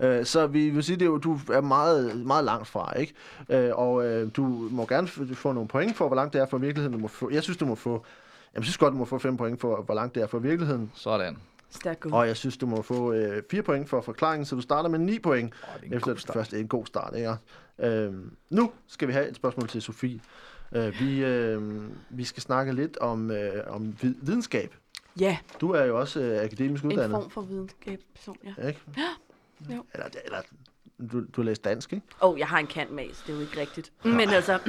Øh, 0.00 0.24
så 0.24 0.46
vi 0.46 0.70
vil 0.70 0.82
sige, 0.82 0.96
det 0.96 1.06
jo, 1.06 1.18
du 1.18 1.38
er 1.52 1.60
meget, 1.60 2.26
meget 2.26 2.44
langt 2.44 2.68
fra, 2.68 2.98
ikke? 2.98 3.14
Øh, 3.48 3.70
og 3.74 4.06
øh, 4.06 4.30
du 4.36 4.42
må 4.70 4.86
gerne 4.86 5.08
få 5.34 5.52
nogle 5.52 5.68
point 5.68 5.96
for, 5.96 6.06
hvor 6.06 6.16
langt 6.16 6.32
det 6.32 6.40
er 6.40 6.46
fra 6.46 6.58
virkeligheden. 6.58 6.92
Du 6.92 6.98
må 6.98 7.08
få, 7.08 7.30
jeg 7.30 7.42
synes, 7.42 7.56
du 7.58 7.66
må 7.66 7.74
få... 7.74 8.04
Jeg 8.54 8.62
synes 8.64 8.78
godt, 8.78 8.92
du 8.92 8.98
må 8.98 9.04
få 9.04 9.18
5 9.18 9.36
point 9.36 9.60
for, 9.60 9.82
hvor 9.82 9.94
langt 9.94 10.14
det 10.14 10.22
er 10.22 10.26
fra 10.26 10.38
virkeligheden. 10.38 10.90
Sådan. 10.94 11.36
Stærk. 11.70 12.06
Og 12.06 12.26
jeg 12.26 12.36
synes, 12.36 12.56
du 12.56 12.66
må 12.66 12.82
få 12.82 13.12
øh, 13.12 13.42
4 13.50 13.62
point 13.62 13.88
for 13.88 14.00
forklaringen, 14.00 14.46
så 14.46 14.54
du 14.54 14.60
starter 14.60 14.88
med 14.88 14.98
9 14.98 15.18
point. 15.18 15.52
Er 15.62 15.86
en 15.86 15.94
efter 15.94 16.10
god 16.12 16.16
start. 16.18 16.34
først 16.34 16.54
en 16.54 16.68
god 16.68 16.86
start, 16.86 17.14
ikke? 17.16 17.34
Øh, 17.78 18.12
nu 18.50 18.70
skal 18.86 19.08
vi 19.08 19.12
have 19.12 19.28
et 19.28 19.36
spørgsmål 19.36 19.68
til 19.68 19.82
Sofie. 19.82 20.20
Øh, 20.72 21.00
vi, 21.00 21.24
øh, 21.24 21.62
vi 22.10 22.24
skal 22.24 22.42
snakke 22.42 22.72
lidt 22.72 22.96
om, 22.98 23.30
øh, 23.30 23.52
om 23.66 23.94
vid- 24.02 24.14
videnskab. 24.22 24.74
Ja, 25.20 25.36
Du 25.60 25.70
er 25.70 25.84
jo 25.84 26.00
også 26.00 26.20
øh, 26.20 26.42
akademisk 26.44 26.84
en 26.84 26.92
uddannet. 26.92 27.10
form 27.16 27.30
for 27.30 27.40
videnskabsperson, 27.40 28.36
ja. 28.58 28.66
Ikke? 28.68 28.80
Jo. 29.70 29.84
Eller, 29.94 30.06
eller 30.24 30.38
du, 31.12 31.20
du 31.20 31.40
har 31.40 31.42
læst 31.42 31.64
dansk, 31.64 31.92
ikke? 31.92 32.06
Åh, 32.22 32.30
oh, 32.30 32.38
jeg 32.38 32.46
har 32.46 32.58
en 32.58 32.66
kant 32.66 32.90
så 32.90 33.22
det 33.26 33.32
er 33.32 33.36
jo 33.36 33.40
ikke 33.40 33.60
rigtigt. 33.60 33.92
Men 34.04 34.28
altså, 34.28 34.58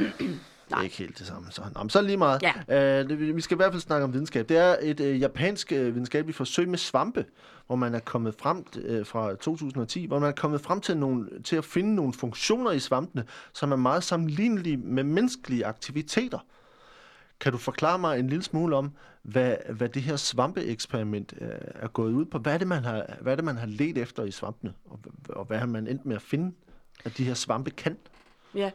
Det 0.69 0.77
er 0.77 0.81
ikke 0.81 0.97
helt 0.97 1.19
det 1.19 1.27
samme. 1.27 1.51
Så, 1.51 1.61
Nå, 1.73 1.83
men 1.83 1.89
så 1.89 2.01
lige 2.01 2.17
meget. 2.17 2.43
Ja. 2.69 2.99
Øh, 3.01 3.09
det, 3.09 3.35
vi 3.35 3.41
skal 3.41 3.55
i 3.55 3.57
hvert 3.57 3.73
fald 3.73 3.81
snakke 3.81 4.03
om 4.03 4.13
videnskab. 4.13 4.49
Det 4.49 4.57
er 4.57 4.75
et 4.81 4.99
øh, 4.99 5.21
japansk 5.21 5.71
øh, 5.71 5.93
videnskabeligt 5.93 6.37
forsøg 6.37 6.69
med 6.69 6.77
svampe, 6.77 7.25
hvor 7.67 7.75
man 7.75 7.95
er 7.95 7.99
kommet 7.99 8.35
frem 8.39 8.65
øh, 8.77 9.05
fra 9.05 9.35
2010, 9.35 10.05
hvor 10.05 10.19
man 10.19 10.29
er 10.29 10.33
kommet 10.33 10.61
frem 10.61 10.81
til, 10.81 10.97
nogle, 10.97 11.29
til 11.43 11.55
at 11.55 11.65
finde 11.65 11.95
nogle 11.95 12.13
funktioner 12.13 12.71
i 12.71 12.79
svampene, 12.79 13.25
som 13.53 13.71
er 13.71 13.75
meget 13.75 14.03
sammenlignelige 14.03 14.77
med 14.77 15.03
menneskelige 15.03 15.65
aktiviteter. 15.65 16.39
Kan 17.39 17.51
du 17.51 17.57
forklare 17.57 17.99
mig 17.99 18.19
en 18.19 18.27
lille 18.27 18.43
smule 18.43 18.75
om, 18.75 18.91
hvad, 19.21 19.55
hvad 19.69 19.89
det 19.89 20.01
her 20.01 20.15
svampeeksperiment 20.15 21.33
øh, 21.41 21.49
er 21.63 21.87
gået 21.87 22.13
ud 22.13 22.25
på? 22.25 22.37
Hvad 22.37 22.53
er, 22.53 22.57
det, 22.57 22.67
man 22.67 22.83
har, 22.83 23.15
hvad 23.21 23.31
er 23.31 23.35
det, 23.35 23.45
man 23.45 23.57
har 23.57 23.67
let 23.67 23.97
efter 23.97 24.23
i 24.23 24.31
svampene? 24.31 24.73
Og, 24.85 24.99
og 25.29 25.45
hvad 25.45 25.57
har 25.57 25.65
man 25.65 25.87
endt 25.87 26.05
med 26.05 26.15
at 26.15 26.21
finde, 26.21 26.55
at 27.05 27.17
de 27.17 27.23
her 27.23 27.33
svampe 27.33 27.69
kan? 27.71 27.97
ja. 28.55 28.71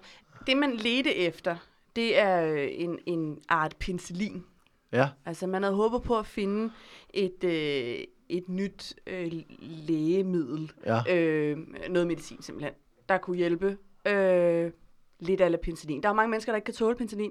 Det, 0.47 0.57
man 0.57 0.77
ledte 0.77 1.15
efter, 1.17 1.57
det 1.97 2.19
er 2.19 2.45
øh, 2.47 2.69
en, 2.73 2.99
en 3.07 3.39
art 3.49 3.77
penicillin. 3.79 4.45
Ja, 4.93 5.09
Altså, 5.27 5.47
man 5.47 5.63
havde 5.63 5.77
håbet 5.77 6.03
på 6.03 6.19
at 6.19 6.27
finde 6.27 6.73
et, 7.15 7.45
øh, 7.45 8.05
et 8.29 8.49
nyt 8.49 8.95
øh, 9.07 9.33
lægemiddel. 9.61 10.73
ja. 10.87 11.17
Øh, 11.17 11.59
noget 11.91 12.07
medicin, 12.07 12.43
simpelthen, 12.43 12.75
der 13.09 13.19
kunne 13.19 13.37
hjælpe 13.37 13.79
øh, 14.07 14.73
lidt 15.21 15.41
af 15.41 15.61
penicillin. 15.61 16.03
Der 16.03 16.09
er 16.09 16.13
mange 16.13 16.31
mennesker, 16.31 16.53
der 16.53 16.57
ikke 16.57 16.65
kan 16.67 16.75
tåle 16.75 16.97
penicillin. 16.97 17.31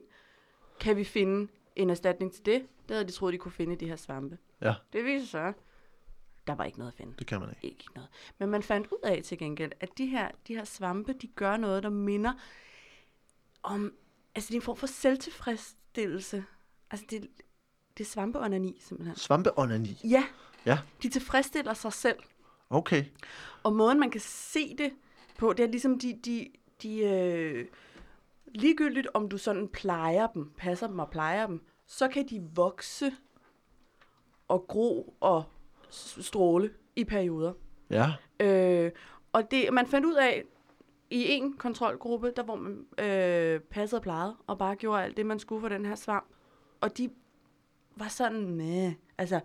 Kan 0.79 0.97
vi 0.97 1.03
finde 1.03 1.51
en 1.75 1.89
erstatning 1.89 2.33
til 2.33 2.45
det? 2.45 2.61
Det 2.87 2.95
havde 2.95 3.07
de 3.07 3.11
troet, 3.11 3.33
de 3.33 3.37
kunne 3.37 3.51
finde 3.51 3.73
i 3.73 3.77
de 3.77 3.85
her 3.87 3.95
svampe. 3.95 4.37
ja, 4.61 4.73
Det 4.93 5.05
viser 5.05 5.25
sig, 5.27 5.53
der 6.47 6.55
var 6.55 6.63
ikke 6.65 6.77
noget 6.79 6.91
at 6.91 6.97
finde. 6.97 7.13
det 7.19 7.27
kan 7.27 7.39
man 7.39 7.49
ikke. 7.49 7.67
Ikke 7.67 7.85
noget. 7.95 8.09
Men 8.39 8.49
man 8.49 8.63
fandt 8.63 8.87
ud 8.91 8.97
af 9.03 9.23
til 9.23 9.37
gengæld, 9.37 9.71
at 9.79 9.89
de 9.97 10.05
her, 10.05 10.31
de 10.47 10.55
her 10.55 10.63
svampe, 10.63 11.13
de 11.13 11.27
gør 11.27 11.57
noget, 11.57 11.83
der 11.83 11.89
minder 11.89 12.33
om... 13.63 13.93
Altså, 14.35 14.47
det 14.47 14.53
er 14.55 14.59
en 14.59 14.61
form 14.65 14.77
for 14.77 14.87
selvtilfredsstillelse. 14.87 16.45
Altså, 16.91 17.05
det, 17.09 17.27
det 17.97 18.03
er 18.03 18.09
svampeonani, 18.09 18.77
simpelthen. 18.81 19.15
Svampeonani. 19.17 19.97
Ja, 20.03 20.23
Ja, 20.65 20.79
de 21.03 21.09
tilfredsstiller 21.09 21.73
sig 21.73 21.93
selv. 21.93 22.17
okay. 22.69 23.05
Og 23.63 23.73
måden, 23.75 23.99
man 23.99 24.11
kan 24.11 24.21
se 24.21 24.75
det 24.77 24.93
på, 25.37 25.53
det 25.53 25.63
er 25.65 25.67
ligesom, 25.67 25.99
de, 25.99 26.19
de, 26.25 26.47
de 26.81 26.97
øh, 26.99 27.67
ligegyldigt 28.55 29.07
om 29.13 29.29
du 29.29 29.37
sådan 29.37 29.67
plejer 29.67 30.27
dem, 30.27 30.51
passer 30.57 30.87
dem 30.87 30.99
og 30.99 31.09
plejer 31.09 31.47
dem, 31.47 31.61
så 31.85 32.07
kan 32.07 32.27
de 32.29 32.41
vokse 32.55 33.11
og 34.47 34.65
gro 34.67 35.15
og 35.19 35.43
stråle 35.89 36.69
i 36.95 37.03
perioder. 37.03 37.53
Ja, 37.89 38.13
Øh, 38.39 38.91
og 39.33 39.51
det, 39.51 39.73
man 39.73 39.87
fandt 39.87 40.05
ud 40.05 40.13
af 40.13 40.43
i 41.09 41.31
en 41.31 41.53
kontrolgruppe, 41.53 42.33
der 42.35 42.43
hvor 42.43 42.55
man 42.55 42.85
øh, 42.99 43.59
passede 43.59 43.99
og 43.99 44.03
plejede, 44.03 44.35
og 44.47 44.57
bare 44.57 44.75
gjorde 44.75 45.03
alt 45.03 45.17
det, 45.17 45.25
man 45.25 45.39
skulle 45.39 45.61
for 45.61 45.69
den 45.69 45.85
her 45.85 45.95
svamp. 45.95 46.27
Og 46.81 46.97
de 46.97 47.09
var 47.95 48.07
sådan 48.07 48.49
med, 48.49 48.93
altså 49.17 49.39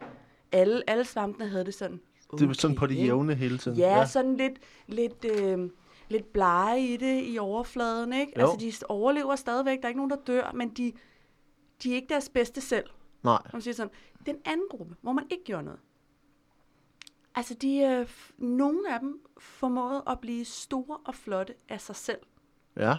alle, 0.53 0.91
alle 0.91 1.05
svampene 1.05 1.49
havde 1.49 1.65
det 1.65 1.75
sådan. 1.75 2.01
det 2.39 2.49
var 2.49 2.55
sådan 2.55 2.77
på 2.77 2.87
det 2.87 2.97
jævne 2.97 3.35
hele 3.35 3.59
tiden. 3.59 3.79
Ja, 3.79 3.99
ja. 3.99 4.07
sådan 4.07 4.37
lidt, 4.37 4.59
lidt, 4.87 5.25
øh, 5.25 5.71
lidt 6.09 6.33
blege 6.33 6.81
i 6.87 6.97
det 6.97 7.23
i 7.27 7.39
overfladen, 7.39 8.13
ikke? 8.13 8.33
Jo. 8.41 8.51
Altså, 8.53 8.83
de 8.83 8.87
overlever 8.89 9.37
stadigvæk, 9.37 9.79
der 9.79 9.85
er 9.85 9.89
ikke 9.89 9.99
nogen, 9.99 10.11
der 10.11 10.17
dør, 10.27 10.53
men 10.55 10.69
de, 10.71 10.93
de 11.83 11.91
er 11.91 11.95
ikke 11.95 12.09
deres 12.09 12.29
bedste 12.29 12.61
selv. 12.61 12.91
Nej, 13.23 13.43
Man 13.53 13.63
siger 13.63 13.75
sådan, 13.75 13.93
den 14.27 14.37
anden 14.45 14.67
gruppe, 14.71 14.97
hvor 15.01 15.13
man 15.13 15.27
ikke 15.31 15.45
gjorde 15.45 15.63
noget. 15.65 15.81
Altså, 17.35 17.55
de, 17.55 17.79
øh, 17.79 18.09
nogle 18.39 18.95
af 18.95 19.01
dem 19.01 19.21
formåede 19.39 20.03
at 20.07 20.21
blive 20.21 20.45
store 20.45 20.99
og 21.05 21.15
flotte 21.15 21.55
af 21.69 21.81
sig 21.81 21.97
selv. 21.97 22.19
ja. 22.77 22.97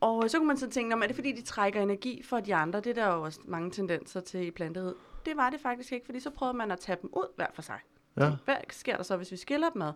Og 0.00 0.24
øh, 0.24 0.30
så 0.30 0.38
kunne 0.38 0.46
man 0.46 0.56
så 0.56 0.70
tænke, 0.70 0.90
"Nå, 0.90 0.96
men 0.96 1.02
er 1.02 1.06
det 1.06 1.16
fordi, 1.16 1.32
de 1.32 1.42
trækker 1.42 1.82
energi 1.82 2.22
fra 2.22 2.40
de 2.40 2.54
andre? 2.54 2.80
Det 2.80 2.90
er 2.90 2.94
der 2.94 3.14
jo 3.14 3.22
også 3.22 3.40
mange 3.44 3.70
tendenser 3.70 4.20
til 4.20 4.46
i 4.46 4.50
plantehed. 4.50 4.94
Det 5.26 5.36
var 5.36 5.50
det 5.50 5.60
faktisk 5.60 5.92
ikke, 5.92 6.06
fordi 6.06 6.20
så 6.20 6.30
prøvede 6.30 6.56
man 6.56 6.70
at 6.70 6.80
tage 6.80 6.98
dem 7.02 7.10
ud 7.12 7.32
hver 7.36 7.46
for 7.54 7.62
sig. 7.62 7.78
Ja. 8.16 8.30
Hvad 8.44 8.56
sker 8.70 8.96
der 8.96 9.02
så, 9.02 9.16
hvis 9.16 9.32
vi 9.32 9.36
skiller 9.36 9.70
dem 9.70 9.82
ad? 9.82 9.92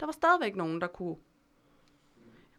Der 0.00 0.06
var 0.06 0.12
stadigvæk 0.12 0.56
nogen, 0.56 0.80
der 0.80 0.86
kunne... 0.86 1.16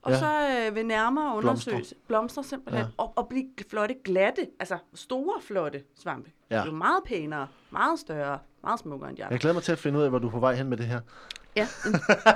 Og 0.01 0.12
Ja. 0.12 0.19
så 0.19 0.65
øh, 0.69 0.75
ved 0.75 0.83
nærmere 0.83 1.35
undersøgelse, 1.35 1.95
blomster 2.07 2.41
simpelthen, 2.41 2.85
Ja. 2.85 2.91
og, 2.97 3.13
og 3.15 3.27
blive 3.29 3.45
flotte, 3.69 3.95
glatte, 4.03 4.47
altså 4.59 4.77
store, 4.93 5.41
flotte 5.41 5.83
svampe. 5.95 6.31
Ja. 6.49 6.55
Det 6.55 6.62
er 6.62 6.65
jo 6.65 6.71
meget 6.71 7.03
pænere, 7.05 7.47
meget 7.71 7.99
større, 7.99 8.39
meget 8.63 8.79
smukkere 8.79 9.09
end 9.09 9.19
andre. 9.19 9.31
Jeg 9.31 9.39
glæder 9.39 9.53
mig 9.53 9.63
til 9.63 9.71
at 9.71 9.77
finde 9.79 9.99
ud 9.99 10.03
af, 10.03 10.09
hvor 10.09 10.19
du 10.19 10.27
er 10.27 10.31
på 10.31 10.39
vej 10.39 10.55
hen 10.55 10.67
med 10.69 10.77
det 10.77 10.85
her. 10.85 10.99
Ja. 11.55 11.67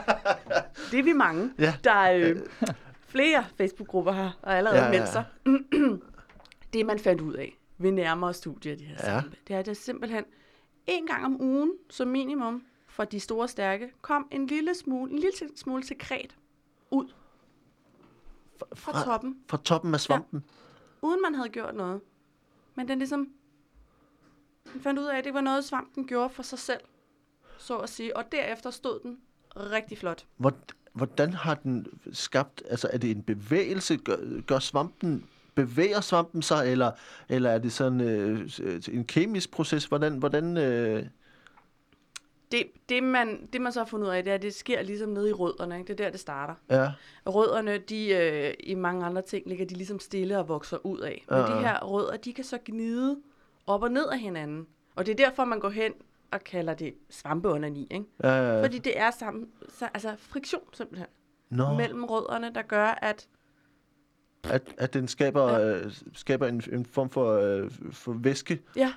det 0.91 0.99
er 0.99 1.03
vi 1.03 1.13
mange, 1.13 1.51
Ja. 1.59 1.73
der 1.83 2.11
øh, 2.11 2.35
flere 3.07 3.45
Facebook-grupper 3.57 4.11
har 4.11 4.37
og 4.41 4.57
allerede 4.57 4.79
Ja, 4.79 4.85
ja, 4.85 4.91
meldt 4.91 5.09
sig. 5.09 5.23
det, 6.73 6.85
man 6.85 6.99
fandt 6.99 7.21
ud 7.21 7.33
af 7.33 7.59
ved 7.77 7.91
nærmere 7.91 8.33
studier 8.33 8.71
af 8.71 8.77
de 8.77 8.83
her 8.85 8.95
Ja. 9.03 9.19
svampe, 9.21 9.37
det 9.47 9.53
er, 9.55 9.59
at 9.59 9.65
det 9.65 9.77
simpelthen 9.77 10.23
en 10.87 11.07
gang 11.07 11.25
om 11.25 11.41
ugen, 11.41 11.71
som 11.89 12.07
minimum, 12.07 12.63
for 12.87 13.03
de 13.03 13.19
store 13.19 13.47
stærke, 13.47 13.91
kom 14.01 14.27
en 14.31 14.47
lille 14.47 14.73
smule, 14.75 15.11
en 15.11 15.19
lille 15.19 15.37
smule 15.55 15.83
sekret 15.85 16.35
ud 16.91 17.11
fra 18.75 19.03
toppen, 19.03 19.37
Fra 19.49 19.57
toppen 19.57 19.93
af 19.93 19.99
svampen? 19.99 20.43
uden 21.01 21.21
man 21.21 21.35
havde 21.35 21.49
gjort 21.49 21.75
noget. 21.75 22.01
Men 22.75 22.87
den 22.87 22.97
ligesom, 22.97 23.27
den 24.73 24.81
fandt 24.81 24.99
ud 24.99 25.05
af, 25.05 25.17
at 25.17 25.23
det 25.23 25.33
var 25.33 25.41
noget, 25.41 25.65
svampen 25.65 26.07
gjorde 26.07 26.29
for 26.29 26.43
sig 26.43 26.59
selv, 26.59 26.81
så 27.57 27.77
at 27.77 27.89
sige. 27.89 28.17
Og 28.17 28.23
derefter 28.31 28.69
stod 28.69 28.99
den 29.03 29.17
rigtig 29.55 29.97
flot. 29.97 30.25
Hvor, 30.37 30.53
hvordan 30.93 31.33
har 31.33 31.55
den 31.55 31.87
skabt, 32.11 32.63
altså 32.69 32.89
er 32.93 32.97
det 32.97 33.11
en 33.11 33.23
bevægelse? 33.23 33.97
Gør, 33.97 34.41
gør 34.41 34.59
svampen, 34.59 35.25
bevæger 35.55 36.01
svampen 36.01 36.41
sig, 36.41 36.71
eller, 36.71 36.91
eller 37.29 37.49
er 37.49 37.57
det 37.57 37.71
sådan 37.71 38.01
øh, 38.01 38.49
en 38.91 39.05
kemisk 39.05 39.51
proces? 39.51 39.85
Hvordan, 39.85 40.17
hvordan 40.17 40.57
øh, 40.57 41.05
Det, 42.53 42.63
det, 42.89 43.03
man, 43.03 43.49
det 43.53 43.61
man 43.61 43.71
så 43.71 43.79
har 43.79 43.85
fundet 43.85 44.07
ud 44.07 44.11
af, 44.11 44.23
det 44.23 44.31
er, 44.31 44.35
at 44.35 44.41
det 44.41 44.53
sker 44.53 44.81
ligesom 44.81 45.09
nede 45.09 45.29
i 45.29 45.33
rødderne. 45.33 45.79
Ikke? 45.79 45.87
Det 45.93 45.99
er 45.99 46.05
der, 46.05 46.11
det 46.11 46.19
starter. 46.19 46.55
ja, 46.69 46.91
Rødderne, 47.25 47.77
de, 47.77 48.09
øh, 48.09 48.53
i 48.59 48.75
mange 48.75 49.05
andre 49.05 49.21
ting, 49.21 49.47
ligger 49.47 49.65
de 49.65 49.73
ligesom 49.75 49.99
stille 49.99 50.39
og 50.39 50.47
vokser 50.47 50.85
ud 50.85 50.99
af. 50.99 51.25
Men 51.29 51.37
Ja, 51.39 51.45
de 51.45 51.51
ja. 51.51 51.59
her 51.59 51.79
rødder, 51.83 52.17
de 52.17 52.33
kan 52.33 52.43
så 52.43 52.57
gnide 52.65 53.17
op 53.67 53.83
og 53.83 53.91
ned 53.91 54.07
af 54.07 54.19
hinanden. 54.19 54.67
Og 54.95 55.05
det 55.05 55.11
er 55.11 55.25
derfor, 55.25 55.45
man 55.45 55.59
går 55.59 55.69
hen 55.69 55.93
og 56.31 56.43
kalder 56.43 56.73
det 56.73 56.93
svampeonani, 57.09 57.87
ikke? 57.91 58.05
ja, 58.23 58.63
Fordi 58.63 58.77
det 58.77 58.99
er 58.99 59.11
sammen, 59.11 59.47
så, 59.69 59.89
altså 59.93 60.15
friktion 60.17 60.61
simpelthen, 60.73 61.07
Nå, 61.49 61.73
mellem 61.73 62.03
rødderne, 62.03 62.51
der 62.55 62.61
gør, 62.61 62.85
at 63.01 63.27
at, 64.49 64.61
at 64.77 64.93
den 64.93 65.07
skaber, 65.07 65.45
øh, 65.45 65.91
skaber 66.13 66.47
en, 66.47 66.61
en 66.73 66.85
form 66.85 67.09
for, 67.09 67.33
øh, 67.33 67.71
for 67.91 68.13
væske, 68.13 68.61
ja, 68.75 68.93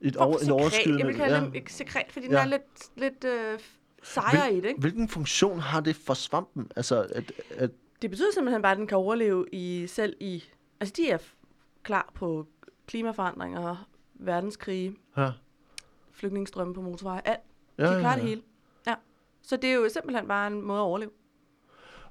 et 0.00 0.16
over, 0.16 0.38
en 0.38 0.50
overskydende. 0.50 0.98
Jeg 0.98 1.06
vil 1.06 1.16
kalde 1.16 1.36
ja. 1.36 1.44
dem 1.44 1.54
ikke 1.54 1.72
sekret, 1.72 2.04
fordi 2.10 2.26
den 2.26 2.32
Ja. 2.34 2.40
er 2.40 2.44
lidt, 2.46 2.90
lidt 2.96 3.24
øh, 3.24 3.58
sejere 4.02 4.52
i 4.52 4.56
det, 4.60 4.68
ikke? 4.68 4.80
Hvilken 4.80 5.08
funktion 5.08 5.58
har 5.60 5.80
det 5.80 5.96
for 5.96 6.14
svampen? 6.14 6.70
Altså, 6.76 7.06
at, 7.14 7.32
at, 7.50 7.70
Det 8.02 8.10
betyder 8.10 8.32
simpelthen 8.34 8.62
bare, 8.62 8.72
at 8.72 8.78
den 8.78 8.86
kan 8.86 8.96
overleve 8.98 9.46
i, 9.52 9.86
selv 9.86 10.16
i... 10.20 10.44
Altså, 10.80 10.94
de 10.96 11.10
er 11.10 11.18
klar 11.82 12.10
på 12.14 12.46
klimaforandringer, 12.86 13.88
verdenskrige, 14.14 14.96
ja, 15.16 15.30
flygtningestrømme 16.12 16.74
på 16.74 16.80
motorveje, 16.82 17.20
alt. 17.24 17.40
ja, 17.78 17.82
De 17.94 18.00
klarer 18.00 18.10
ja, 18.16 18.20
det 18.20 18.28
hele. 18.28 18.42
Ja. 18.86 18.94
Så 19.42 19.56
det 19.56 19.70
er 19.70 19.74
jo 19.74 19.88
simpelthen 19.88 20.28
bare 20.28 20.46
en 20.46 20.62
måde 20.62 20.78
at 20.78 20.82
overleve. 20.82 21.10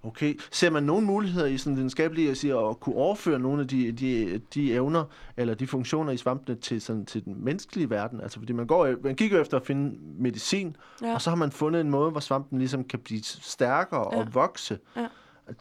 Okay. 0.03 0.39
Ser 0.51 0.69
man 0.69 0.83
nogle 0.83 1.05
muligheder 1.07 1.45
i 1.45 1.57
sådan 1.57 1.77
videnskabelige 1.77 2.31
at, 2.31 2.37
sige, 2.37 2.57
at 2.57 2.79
kunne 2.79 2.95
overføre 2.95 3.39
nogle 3.39 3.61
af 3.61 3.67
de, 3.67 3.91
de, 3.91 4.41
de 4.53 4.73
evner 4.73 5.03
eller 5.37 5.53
de 5.53 5.67
funktioner 5.67 6.11
i 6.11 6.17
svampene 6.17 6.55
til, 6.57 6.81
sådan, 6.81 7.05
til 7.05 7.25
den 7.25 7.43
menneskelige 7.43 7.89
verden? 7.89 8.21
Altså, 8.21 8.39
fordi 8.39 8.53
man, 8.53 8.67
går, 8.67 8.95
man 9.03 9.15
kigger 9.15 9.41
efter 9.41 9.57
at 9.57 9.65
finde 9.65 9.97
medicin, 10.19 10.75
ja. 11.01 11.13
Og 11.13 11.21
så 11.21 11.29
har 11.29 11.37
man 11.37 11.51
fundet 11.51 11.81
en 11.81 11.89
måde, 11.89 12.11
hvor 12.11 12.19
svampen 12.19 12.59
ligesom 12.59 12.83
kan 12.83 12.99
blive 12.99 13.21
stærkere 13.23 14.15
ja. 14.15 14.19
Og 14.19 14.33
vokse. 14.33 14.79
Ja. 14.95 15.07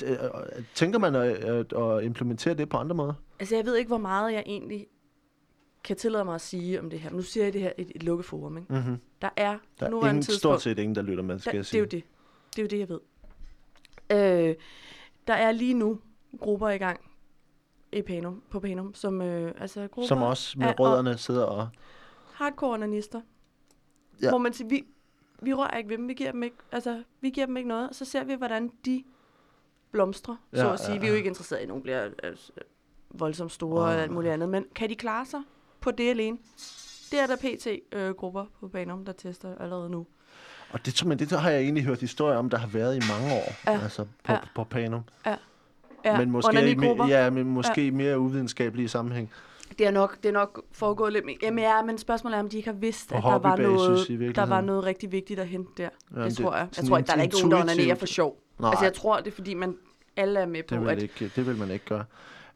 Øh, 0.05 0.13
øh, 0.13 0.19
Tænker 0.75 0.99
man 0.99 1.15
at, 1.15 1.23
at, 1.23 1.73
at 1.73 2.05
implementere 2.05 2.55
det 2.55 2.69
på 2.69 2.77
andre 2.77 2.97
måder? 2.97 3.15
Altså, 3.41 3.57
jeg 3.57 3.65
ved 3.65 3.77
ikke, 3.77 3.89
hvor 3.89 3.99
meget 3.99 4.33
jeg 4.33 4.43
egentlig 4.47 4.87
kan 5.85 5.97
tillade 5.97 6.25
mig 6.25 6.35
at 6.35 6.41
sige 6.41 6.81
om 6.81 6.91
det 6.91 7.01
her. 7.01 7.11
Nu 7.11 7.23
siger 7.23 7.45
jeg 7.45 7.53
det 7.53 7.61
her 7.61 7.73
i 7.79 7.83
et, 7.83 7.93
et 7.95 8.03
lukket 8.03 8.27
forum, 8.27 8.57
ikke? 8.57 8.73
Mm-hmm. 8.73 8.97
Der 9.23 9.29
er, 9.37 9.59
Der 9.81 9.87
er 9.87 10.09
ingen, 10.09 10.23
stort 10.23 10.63
set 10.63 10.79
ingen, 10.79 10.95
der 10.95 11.03
lytter 11.03 11.23
med, 11.23 11.39
skal 11.39 11.53
der, 11.53 11.59
jeg 11.59 11.65
det 11.65 11.75
er 11.75 11.79
jo 11.79 11.85
sige. 11.91 12.01
det. 12.01 12.05
Det 12.57 12.59
er 12.59 12.63
jo 12.63 12.69
det, 12.69 12.79
jeg 12.79 12.89
ved. 12.89 13.01
Øh, 14.13 14.55
der 15.27 15.35
er 15.35 15.53
lige 15.53 15.75
nu 15.75 16.01
grupper 16.39 16.69
i 16.69 16.79
gang 16.79 17.01
i 17.93 18.03
Panum, 18.03 18.43
på 18.51 18.61
Panum, 18.61 18.95
som, 18.95 19.23
øh, 19.23 19.53
altså 19.59 19.89
grupper 19.89 20.09
Som 20.09 20.23
også 20.23 20.59
med 20.59 20.67
af- 20.67 20.81
rødderne 20.81 21.19
sidder 21.19 21.45
og... 21.45 21.69
hardcore 22.33 22.73
onanister. 22.75 23.21
Ja. 24.21 24.25
Ja. 24.27 24.31
Hvor 24.31 24.39
man 24.39 24.53
siger, 24.53 24.69
vi, 24.69 24.85
vi 25.43 25.55
rører 25.55 25.77
ikke 25.79 25.89
ved 25.91 25.99
dem, 25.99 26.09
vi 26.09 26.15
giver 26.15 26.33
dem 26.33 26.43
ikke, 26.43 26.57
altså, 26.73 27.03
vi 27.21 27.31
giver 27.31 27.47
dem 27.47 27.57
ikke 27.57 27.69
noget, 27.69 27.89
og 27.89 27.95
så 27.95 28.05
ser 28.05 28.25
vi, 28.25 28.35
hvordan 28.35 28.73
de 28.85 29.05
blomstrer, 29.91 30.37
ja, 30.53 30.59
så 30.59 30.67
Ja, 30.67 30.73
at 30.73 30.81
sige. 30.81 30.95
ja, 30.95 31.01
Vi 31.01 31.07
er 31.07 31.09
jo 31.09 31.15
ja. 31.15 31.17
ikke 31.17 31.29
interesseret 31.29 31.59
i, 31.61 31.63
at 31.63 31.69
nogen 31.69 31.83
bliver 31.83 32.11
altså, 32.23 32.53
voldsomt 33.11 33.53
store 33.53 33.85
Nej, 33.87 33.95
og 33.97 34.03
alt 34.03 34.11
muligt 34.11 34.33
andet, 34.33 34.49
men 34.49 34.65
kan 34.75 34.89
de 34.89 34.95
klare 34.97 35.27
sig 35.27 35.41
på 35.81 35.91
det 35.91 36.11
alene? 36.11 36.39
Det 37.11 37.21
er 37.21 37.27
der 37.27 37.37
PT-grupper 37.37 38.45
på 38.61 38.69
Banum, 38.69 39.05
der 39.05 39.13
tester 39.13 39.57
allerede 39.59 39.91
nu. 39.91 40.07
Og 40.71 40.87
det, 40.87 41.05
men 41.07 41.19
det 41.19 41.31
har 41.31 41.51
jeg 41.51 41.61
egentlig 41.61 41.85
hørt 41.85 42.01
historier 42.01 42.39
om, 42.39 42.51
der 42.51 42.59
har 42.59 42.67
været 42.69 42.97
i 42.97 43.01
mange 43.13 43.35
år, 43.35 43.53
Ja. 43.67 43.81
altså 43.83 44.05
på, 44.25 44.33
Ja. 44.33 44.39
på 44.55 44.65
Panum. 44.65 45.03
Ja, 46.05 46.19
men 46.19 46.31
måske, 46.31 46.49
me- 46.79 47.07
ja, 47.09 47.31
men 47.31 47.45
måske 47.47 47.85
ja. 47.85 47.91
mere 47.91 48.19
uvidenskabelige 48.19 48.89
sammenhæng. 48.89 49.31
Det 49.79 49.87
er 49.87 49.91
nok, 49.91 50.17
det 50.23 50.29
er 50.29 50.33
nok 50.33 50.63
foregået 50.73 51.13
lidt 51.13 51.25
mere. 51.25 51.37
Jamen 51.43 51.65
ja, 51.65 51.83
men 51.83 51.99
spørgsmålet 51.99 52.37
er, 52.37 52.41
om 52.41 52.49
de 52.49 52.57
ikke 52.57 52.69
har 52.69 52.77
vidst, 52.79 53.09
På 53.09 53.17
at 53.17 53.23
der 53.23 53.39
var, 53.39 53.57
noget, 53.57 54.37
der 54.37 54.47
var 54.47 54.61
noget 54.61 54.85
rigtig 54.85 55.13
vigtigt 55.13 55.41
at 55.41 55.47
hente 55.49 55.71
der. 55.77 55.89
Jamen, 56.11 56.25
det 56.29 56.37
det- 56.37 56.45
tror 56.45 56.57
jeg. 56.57 56.69
Jeg 56.77 56.85
tror 56.85 56.99
ikke, 56.99 57.07
der 57.09 57.17
er 57.17 57.23
ikke 57.23 57.37
nogen, 57.37 57.51
der 57.51 57.61
onanerer 57.63 57.95
for 57.95 58.07
sjov. 58.07 58.37
Nej, 58.59 58.71
Altså 58.71 58.85
jeg 58.85 58.93
tror, 58.95 59.17
det 59.17 59.27
er 59.27 59.35
fordi, 59.35 59.55
man 59.55 59.77
alle 60.17 60.41
er 60.41 60.47
med 60.47 60.63
på, 60.63 60.75
det, 60.75 60.85
vil 60.85 60.91
at 60.91 61.03
ikke, 61.03 61.31
det 61.37 61.47
vil 61.47 61.57
man 61.57 61.71
ikke 61.71 61.85
gøre. 61.85 62.05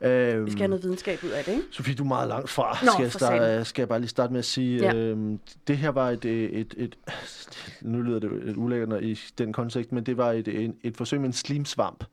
Øhm, 0.05 0.47
vi 0.47 0.51
skal 0.51 0.59
have 0.61 0.69
noget 0.69 0.85
videnskab 0.85 1.25
ud 1.25 1.29
af 1.31 1.45
det, 1.45 1.53
ikke? 1.53 1.65
Sofie, 1.71 1.95
du 1.95 2.03
er 2.03 2.09
meget 2.09 2.29
langt 2.29 2.51
fra. 2.51 2.79
Nå, 2.85 2.91
skal, 2.93 3.03
jeg 3.03 3.12
starte, 3.12 3.65
skal 3.65 3.83
jeg 3.83 3.88
bare 3.88 3.99
lige 4.01 4.09
starte 4.09 4.33
med 4.33 4.38
at 4.38 4.45
sige, 4.45 4.79
Ja. 4.79 4.95
øhm, 4.95 5.38
det 5.69 5.77
her 5.77 5.88
var 5.91 6.11
et, 6.11 6.25
et, 6.25 6.51
et, 6.61 6.75
et, 6.77 6.97
nu 7.81 8.03
lyder 8.03 8.19
det 8.19 8.31
lidt 8.45 8.57
ulækkert 8.57 9.03
i 9.05 9.19
den 9.38 9.53
kontekst, 9.53 9.93
men 9.93 10.05
det 10.07 10.17
var 10.17 10.33
et, 10.33 10.49
et, 10.49 10.75
et 10.83 10.97
forsøg 10.97 11.21
med 11.21 11.27
en 11.27 11.33
slimsvamp. 11.33 12.05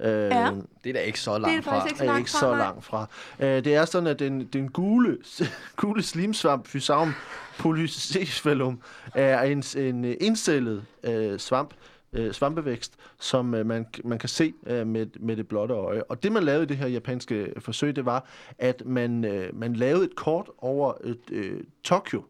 Øh, 0.00 0.08
Ja. 0.08 0.50
Det 0.84 0.90
er 0.90 0.92
da 0.94 1.00
ikke 1.00 1.20
så 1.20 1.34
Det 1.34 1.40
langt 1.42 1.58
er 1.58 1.62
fra. 1.62 1.78
faktisk 1.80 1.92
ikke 1.94 1.98
så 1.98 2.04
er 2.04 2.06
langt 2.06 2.18
ikke 2.20 2.30
fra, 2.30 2.38
så 2.40 2.50
nej. 2.50 2.58
langt 2.58 2.84
fra. 2.84 3.06
Øh, 3.40 3.64
det 3.64 3.74
er 3.74 3.84
sådan, 3.84 4.06
at 4.06 4.18
den, 4.18 4.44
den 4.52 4.68
gule, 4.70 5.18
gule 5.76 6.02
slimsvamp, 6.02 6.64
Physaum 6.64 7.12
polycephalum, 7.58 8.80
er 9.14 9.42
en, 9.42 9.64
en 9.76 10.04
øh, 10.04 10.14
indcellet 10.20 10.82
øh, 11.04 11.38
svamp, 11.38 11.74
øh, 12.12 12.32
svampevækst, 12.32 12.96
som 13.20 13.54
øh, 13.54 13.66
man, 13.66 13.86
man 14.04 14.18
kan 14.18 14.28
se 14.28 14.54
øh, 14.66 14.86
med, 14.86 15.06
med 15.20 15.36
det 15.36 15.48
blotte 15.48 15.74
øje. 15.74 16.02
Og 16.02 16.22
det, 16.22 16.32
man 16.32 16.42
lavede 16.42 16.62
i 16.62 16.66
det 16.66 16.76
her 16.76 16.86
japanske 16.86 17.52
forsøg, 17.58 17.96
det 17.96 18.04
var, 18.04 18.28
at 18.58 18.82
man, 18.86 19.24
øh, 19.24 19.56
man 19.56 19.72
lavede 19.72 20.04
et 20.04 20.16
kort 20.16 20.50
over 20.58 20.92
et, 21.04 21.30
øh, 21.32 21.60
Tokyo, 21.84 22.22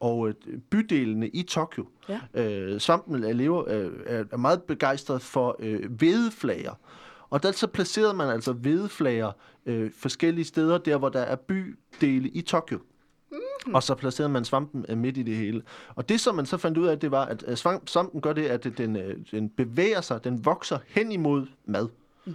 og 0.00 0.28
øh, 0.28 0.34
bydelene 0.70 1.28
i 1.28 1.42
Tokyo. 1.42 1.86
Ja. 2.08 2.20
Øh, 2.34 2.80
svampen 2.80 3.24
er, 3.24 3.32
lever, 3.32 3.64
øh, 3.68 3.92
er 4.06 4.24
er 4.32 4.36
meget 4.36 4.62
begejstret 4.62 5.22
for 5.22 5.56
øh, 5.58 5.92
hvedeflager. 5.92 6.74
Og 7.30 7.42
der 7.42 7.52
så 7.52 7.66
placerede 7.66 8.14
man 8.14 8.28
altså 8.28 8.52
hvedeflager 8.52 9.32
øh, 9.66 9.90
forskellige 9.96 10.44
steder, 10.44 10.78
der 10.78 10.96
hvor 10.96 11.08
der 11.08 11.20
er 11.20 11.36
bydele 11.36 12.28
i 12.28 12.40
Tokyo. 12.40 12.78
Mm. 13.32 13.74
Og 13.74 13.82
så 13.82 13.94
placerede 13.94 14.32
man 14.32 14.44
svampen 14.44 14.84
øh, 14.88 14.98
midt 14.98 15.16
i 15.16 15.22
det 15.22 15.36
hele. 15.36 15.62
Og 15.94 16.08
det, 16.08 16.20
som 16.20 16.34
man 16.34 16.46
så 16.46 16.56
fandt 16.56 16.78
ud 16.78 16.86
af, 16.86 16.98
det 16.98 17.10
var, 17.10 17.24
at 17.24 17.44
øh, 17.46 17.56
svamp, 17.56 17.88
svampen 17.88 18.20
gør 18.20 18.32
det, 18.32 18.46
at 18.46 18.78
den, 18.78 18.96
øh, 18.96 19.16
den 19.30 19.48
bevæger 19.48 20.00
sig, 20.00 20.24
den 20.24 20.44
vokser 20.44 20.78
hen 20.88 21.12
imod 21.12 21.46
mad. 21.64 21.88
Mm. 22.24 22.34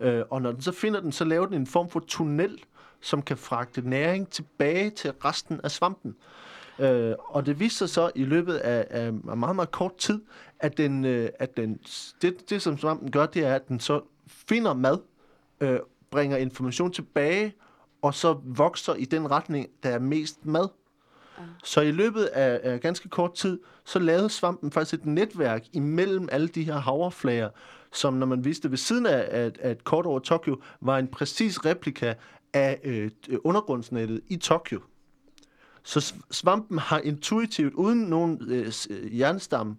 Øh, 0.00 0.24
og 0.30 0.42
når 0.42 0.52
den 0.52 0.62
så 0.62 0.72
finder 0.72 1.00
den, 1.00 1.12
så 1.12 1.24
laver 1.24 1.46
den 1.46 1.54
en 1.54 1.66
form 1.66 1.90
for 1.90 2.00
tunnel, 2.00 2.64
som 3.00 3.22
kan 3.22 3.36
fragte 3.36 3.88
næring 3.88 4.28
tilbage 4.28 4.90
til 4.90 5.12
resten 5.24 5.60
af 5.64 5.70
svampen. 5.70 6.16
Øh, 6.78 7.14
og 7.18 7.46
det 7.46 7.60
viste 7.60 7.78
sig 7.78 7.88
så 7.88 8.10
i 8.14 8.24
løbet 8.24 8.54
af, 8.54 8.86
af 8.90 9.12
meget, 9.12 9.56
meget 9.56 9.70
kort 9.70 9.96
tid, 9.96 10.22
at, 10.60 10.78
den, 10.78 11.04
øh, 11.04 11.28
at 11.38 11.56
den, 11.56 11.78
det, 12.22 12.50
det, 12.50 12.62
som 12.62 12.78
svampen 12.78 13.10
gør, 13.10 13.26
det 13.26 13.44
er, 13.44 13.54
at 13.54 13.68
den 13.68 13.80
så 13.80 14.00
finder 14.26 14.74
mad, 14.74 14.98
øh, 15.60 15.78
bringer 16.10 16.36
information 16.36 16.92
tilbage, 16.92 17.54
og 18.02 18.14
så 18.14 18.40
vokser 18.44 18.94
i 18.94 19.04
den 19.04 19.30
retning, 19.30 19.68
der 19.82 19.90
er 19.90 19.98
mest 19.98 20.46
mad. 20.46 20.68
Så 21.64 21.80
i 21.80 21.90
løbet 21.90 22.24
af, 22.24 22.60
af 22.62 22.80
ganske 22.80 23.08
kort 23.08 23.34
tid, 23.34 23.60
så 23.84 23.98
lavede 23.98 24.30
svampen 24.30 24.70
faktisk 24.70 24.94
et 24.94 25.06
netværk 25.06 25.64
imellem 25.72 26.28
alle 26.32 26.48
de 26.48 26.64
her 26.64 26.78
havreflager, 26.78 27.50
som 27.92 28.14
når 28.14 28.26
man 28.26 28.44
viste 28.44 28.70
ved 28.70 28.78
siden 28.78 29.06
af, 29.06 29.52
af 29.60 29.70
et 29.70 29.84
kort 29.84 30.06
over 30.06 30.18
Tokyo, 30.18 30.60
var 30.80 30.98
en 30.98 31.08
præcis 31.08 31.64
replika 31.64 32.14
af 32.52 32.80
øh, 32.84 33.10
undergrundsnettet 33.44 34.20
i 34.28 34.36
Tokyo. 34.36 34.80
Så 35.82 36.14
svampen 36.30 36.78
har 36.78 36.98
intuitivt, 36.98 37.74
uden 37.74 38.00
nogen 38.00 38.42
øh, 38.48 38.72
øh, 38.90 39.18
jernstamme, 39.18 39.76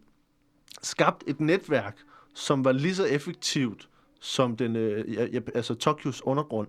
skabt 0.82 1.24
et 1.28 1.40
netværk, 1.40 1.98
som 2.34 2.66
var 2.66 2.72
lige 2.72 2.96
så 2.96 3.06
effektivt 3.06 3.90
som 4.20 4.58
den, 4.58 4.76
øh, 4.76 5.14
ja, 5.14 5.26
ja, 5.26 5.40
altså 5.56 5.76
Tokyos 5.76 6.22
undergrund, 6.26 6.68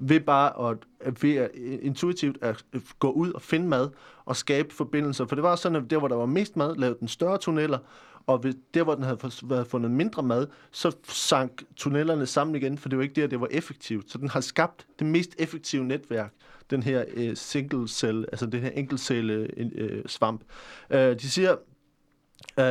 ved 0.00 0.20
bare 0.20 0.70
at, 0.70 0.78
at, 1.00 1.22
ved 1.22 1.34
at 1.34 1.50
øh, 1.54 1.78
intuitivt 1.82 2.38
at 2.40 2.64
øh, 2.72 2.80
gå 2.98 3.10
ud 3.10 3.32
og 3.32 3.42
finde 3.42 3.68
mad 3.68 3.90
og 4.24 4.36
skabe 4.36 4.74
forbindelser. 4.74 5.26
For 5.26 5.34
det 5.34 5.42
var 5.42 5.56
sådan, 5.56 5.76
at 5.76 5.90
der, 5.90 5.98
hvor 5.98 6.08
der 6.08 6.16
var 6.16 6.26
mest 6.26 6.56
mad, 6.56 6.76
lavede 6.76 6.98
den 7.00 7.08
større 7.08 7.38
tunneller, 7.38 7.78
og 8.26 8.44
ved, 8.44 8.54
der, 8.74 8.82
hvor 8.82 8.94
den 8.94 9.04
havde 9.04 9.18
været 9.42 9.66
fundet 9.66 9.90
mindre 9.90 10.22
mad, 10.22 10.46
så 10.70 10.96
sank 11.08 11.62
tunnellerne 11.76 12.26
sammen 12.26 12.56
igen, 12.56 12.78
for 12.78 12.88
det 12.88 12.98
var 12.98 13.02
ikke 13.02 13.20
der, 13.20 13.26
det 13.26 13.40
var 13.40 13.48
effektivt. 13.50 14.10
Så 14.10 14.18
den 14.18 14.28
har 14.28 14.40
skabt 14.40 14.86
det 14.98 15.06
mest 15.06 15.34
effektive 15.38 15.84
netværk, 15.84 16.32
den 16.70 16.82
her 16.82 17.04
øh, 17.14 17.36
single 17.36 17.88
cell, 17.88 18.24
altså 18.32 18.46
den 18.46 18.60
her 18.60 18.70
enkeltcelle 18.70 19.32
øh, 19.56 19.70
øh, 19.74 20.02
svamp. 20.06 20.40
Øh, 20.90 21.00
de 21.00 21.30
siger, 21.30 21.52
øh, 22.58 22.64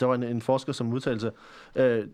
der 0.00 0.04
var 0.04 0.14
en, 0.14 0.22
en 0.22 0.42
forsker, 0.42 0.72
som 0.72 0.92
udtalte 0.92 1.20
sig, 1.20 1.30
øh, 1.76 2.06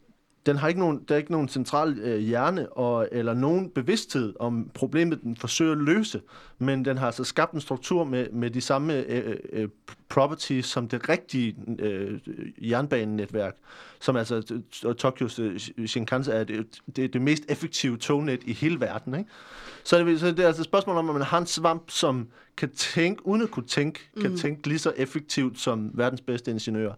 den 0.47 0.57
har 0.57 0.69
ikke 0.69 0.81
nogen, 0.81 1.05
der 1.09 1.15
er 1.15 1.19
ikke 1.19 1.33
nogen 1.33 1.49
central 1.49 1.99
øh, 1.99 2.19
hjerne 2.19 2.73
og, 2.73 3.09
eller 3.13 3.35
nogen 3.35 3.71
bevidsthed 3.71 4.35
om 4.41 4.71
problemet, 4.75 5.23
den 5.23 5.37
forsøger 5.37 5.73
at 5.73 5.79
løse, 5.79 6.21
men 6.59 6.85
den 6.85 6.99
har 6.99 7.07
altså 7.07 7.25
skabt 7.25 7.53
en 7.53 7.61
struktur 7.61 8.05
med, 8.05 8.27
med 8.33 8.51
de 8.51 8.61
samme 8.61 8.95
øh, 9.07 9.37
øh, 9.53 9.69
properties 10.09 10.67
som 10.67 10.89
det 10.89 11.09
rigtige 11.09 11.57
øh, 11.79 12.21
jernbanenetværk, 12.59 13.57
som 14.01 14.17
altså 14.17 14.61
Tokyos 14.99 15.39
øh, 15.39 15.59
Shinkansen 15.87 16.35
er 16.35 16.45
det, 16.45 16.67
det, 16.97 17.13
det 17.13 17.23
mest 17.23 17.43
effektive 17.49 17.97
tognet 17.97 18.41
i 18.45 18.53
hele 18.53 18.81
verden. 18.81 19.15
Ikke? 19.15 19.31
Så, 19.85 20.05
det, 20.05 20.21
så 20.21 20.27
det 20.27 20.39
er 20.39 20.47
altså 20.47 20.63
et 20.63 20.67
spørgsmål 20.67 20.97
om, 20.97 21.09
at 21.09 21.15
man 21.15 21.25
har 21.25 21.39
en 21.39 21.47
svamp, 21.47 21.91
som 21.91 22.29
kan 22.57 22.71
tænke, 22.71 23.27
uden 23.27 23.43
at 23.43 23.51
kunne 23.51 23.67
tænke, 23.67 24.01
kan 24.21 24.31
Mm. 24.31 24.37
tænke 24.37 24.69
lige 24.69 24.79
så 24.79 24.93
effektivt 24.97 25.61
som 25.61 25.91
verdens 25.95 26.21
bedste 26.21 26.51
ingeniør. 26.51 26.93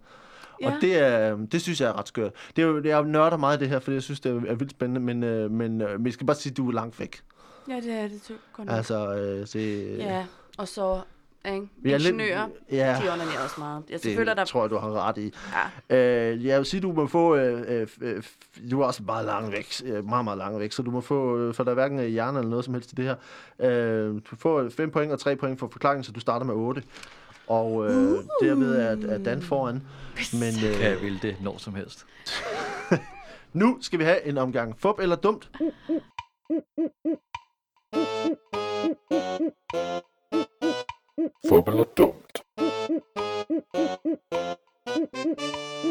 Ja. 0.61 0.67
Og 0.67 0.73
det, 0.81 0.99
er, 0.99 1.37
det 1.37 1.63
synes 1.63 1.81
jeg 1.81 1.89
er 1.89 1.99
ret 1.99 2.09
skørt. 2.09 2.33
Det 2.57 2.63
er 2.63 2.67
jo, 2.67 2.83
jeg 2.85 3.03
nørder 3.05 3.37
meget 3.37 3.61
det 3.61 3.69
her, 3.69 3.79
fordi 3.79 3.95
jeg 3.95 4.03
synes, 4.03 4.21
det 4.21 4.33
er, 4.49 4.55
vildt 4.55 4.71
spændende, 4.71 5.01
men, 5.01 5.23
øh, 5.23 5.51
men, 5.51 5.81
øh, 5.81 5.91
men 5.99 6.07
jeg 6.07 6.13
skal 6.13 6.27
bare 6.27 6.37
sige, 6.37 6.51
at 6.51 6.57
du 6.57 6.69
er 6.69 6.73
langt 6.73 7.01
væk. 7.01 7.21
Ja, 7.69 7.77
det 7.77 7.93
er 7.93 8.09
det 8.09 8.23
to- 8.23 8.35
nok. 8.65 8.77
Altså, 8.77 9.15
øh, 9.15 9.47
det, 9.53 9.99
Ja, 9.99 10.27
og 10.59 10.69
så 10.69 11.01
ikke? 11.53 11.69
vi 11.77 11.93
er 11.93 11.99
lidt- 11.99 12.09
ingeniører, 12.09 12.49
Ja, 12.73 12.99
de 13.05 13.13
onanerer 13.13 13.41
også 13.45 13.55
meget. 13.59 13.83
Jeg 13.91 14.03
det 14.03 14.27
der... 14.27 14.45
tror 14.45 14.63
jeg, 14.63 14.71
du 14.71 14.77
har 14.77 15.09
ret 15.09 15.19
i. 15.19 15.33
Ja. 15.91 15.97
Øh, 16.33 16.45
jeg 16.47 16.59
vil 16.59 16.67
sige, 16.67 16.81
du 16.81 16.93
må 16.93 17.07
få... 17.07 17.37
Øh, 17.37 17.65
øh, 17.81 17.89
øh, 18.01 18.23
du 18.71 18.81
er 18.81 18.87
også 18.87 19.03
meget 19.03 19.27
langt 19.27 19.53
væk. 19.53 19.67
øh, 19.85 20.05
Meget, 20.09 20.25
meget 20.25 20.39
langt 20.39 20.61
væk. 20.61 20.73
Så 20.73 20.83
du 20.83 20.91
må 20.91 21.01
få... 21.01 21.39
Øh, 21.39 21.55
for 21.55 21.65
der 21.65 21.71
er 21.71 21.75
hverken 21.75 21.99
øh, 21.99 22.07
hjerne 22.07 22.39
eller 22.39 22.51
noget 22.51 22.65
som 22.65 22.75
helst 22.75 22.93
i 22.93 22.95
det 22.95 23.05
her. 23.05 23.15
Øh, 23.71 24.15
du 24.31 24.37
får 24.39 24.69
5 24.71 24.91
point 24.91 25.13
og 25.13 25.19
3 25.21 25.37
point 25.37 25.59
for 25.59 25.69
forklaringen, 25.73 26.05
så 26.05 26.13
du 26.13 26.21
starter 26.21 26.47
med 26.47 26.55
8. 26.55 26.83
Og 27.47 27.87
øh, 27.91 28.13
Uh. 28.13 28.25
derved 28.43 28.77
er, 28.77 29.15
er 29.15 29.19
Dan 29.19 29.43
foran. 29.43 29.83
Men 30.33 30.55
Kan 30.55 30.71
øh, 30.75 30.81
jeg 30.81 31.01
ville 31.03 31.19
det 31.23 31.37
når 31.43 31.59
som 31.59 31.75
helst. 31.75 32.07
nu 33.61 33.79
skal 33.81 33.99
vi 33.99 34.05
have 34.05 34.25
en 34.27 34.39
omgang 34.39 34.81
fup 34.81 34.99
eller 34.99 35.17
dumt. 35.17 35.51
Fup 41.49 41.69
eller 41.69 41.85
dumt. 41.97 42.45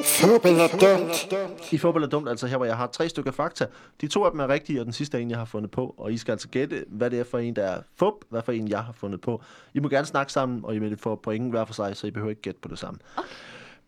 Fup 0.04 0.46
eller 0.46 0.68
dumt. 0.68 1.34
I 1.74 1.78
fup 1.78 1.96
eller 1.96 2.08
dumt, 2.08 2.30
altså 2.30 2.48
her, 2.48 2.58
hvor 2.58 2.66
jeg 2.66 2.78
har 2.78 2.88
tre 2.88 3.10
stykker 3.10 3.32
fakta. 3.32 3.68
De 4.02 4.08
to 4.08 4.24
af 4.24 4.32
dem 4.32 4.40
er 4.40 4.48
rigtige, 4.48 4.80
og 4.80 4.86
den 4.86 4.94
sidste 4.94 5.18
er 5.18 5.22
en, 5.22 5.30
jeg 5.30 5.38
har 5.38 5.46
fundet 5.46 5.72
på. 5.72 5.96
Og 5.98 6.14
I 6.14 6.18
skal 6.18 6.32
altså 6.32 6.48
gætte, 6.48 6.86
hvad 6.88 7.10
det 7.10 7.20
er 7.20 7.24
for 7.24 7.38
en, 7.38 7.56
der 7.56 7.64
er 7.64 7.82
fup, 7.96 8.14
hvad 8.30 8.42
for 8.42 8.52
en, 8.52 8.68
jeg 8.68 8.80
har 8.84 8.94
fundet 8.94 9.22
på. 9.22 9.42
I 9.74 9.80
må 9.80 9.90
gerne 9.90 10.06
snakke 10.06 10.32
sammen, 10.32 10.66
og 10.66 10.76
I 10.76 10.80
vil 10.80 10.98
få 10.98 11.16
point 11.16 11.50
hver 11.52 11.66
for 11.66 11.74
sig, 11.74 11.98
så 11.98 12.08
I 12.08 12.12
behøver 12.12 12.30
ikke 12.30 12.42
gætte 12.42 12.60
på 12.62 12.68
det 12.68 12.80
samme. 12.80 13.00
Okay. 13.18 13.28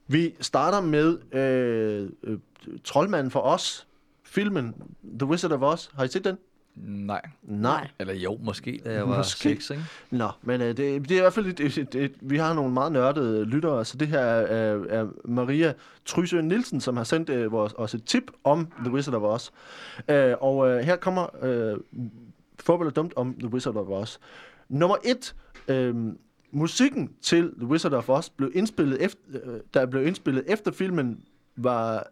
Vi 0.07 0.35
starter 0.41 0.81
med 0.81 1.33
øh, 1.33 2.09
øh, 2.23 2.39
Troldmanden 2.83 3.31
for 3.31 3.39
os. 3.39 3.87
Filmen 4.23 4.75
The 5.19 5.27
Wizard 5.27 5.51
of 5.51 5.61
Oz. 5.61 5.89
Har 5.95 6.03
I 6.03 6.07
set 6.07 6.23
den? 6.25 6.37
Nej. 6.75 7.21
Nej. 7.43 7.89
Eller 7.99 8.13
jo, 8.13 8.39
måske, 8.43 8.81
da 8.85 8.93
jeg 8.93 9.09
var 9.09 9.17
Måske. 9.17 9.39
6, 9.39 9.69
ikke? 9.69 9.83
Nå, 10.11 10.29
men 10.41 10.61
øh, 10.61 10.67
det, 10.67 10.77
det 10.77 11.11
er 11.11 11.17
i 11.17 11.19
hvert 11.19 11.33
fald, 11.33 11.45
et, 11.45 11.77
et, 11.77 11.95
et, 11.95 12.13
vi 12.21 12.37
har 12.37 12.53
nogle 12.53 12.73
meget 12.73 12.91
nørdede 12.91 13.45
lyttere, 13.45 13.85
så 13.85 13.97
det 13.97 14.07
her 14.07 14.19
er, 14.19 14.45
er, 14.45 15.01
er 15.01 15.07
Maria 15.25 15.73
Trysø 16.05 16.41
Nielsen, 16.41 16.81
som 16.81 16.97
har 16.97 17.03
sendt 17.03 17.29
øh, 17.29 17.51
vores, 17.51 17.73
os 17.77 17.93
et 17.93 18.03
tip 18.03 18.31
om 18.43 18.67
The 18.79 18.93
Wizard 18.93 19.15
of 19.15 19.21
Oz. 19.23 19.49
Øh, 20.09 20.33
og 20.41 20.69
øh, 20.69 20.79
her 20.79 20.95
kommer 20.95 21.43
øh, 21.45 21.77
forberedt 22.59 22.95
dumt 22.95 23.13
om 23.15 23.35
The 23.39 23.47
Wizard 23.47 23.75
of 23.75 23.87
Oz. 23.87 24.17
Nummer 24.69 24.95
et, 25.03 25.35
øh, 25.67 25.95
musikken 26.51 27.13
til 27.21 27.51
The 27.57 27.67
Wizard 27.67 27.93
of 27.93 28.09
Oz 28.09 28.29
blev 28.29 28.51
indspillet 28.53 29.03
efter, 29.03 29.19
øh, 29.29 29.59
der 29.73 29.85
blev 29.85 30.07
indspillet 30.07 30.43
efter 30.47 30.71
filmen 30.71 31.19
var 31.55 32.07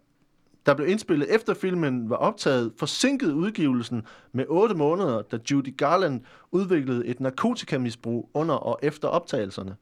der 0.66 0.74
blev 0.74 0.88
indspillet 0.88 1.36
efter 1.36 1.54
filmen 1.54 2.10
var 2.10 2.16
optaget, 2.16 2.74
forsinket 2.78 3.32
udgivelsen 3.32 4.04
med 4.32 4.46
8 4.48 4.76
måneder, 4.76 5.22
da 5.22 5.38
Judy 5.52 5.78
Garland 5.78 6.22
udviklede 6.52 7.06
et 7.06 7.20
narkotikamisbrug 7.20 8.30
under 8.34 8.56
og 8.56 8.80
efter 8.82 9.08
optagelserne. 9.08 9.76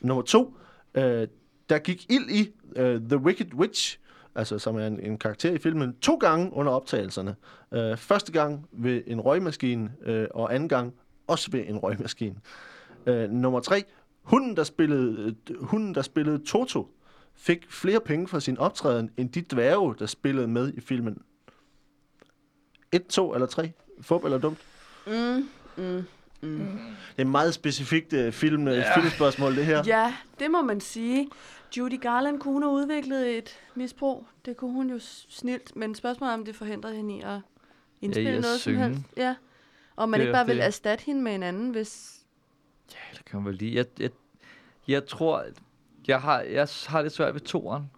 Nummer 0.00 0.22
to, 0.22 0.54
øh, 0.94 1.28
der 1.68 1.78
gik 1.78 2.06
ild 2.10 2.30
i 2.30 2.54
øh, 2.76 3.00
The 3.00 3.16
Wicked 3.16 3.54
Witch, 3.54 3.98
altså 4.34 4.58
som 4.58 4.76
er 4.76 4.86
en, 4.86 5.00
en 5.00 5.18
karakter 5.18 5.52
i 5.52 5.58
filmen, 5.58 5.96
to 5.96 6.16
gange 6.16 6.52
under 6.52 6.72
optagelserne. 6.72 7.36
Øh, 7.72 7.96
første 7.96 8.32
gang 8.32 8.68
ved 8.72 9.02
en 9.06 9.20
røgmaskine, 9.20 9.92
øh, 10.06 10.26
og 10.34 10.54
anden 10.54 10.68
gang 10.68 10.94
også 11.26 11.50
ved 11.50 11.64
en 11.66 11.78
røgmaskine. 11.78 12.36
Øh, 13.06 13.30
nummer 13.30 13.60
tre, 13.60 13.84
hunden 14.22 14.56
der, 14.56 14.64
spillede, 14.64 15.36
øh, 15.50 15.64
hunden, 15.64 15.94
der 15.94 16.02
spillede 16.02 16.38
Toto, 16.46 16.88
fik 17.38 17.66
flere 17.72 18.00
penge 18.00 18.28
for 18.28 18.38
sin 18.38 18.58
optræden, 18.58 19.10
end 19.16 19.30
de 19.30 19.42
dværge, 19.42 19.94
der 19.98 20.06
spillede 20.06 20.48
med 20.48 20.72
i 20.74 20.80
filmen. 20.80 21.22
Et, 22.92 23.06
to 23.06 23.34
eller 23.34 23.46
tre? 23.46 23.72
Fup 24.00 24.24
eller 24.24 24.38
dumt? 24.38 24.58
Mm, 25.06 25.48
mm, 25.76 26.04
mm. 26.40 26.58
Det 26.58 27.18
er 27.18 27.22
et 27.22 27.26
meget 27.26 27.54
specifikt 27.54 28.12
uh, 28.12 28.32
film, 28.32 28.68
ja. 28.68 28.96
filmspørgsmål, 28.98 29.56
det 29.56 29.66
her. 29.66 29.82
Ja, 29.86 30.14
det 30.38 30.50
må 30.50 30.62
man 30.62 30.80
sige. 30.80 31.28
Judy 31.76 32.00
Garland 32.00 32.40
kunne 32.40 32.52
hun 32.52 32.62
have 32.62 32.72
udviklet 32.72 33.38
et 33.38 33.58
misbrug. 33.74 34.26
Det 34.44 34.56
kunne 34.56 34.72
hun 34.72 34.90
jo 34.90 34.98
snilt, 35.28 35.76
men 35.76 35.94
spørgsmålet 35.94 36.30
er, 36.30 36.34
om 36.34 36.44
det 36.44 36.56
forhindrede 36.56 36.94
hende 36.94 37.16
i 37.16 37.20
at 37.20 37.40
indspille 38.00 38.30
i 38.30 38.34
at 38.34 38.40
noget 38.40 38.60
synge. 38.60 38.84
som 38.84 38.92
helst. 38.92 39.06
Ja. 39.16 39.34
Og 39.96 40.08
man 40.08 40.20
Det 40.20 40.26
ikke 40.26 40.32
bare 40.32 40.46
vil 40.46 40.56
det. 40.56 40.64
erstatte 40.64 41.04
hende 41.04 41.22
med 41.22 41.34
en 41.34 41.42
anden, 41.42 41.70
hvis... 41.70 42.20
Ja, 42.92 43.16
det 43.18 43.24
kan 43.24 43.36
man 43.36 43.46
vel 43.46 43.54
lige. 43.54 43.74
Jeg, 43.74 43.86
jeg, 43.98 44.10
jeg 44.88 45.06
tror, 45.06 45.44
jeg 46.08 46.20
har, 46.20 46.40
jeg 46.40 46.68
har 46.86 47.02
lidt 47.02 47.12
svært 47.12 47.34
ved 47.34 47.40
toeren. 47.40 47.90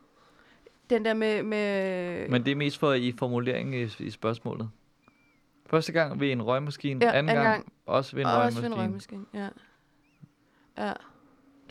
Den 0.91 1.05
der 1.05 1.15
med... 1.15 1.43
med 1.43 2.29
Men 2.29 2.45
det 2.45 2.51
er 2.53 2.57
mest 2.57 2.79
for 2.79 2.93
i 2.93 3.13
formuleringen 3.19 3.89
i, 3.99 4.05
i 4.05 4.11
spørgsmålet. 4.11 4.71
Første 5.67 5.93
gang 5.93 6.21
ved 6.21 6.33
en 6.33 6.43
røgmaskine, 6.43 7.05
Ja, 7.05 7.11
anden 7.13 7.29
anden 7.31 7.45
gang, 7.45 7.63
gang. 7.65 7.73
også 7.87 8.17
ved 8.17 8.23
en 8.23 8.27
og 8.31 8.33
også 8.37 8.43
røgmaskine. 8.61 8.71
ved 8.71 8.77
en 8.77 8.83
røgmaskine. 8.83 9.25
Ja. 9.35 9.49
ja. 10.87 10.93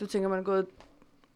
Du 0.00 0.06
tænker, 0.06 0.28
man 0.28 0.38
er 0.38 0.42
gået 0.42 0.66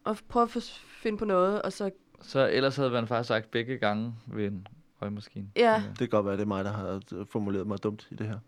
og 0.03 0.17
prøver 0.29 0.45
at 0.45 0.51
få- 0.51 0.59
finde 1.01 1.17
på 1.17 1.25
noget, 1.25 1.61
og 1.61 1.73
så... 1.73 1.91
Så 2.21 2.49
ellers 2.51 2.75
havde 2.75 2.89
man 2.89 3.07
faktisk 3.07 3.27
sagt 3.27 3.51
begge 3.51 3.77
gange 3.77 4.13
ved 4.27 4.47
en 4.47 4.67
røgmaskine. 5.01 5.47
Ja. 5.55 5.83
Det 5.89 5.97
kan 5.97 6.09
godt 6.09 6.25
være, 6.25 6.35
det 6.35 6.41
er 6.41 6.45
mig, 6.47 6.65
der 6.65 6.71
har 6.71 7.01
øh, 7.13 7.25
formuleret 7.31 7.67
mig 7.67 7.83
dumt 7.83 8.07
i 8.11 8.15
det 8.15 8.27
her. 8.27 8.39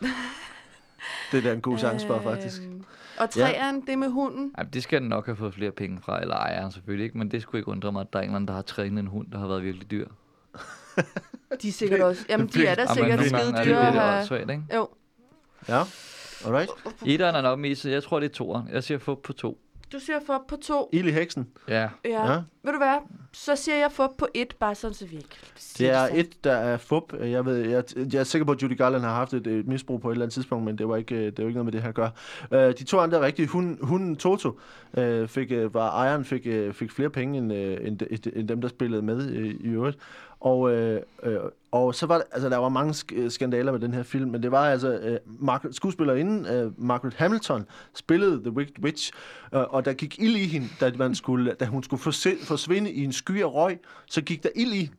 det 1.32 1.38
er 1.38 1.42
da 1.42 1.52
en 1.52 1.60
god 1.60 1.78
chance 1.78 2.06
for, 2.06 2.20
faktisk. 2.20 2.62
Øhm, 2.62 2.84
Og 3.18 3.30
træeren, 3.30 3.80
det 3.86 3.98
med 3.98 4.08
hunden. 4.08 4.52
Ej, 4.58 4.64
men 4.64 4.72
det 4.72 4.82
skal 4.82 5.00
den 5.00 5.08
nok 5.08 5.26
have 5.26 5.36
fået 5.36 5.54
flere 5.54 5.70
penge 5.70 5.98
fra, 6.02 6.20
eller 6.20 6.34
ejeren 6.36 6.72
selvfølgelig 6.72 7.04
ikke, 7.04 7.18
men 7.18 7.30
det 7.30 7.42
skulle 7.42 7.60
ikke 7.60 7.68
undre 7.70 7.92
mig, 7.92 8.00
at 8.00 8.12
der 8.12 8.18
er 8.18 8.22
en 8.22 8.28
eller 8.28 8.36
anden, 8.36 8.48
der 8.48 8.54
har 8.54 8.62
trænet 8.62 8.98
en 8.98 9.06
hund, 9.06 9.26
der 9.32 9.38
har 9.38 9.46
været 9.46 9.62
virkelig 9.62 9.90
dyr. 9.90 10.06
De 11.62 11.68
er 11.68 11.72
sikkert 11.72 12.00
også... 12.00 12.24
Jamen, 12.28 12.46
de 12.46 12.66
er 12.66 12.74
da 12.74 12.86
sikkert 12.94 13.20
skide 13.24 13.36
er 13.40 13.64
dyre. 13.64 13.86
det 13.86 13.92
have- 13.94 14.18
åndssvagt, 14.18 14.50
ikke? 14.50 14.62
Jo, 14.74 14.88
Ja, 15.68 15.82
alright. 16.46 16.70
Etteren 17.06 17.34
er 17.34 17.40
nok 17.40 17.58
mest, 17.58 17.84
jeg 17.84 18.02
tror 18.02 18.20
det 18.20 18.30
er 18.30 18.34
toeren. 18.34 18.68
Jeg 18.72 18.84
siger 18.84 18.98
fup 18.98 19.18
på 19.22 19.32
to. 19.32 19.58
Du 19.92 19.98
siger 19.98 20.18
fup 20.26 20.40
på 20.48 20.56
to. 20.56 20.88
Ild 20.92 21.08
i 21.08 21.10
heksen. 21.10 21.48
Ja. 21.68 21.88
Ja. 22.04 22.32
Ja. 22.32 22.42
Ved 22.62 22.72
du 22.72 22.78
hvad? 22.78 22.96
Så 23.32 23.56
siger 23.56 23.76
jeg 23.76 23.92
fup 23.92 24.10
på 24.18 24.26
et, 24.34 24.56
bare 24.60 24.74
sådan, 24.74 24.94
så 24.94 25.06
vi 25.06 25.16
ikke 25.16 25.36
Det 25.78 25.90
er 25.90 26.08
et, 26.14 26.44
der 26.44 26.52
er 26.52 26.76
fup. 26.76 27.12
Jeg, 27.20 27.46
ved, 27.46 27.56
jeg, 27.56 27.84
jeg 28.12 28.20
er 28.20 28.24
sikker 28.24 28.46
på, 28.46 28.52
at 28.52 28.62
Judy 28.62 28.76
Garland 28.76 29.02
har 29.02 29.14
haft 29.14 29.34
et, 29.34 29.46
et 29.46 29.66
misbrug 29.66 30.00
på 30.00 30.08
et 30.08 30.12
eller 30.12 30.24
andet 30.24 30.34
tidspunkt, 30.34 30.64
men 30.64 30.78
det 30.78 30.88
var 30.88 30.96
ikke, 30.96 31.14
øh, 31.14 31.24
det 31.24 31.38
var 31.38 31.44
ikke 31.44 31.54
noget 31.54 31.64
med 31.64 31.72
det 31.72 31.82
her 31.82 31.88
at 31.88 31.94
gøre. 31.94 32.10
Uh, 32.50 32.58
de 32.58 32.84
to 32.84 32.98
andre 32.98 33.18
er 33.18 33.22
rigtige. 33.22 33.48
Hun, 33.48 33.78
hunden 33.82 34.16
Toto 34.16 34.58
uh, 34.98 35.28
fik, 35.28 35.52
uh, 35.52 35.74
var 35.74 35.90
ejeren 35.90 36.24
fik, 36.24 36.46
uh, 36.46 36.74
fik 36.74 36.90
flere 36.90 37.10
penge 37.10 37.38
end, 37.38 37.52
uh, 37.52 37.58
end, 37.58 38.00
end, 38.10 38.26
end 38.36 38.48
dem, 38.48 38.60
der 38.60 38.68
spillede 38.68 39.02
med 39.02 39.30
uh, 39.30 39.44
i 39.44 39.68
øvrigt. 39.68 39.98
Og, 40.40 40.72
øh, 40.72 41.02
øh, 41.22 41.38
og 41.72 41.94
så 41.94 42.06
var 42.06 42.16
der, 42.18 42.24
altså, 42.32 42.48
der 42.48 42.56
var 42.56 42.68
mange 42.68 42.92
sk- 42.92 43.28
skandaler 43.28 43.72
med 43.72 43.80
den 43.80 43.94
her 43.94 44.02
film, 44.02 44.30
men 44.30 44.42
det 44.42 44.50
var 44.50 44.70
altså 44.70 44.92
øh, 44.98 45.18
Margaret, 45.26 45.74
skuespillerinden 45.74 46.46
øh, 46.46 46.72
Margaret 46.84 47.14
Hamilton 47.14 47.66
spillede 47.94 48.40
The 48.40 48.50
Wicked 48.50 48.84
Witch, 48.84 49.12
øh, 49.54 49.60
og 49.60 49.84
der 49.84 49.92
gik 49.92 50.18
ild 50.18 50.36
i 50.36 50.46
hende, 50.46 50.68
da, 50.80 50.92
man 50.96 51.14
skulle, 51.14 51.54
da 51.60 51.64
hun 51.64 51.82
skulle 51.82 52.02
forsvinde 52.42 52.92
i 52.92 53.04
en 53.04 53.12
sky 53.12 53.40
af 53.40 53.54
røg, 53.54 53.78
så 54.06 54.20
gik 54.22 54.42
der 54.42 54.48
ild 54.54 54.72
i 54.72 54.90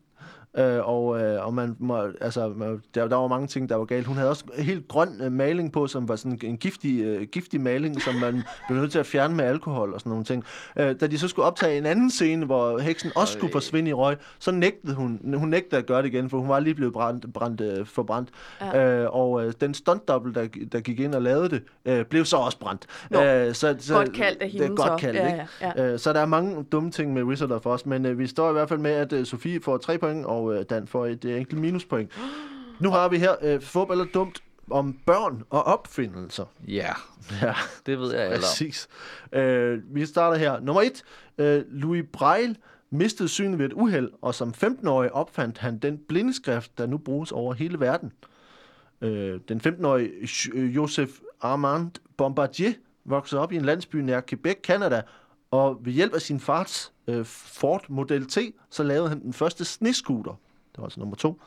Øh, 0.58 0.88
og, 0.88 1.20
øh, 1.20 1.46
og 1.46 1.54
man 1.54 1.76
må, 1.78 2.08
altså, 2.20 2.48
man, 2.56 2.82
der, 2.94 3.08
der 3.08 3.16
var 3.16 3.28
mange 3.28 3.46
ting, 3.46 3.68
der 3.68 3.76
var 3.76 3.84
galt. 3.84 4.06
Hun 4.06 4.16
havde 4.16 4.30
også 4.30 4.44
helt 4.58 4.88
grøn 4.88 5.08
øh, 5.22 5.32
maling 5.32 5.72
på, 5.72 5.86
som 5.86 6.08
var 6.08 6.16
sådan 6.16 6.38
en 6.42 6.56
giftig, 6.56 7.02
øh, 7.02 7.22
giftig 7.22 7.60
maling, 7.60 8.02
som 8.02 8.14
man 8.14 8.42
blev 8.68 8.80
nødt 8.80 8.92
til 8.92 8.98
at 8.98 9.06
fjerne 9.06 9.34
med 9.34 9.44
alkohol 9.44 9.94
og 9.94 10.00
sådan 10.00 10.10
nogle 10.10 10.24
ting. 10.24 10.44
Øh, 10.76 10.94
da 11.00 11.06
de 11.06 11.18
så 11.18 11.28
skulle 11.28 11.46
optage 11.46 11.78
en 11.78 11.86
anden 11.86 12.10
scene, 12.10 12.46
hvor 12.46 12.78
heksen 12.78 13.10
også 13.16 13.32
skulle 13.32 13.52
forsvinde 13.52 13.90
i 13.90 13.92
røg, 13.92 14.16
så 14.38 14.50
nægtede 14.50 14.94
hun, 14.94 15.20
hun 15.34 15.48
nægtede 15.48 15.80
at 15.80 15.86
gøre 15.86 16.02
det 16.02 16.08
igen, 16.08 16.30
for 16.30 16.38
hun 16.38 16.48
var 16.48 16.60
lige 16.60 16.74
blevet 16.74 16.92
brændt, 16.92 17.32
brændt, 17.34 17.60
øh, 17.60 17.86
forbrændt. 17.86 18.28
Ja. 18.60 19.02
Øh, 19.02 19.08
og 19.12 19.46
øh, 19.46 19.52
den 19.60 19.74
stuntdobbel, 19.74 20.34
der, 20.34 20.46
der 20.72 20.80
gik 20.80 21.00
ind 21.00 21.14
og 21.14 21.22
lavede 21.22 21.48
det, 21.48 21.62
øh, 21.84 22.04
blev 22.04 22.24
så 22.24 22.36
også 22.36 22.58
brændt. 22.58 22.86
Nå, 23.10 23.22
øh, 23.22 23.54
så, 23.54 23.76
så, 23.78 23.94
godt 23.94 24.12
kaldt 24.12 24.42
af 24.42 24.50
Det 24.50 24.60
er 24.60 24.62
hende 24.62 24.76
godt 24.76 25.00
så. 25.00 25.06
kaldt, 25.06 25.16
Ja, 25.18 25.26
ikke? 25.26 25.46
ja, 25.60 25.72
ja. 25.76 25.92
Øh, 25.92 25.98
så 25.98 26.12
der 26.12 26.20
er 26.20 26.26
mange 26.26 26.64
dumme 26.72 26.90
ting 26.90 27.12
med 27.12 27.22
Wizard 27.22 27.50
of 27.50 27.66
Oz, 27.66 27.86
men 27.86 28.06
øh, 28.06 28.18
vi 28.18 28.26
står 28.26 28.50
i 28.50 28.52
hvert 28.52 28.68
fald 28.68 28.80
med, 28.80 28.90
at 28.90 29.12
øh, 29.12 29.26
Sofie 29.26 29.60
får 29.60 29.76
tre 29.76 29.98
point, 29.98 30.26
og 30.26 30.41
øh, 30.50 30.64
Dan 30.70 30.86
får 30.86 31.06
et 31.06 31.24
øh, 31.24 31.38
enkelt 31.40 31.60
minuspoint. 31.60 32.10
Nu 32.80 32.90
har 32.90 33.08
vi 33.08 33.18
her 33.18 33.32
øh, 33.42 33.60
fup 33.60 33.90
eller 33.90 34.04
dumt 34.14 34.42
om 34.70 34.98
børn 35.06 35.42
og 35.50 35.62
opfindelser. 35.64 36.44
Ja, 36.68 36.92
Ja, 37.42 37.54
det 37.86 37.98
ved 37.98 38.14
jeg 38.14 38.24
eller. 38.24 38.36
præcis. 38.38 38.88
Øh, 39.32 39.78
vi 39.94 40.06
starter 40.06 40.38
her. 40.38 40.60
Nummer 40.60 40.82
et. 40.82 41.02
Øh, 41.38 41.62
Louis 41.70 42.04
Braille 42.12 42.56
mistede 42.90 43.28
synet 43.28 43.58
ved 43.58 43.66
et 43.66 43.72
uheld, 43.72 44.10
og 44.22 44.34
som 44.34 44.54
15-årig 44.64 45.12
opfandt 45.12 45.58
han 45.58 45.78
den 45.78 45.98
blindeskrift, 46.08 46.78
der 46.78 46.86
nu 46.86 46.98
bruges 46.98 47.32
over 47.32 47.54
hele 47.54 47.80
verden. 47.80 48.12
Øh, 49.00 49.40
den 49.48 49.60
15-årige 49.66 50.10
J- 50.22 50.50
øh, 50.58 50.76
Joseph 50.76 51.12
Armand 51.40 51.90
Bombardier 52.16 52.72
voksede 53.04 53.40
op 53.40 53.52
i 53.52 53.56
en 53.56 53.64
landsby 53.64 53.96
nær 53.96 54.20
Quebec, 54.20 54.56
Canada, 54.62 55.02
og 55.52 55.78
ved 55.80 55.92
hjælp 55.92 56.14
af 56.14 56.20
sin 56.22 56.40
fars 56.40 56.92
øh, 57.06 57.24
Ford 57.24 57.84
Model 57.88 58.26
T, 58.26 58.38
så 58.70 58.82
lavede 58.82 59.08
han 59.08 59.22
den 59.22 59.32
første 59.32 59.64
snescooter. 59.64 60.30
Det 60.72 60.78
var 60.78 60.84
altså 60.84 61.00
nummer 61.00 61.16
to. 61.16 61.40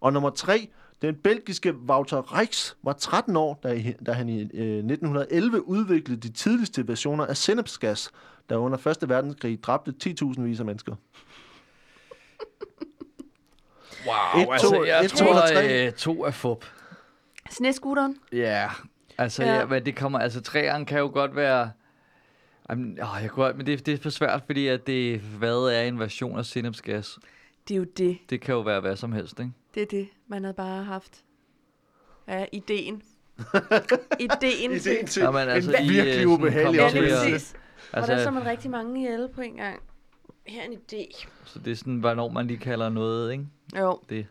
Og 0.00 0.12
nummer 0.12 0.30
tre, 0.30 0.68
den 1.02 1.14
belgiske 1.14 1.74
Wouter 1.76 2.38
Reichs 2.38 2.76
var 2.82 2.92
13 2.92 3.36
år, 3.36 3.60
da, 3.62 3.82
da 4.06 4.12
han 4.12 4.28
i 4.28 4.40
øh, 4.40 4.76
1911 4.78 5.68
udviklede 5.68 6.20
de 6.20 6.32
tidligste 6.32 6.88
versioner 6.88 7.26
af 7.26 7.36
sennepsgas, 7.36 8.10
der 8.48 8.56
under 8.56 8.86
1. 9.02 9.08
verdenskrig 9.08 9.62
dræbte 9.62 9.94
10.000 10.22 10.40
vis 10.42 10.60
af 10.60 10.66
mennesker. 10.66 10.94
Wow, 14.06 14.42
Et, 14.42 14.48
altså, 14.52 14.70
to- 14.70 14.84
jeg 14.84 15.04
et, 15.04 15.10
to 15.10 15.16
tror, 15.16 15.86
øh, 15.86 15.92
to 15.92 16.24
er 16.24 16.30
fup. 16.30 16.64
Snescooteren? 17.50 18.16
Ja, 18.32 18.68
altså, 19.18 19.42
Ja. 19.42 19.52
ja. 19.52 19.58
Ja, 19.58 19.66
men 19.66 19.86
det 19.86 19.96
kommer, 19.96 20.18
altså, 20.18 20.40
træerne 20.40 20.86
kan 20.86 20.98
jo 20.98 21.10
godt 21.14 21.36
være... 21.36 21.70
Jamen, 22.70 22.98
åh, 23.02 23.18
jeg 23.22 23.30
kunne, 23.30 23.52
men 23.52 23.66
det, 23.66 23.86
det 23.86 23.94
er 23.94 23.98
for 23.98 24.10
svært, 24.10 24.42
fordi 24.46 24.66
at 24.66 24.86
det, 24.86 25.20
hvad 25.20 25.56
er 25.56 25.82
en 25.82 25.98
version 25.98 26.38
af 26.38 26.44
sennepsgas? 26.46 27.18
Det 27.68 27.74
er 27.74 27.78
jo 27.78 27.84
det. 27.84 28.18
Det 28.30 28.40
kan 28.40 28.54
jo 28.54 28.60
være 28.60 28.80
hvad 28.80 28.96
som 28.96 29.12
helst, 29.12 29.38
ikke? 29.40 29.52
Det 29.74 29.82
er 29.82 29.86
det, 29.86 30.08
man 30.28 30.44
havde 30.44 30.54
bare 30.54 30.84
haft. 30.84 31.24
Ja, 32.28 32.44
ideen. 32.52 33.02
ideen 34.20 34.80
til... 34.80 35.06
til 35.06 35.20
Jamen, 35.22 35.48
altså, 35.48 35.72
en 35.80 35.84
i, 35.84 35.88
virkelig 35.88 36.14
øh, 36.14 36.22
sådan 36.22 36.28
ubehagelig 36.28 36.90
til 36.90 36.98
at- 36.98 37.18
præcis. 37.24 37.54
Hvordan 37.90 38.06
så 38.06 38.12
Altså, 38.12 38.30
man 38.30 38.44
rigtig 38.46 38.70
mange 38.70 39.00
ihjel 39.00 39.28
på 39.34 39.40
en 39.40 39.54
gang? 39.56 39.82
Her 40.46 40.62
er 40.62 40.66
en 40.66 40.72
idé. 40.72 41.26
så 41.44 41.58
det 41.58 41.70
er 41.70 41.76
sådan, 41.76 41.96
hvornår 41.96 42.28
man 42.28 42.46
lige 42.46 42.58
kalder 42.58 42.88
noget, 42.88 43.32
ikke? 43.32 43.46
Jo. 43.78 44.00
Det. 44.08 44.26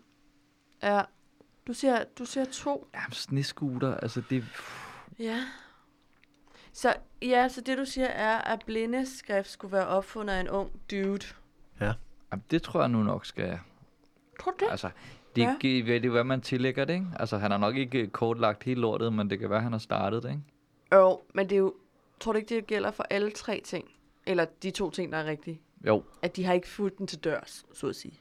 Ja. 0.84 1.01
Du 1.67 1.73
siger, 1.73 2.03
du 2.19 2.25
siger 2.25 2.45
to. 2.45 2.88
Ja, 2.93 2.99
snescooter, 3.11 3.95
altså 3.95 4.21
det... 4.29 4.43
Ja. 5.19 5.39
Så, 6.74 6.93
ja, 7.21 7.49
så 7.49 7.61
det 7.61 7.78
du 7.78 7.86
siger 7.86 8.07
er, 8.07 8.38
at 8.38 8.63
blindeskrift 8.65 9.49
skulle 9.49 9.71
være 9.71 9.88
opfundet 9.88 10.34
af 10.34 10.39
en 10.39 10.49
ung 10.49 10.71
dude. 10.91 11.26
Jamen, 11.82 12.43
det 12.51 12.61
tror 12.63 12.80
jeg 12.80 12.89
nu 12.89 13.03
nok 13.03 13.26
skal... 13.26 13.59
Tror 14.41 14.51
du 14.51 14.57
det? 14.65 14.71
Altså, 14.71 14.89
det, 15.36 15.41
Ja. 15.41 15.47
ja. 15.47 15.55
det 15.61 15.95
er 15.95 15.99
jo, 16.05 16.11
hvad 16.11 16.24
man 16.24 16.41
tillægger 16.41 16.86
det, 16.86 16.93
ikke? 16.93 17.05
Altså, 17.19 17.38
han 17.38 17.51
har 17.51 17.57
nok 17.57 17.76
ikke 17.76 18.07
kortlagt 18.07 18.63
hele 18.63 18.82
lortet, 18.82 19.13
men 19.13 19.30
det 19.30 19.39
kan 19.39 19.49
være, 19.49 19.61
han 19.61 19.71
har 19.71 19.80
startet 19.80 20.24
det, 20.24 20.30
ikke? 20.30 20.41
Jo, 20.93 21.21
men 21.34 21.49
det 21.49 21.55
er 21.55 21.59
jo... 21.59 21.74
Tror 22.19 22.32
du 22.32 22.38
ikke, 22.38 22.55
det 22.55 22.67
gælder 22.67 22.91
for 22.91 23.05
alle 23.09 23.32
tre 23.32 23.61
ting? 23.65 23.91
Eller 24.26 24.45
de 24.63 24.71
to 24.71 24.89
ting, 24.89 25.11
der 25.11 25.17
er 25.17 25.26
rigtige? 25.26 25.61
Jo, 25.88 26.03
At 26.21 26.36
de 26.36 26.43
har 26.45 26.53
ikke 26.53 26.67
fulgt 26.69 26.97
den 26.97 27.07
til 27.07 27.19
dørs, 27.19 27.65
så 27.74 27.88
at 27.88 27.95
sige. 27.95 28.19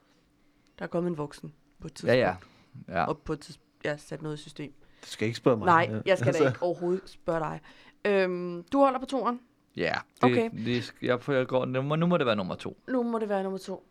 Der 0.78 0.84
er 0.84 0.88
kommet 0.88 1.10
en 1.10 1.18
voksen 1.18 1.52
på 1.80 1.86
et 1.86 1.90
ja, 1.90 1.94
tidspunkt. 1.94 2.88
ja. 2.88 3.00
ja. 3.00 3.04
Og 3.06 3.18
på 3.18 3.32
et 3.32 3.40
tidspunkt, 3.40 3.68
ja, 3.84 3.96
sat 3.96 4.22
noget 4.22 4.36
i 4.38 4.40
system. 4.40 4.72
Du 5.02 5.06
skal 5.06 5.26
ikke 5.26 5.38
spørge 5.38 5.56
mig. 5.56 5.66
Nej, 5.66 5.86
Ja. 5.90 6.00
jeg 6.06 6.18
skal 6.18 6.28
Altså, 6.28 6.42
da 6.44 6.48
ikke 6.48 6.62
overhovedet 6.62 7.10
spørge 7.10 7.40
dig. 7.40 7.60
Øhm, 8.04 8.64
du 8.72 8.78
holder 8.78 8.98
på 8.98 9.06
toeren. 9.06 9.40
Ja, 9.76 9.94
det, 10.14 10.24
Okay. 10.24 10.50
det, 10.50 10.94
jeg, 11.02 11.28
jeg 11.28 11.46
går, 11.46 11.64
nu, 11.64 11.82
må, 11.82 11.96
nu 11.96 12.06
må 12.06 12.16
det 12.16 12.26
være 12.26 12.36
nummer 12.36 12.54
to. 12.54 12.76
Nu 12.88 13.02
må 13.02 13.18
det 13.18 13.28
være 13.28 13.42
nummer 13.42 13.58
to. 13.58 13.86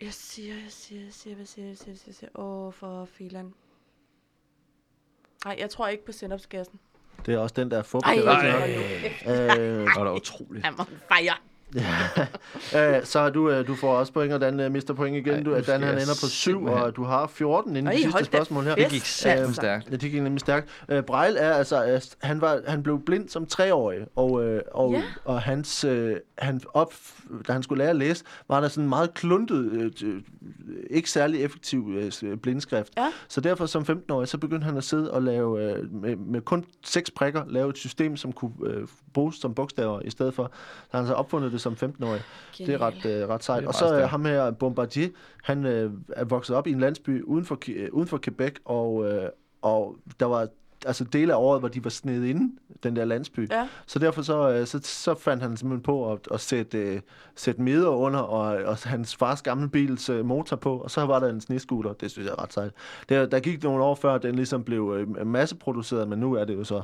Jeg 0.00 0.12
siger, 0.12 0.54
jeg 0.54 0.62
siger, 0.72 1.02
jeg 1.04 1.12
siger, 1.12 1.36
hvad 1.36 1.46
siger 1.46 1.64
jeg, 1.64 1.70
jeg 1.70 1.78
siger, 1.78 1.90
jeg 1.90 1.98
siger, 1.98 2.08
jeg 2.08 2.14
siger. 2.14 2.30
Åh, 2.40 2.72
for 2.72 3.04
filan. 3.04 3.54
Nej, 5.44 5.56
jeg 5.58 5.70
tror 5.70 5.88
ikke 5.88 6.04
på 6.04 6.12
sennepsgassen. 6.12 6.80
Det 7.26 7.34
er 7.34 7.38
også 7.38 7.54
den, 7.54 7.70
der 7.70 7.78
er 7.78 7.82
fup. 7.82 8.02
Ej, 8.04 8.14
det 8.14 8.26
er 8.26 8.30
rigtigt 8.30 8.54
ej. 9.26 9.46
nok. 9.46 9.60
Øh, 9.60 9.86
Det 9.86 9.96
var 9.96 10.04
da 10.04 10.12
utroligt. 10.12 10.66
I'm 10.66 10.80
on 10.80 10.86
fire. 10.86 11.34
øh, 12.76 13.04
så 13.04 13.20
har 13.20 13.30
du, 13.30 13.50
øh, 13.50 13.66
du 13.66 13.74
får 13.74 13.96
også 13.96 14.12
point, 14.12 14.32
og 14.32 14.40
Dan 14.40 14.60
øh, 14.60 14.72
mister 14.72 14.94
point 14.94 15.16
igen. 15.16 15.34
Ej, 15.34 15.42
Du, 15.42 15.50
Dan 15.66 15.82
han 15.82 15.94
ender 15.94 16.18
på 16.22 16.26
7, 16.26 16.28
simpelthen- 16.28 16.82
og 16.82 16.96
du 16.96 17.04
har 17.04 17.26
14 17.26 17.70
inden 17.76 17.86
Ej, 17.86 17.92
de 17.92 18.02
sidste 18.02 18.24
spørgsmål 18.24 18.64
her. 18.64 18.74
Det 18.74 18.88
gik 18.90 19.04
satme 19.04 19.54
stærkt. 19.54 19.86
Ja, 19.90 19.96
det 19.96 20.10
gik 20.10 20.22
nemlig 20.22 20.40
stærkt. 20.40 20.68
Øh, 20.88 21.02
Breil 21.02 21.36
er 21.38 21.52
altså, 21.52 21.86
øh, 21.86 22.00
han, 22.22 22.40
var, 22.40 22.60
han 22.66 22.82
blev 22.82 23.00
blind 23.06 23.28
som 23.28 23.46
treårig, 23.46 23.98
og, 24.16 24.44
øh, 24.44 24.60
og, 24.72 24.92
Ja. 24.92 25.02
og 25.24 25.40
hans, 25.42 25.84
øh, 25.84 26.16
han 26.38 26.60
op, 26.74 26.94
da 27.48 27.52
han 27.52 27.62
skulle 27.62 27.78
lære 27.78 27.90
at 27.90 27.96
læse, 27.96 28.24
var 28.48 28.60
der 28.60 28.68
sådan 28.68 28.84
en 28.84 28.88
meget 28.88 29.14
kluntet, 29.14 29.72
øh, 29.72 29.90
øh, 30.04 30.20
ikke 30.90 31.10
særlig 31.10 31.42
effektiv 31.42 31.94
øh, 32.22 32.36
blindskrift. 32.36 32.92
Ja. 32.96 33.12
Så 33.28 33.40
derfor 33.40 33.66
som 33.66 33.82
15-årig, 33.82 34.28
så 34.28 34.38
begyndte 34.38 34.64
han 34.64 34.76
at 34.76 34.84
sidde 34.84 35.10
og 35.12 35.22
lave, 35.22 35.62
øh, 35.72 35.94
med, 35.94 36.16
med 36.16 36.40
kun 36.40 36.64
seks 36.84 37.10
prikker, 37.10 37.42
lave 37.48 37.70
et 37.70 37.76
system, 37.78 38.16
som 38.16 38.32
kunne 38.32 38.52
øh, 38.66 38.86
bruges 39.14 39.36
som 39.36 39.54
bogstaver 39.54 40.00
i 40.04 40.10
stedet 40.10 40.34
for. 40.34 40.50
Så 40.90 40.96
han 40.96 41.06
så 41.06 41.12
opfundet 41.14 41.52
det 41.52 41.60
som 41.64 41.90
15-årig. 41.90 42.22
Det 42.58 42.68
er 42.68 42.80
ret, 42.80 43.06
øh, 43.06 43.28
ret 43.28 43.44
sejt. 43.44 43.64
Er 43.64 43.68
Og 43.68 43.74
så 43.74 44.00
øh, 44.00 44.08
ham 44.08 44.24
her, 44.24 44.50
Bombardier, 44.50 45.08
han 45.42 45.66
øh, 45.66 45.90
er 46.08 46.24
vokset 46.24 46.56
op 46.56 46.66
i 46.66 46.72
en 46.72 46.80
landsby 46.80 47.22
uden 47.22 47.44
for, 47.44 47.58
øh, 47.68 47.88
uden 47.92 48.08
for 48.08 48.18
Quebec, 48.22 48.54
og, 48.64 49.12
øh, 49.12 49.28
og 49.62 49.96
der 50.20 50.26
var 50.26 50.48
altså 50.86 51.04
dele 51.04 51.32
af 51.32 51.36
året, 51.38 51.60
hvor 51.60 51.68
de 51.68 51.84
var 51.84 51.90
snedet 51.90 52.26
inde, 52.26 52.52
den 52.82 52.96
der 52.96 53.04
landsby. 53.04 53.50
Ja. 53.50 53.68
Så 53.86 53.98
derfor 53.98 54.22
så, 54.22 54.50
øh, 54.50 54.66
så, 54.66 54.80
så 54.82 55.14
fandt 55.14 55.42
han 55.42 55.56
simpelthen 55.56 55.82
på 55.82 56.12
at, 56.12 56.18
at 56.30 56.40
sætte, 56.40 56.78
øh, 56.78 57.00
sætte 57.36 57.62
meder 57.62 57.88
under, 57.88 58.20
og, 58.20 58.64
og 58.64 58.76
hans 58.76 59.16
fars 59.16 59.42
gamle 59.42 59.68
bils 59.68 60.08
øh, 60.08 60.24
motor 60.24 60.56
på, 60.56 60.78
og 60.78 60.90
så 60.90 61.06
var 61.06 61.20
der 61.20 61.28
en 61.28 61.40
snescooter. 61.40 61.92
Det 61.92 62.10
synes 62.10 62.26
jeg 62.26 62.32
er 62.32 62.42
ret 62.42 62.52
sejt. 62.52 62.72
Der, 63.08 63.26
der 63.26 63.40
gik 63.40 63.62
nogle 63.62 63.84
år 63.84 63.94
før, 63.94 64.18
den 64.18 64.34
ligesom 64.34 64.64
blev 64.64 64.94
øh, 64.98 65.26
masseproduceret, 65.26 66.08
men 66.08 66.18
nu 66.18 66.32
er 66.32 66.44
det 66.44 66.54
jo 66.54 66.64
så 66.64 66.82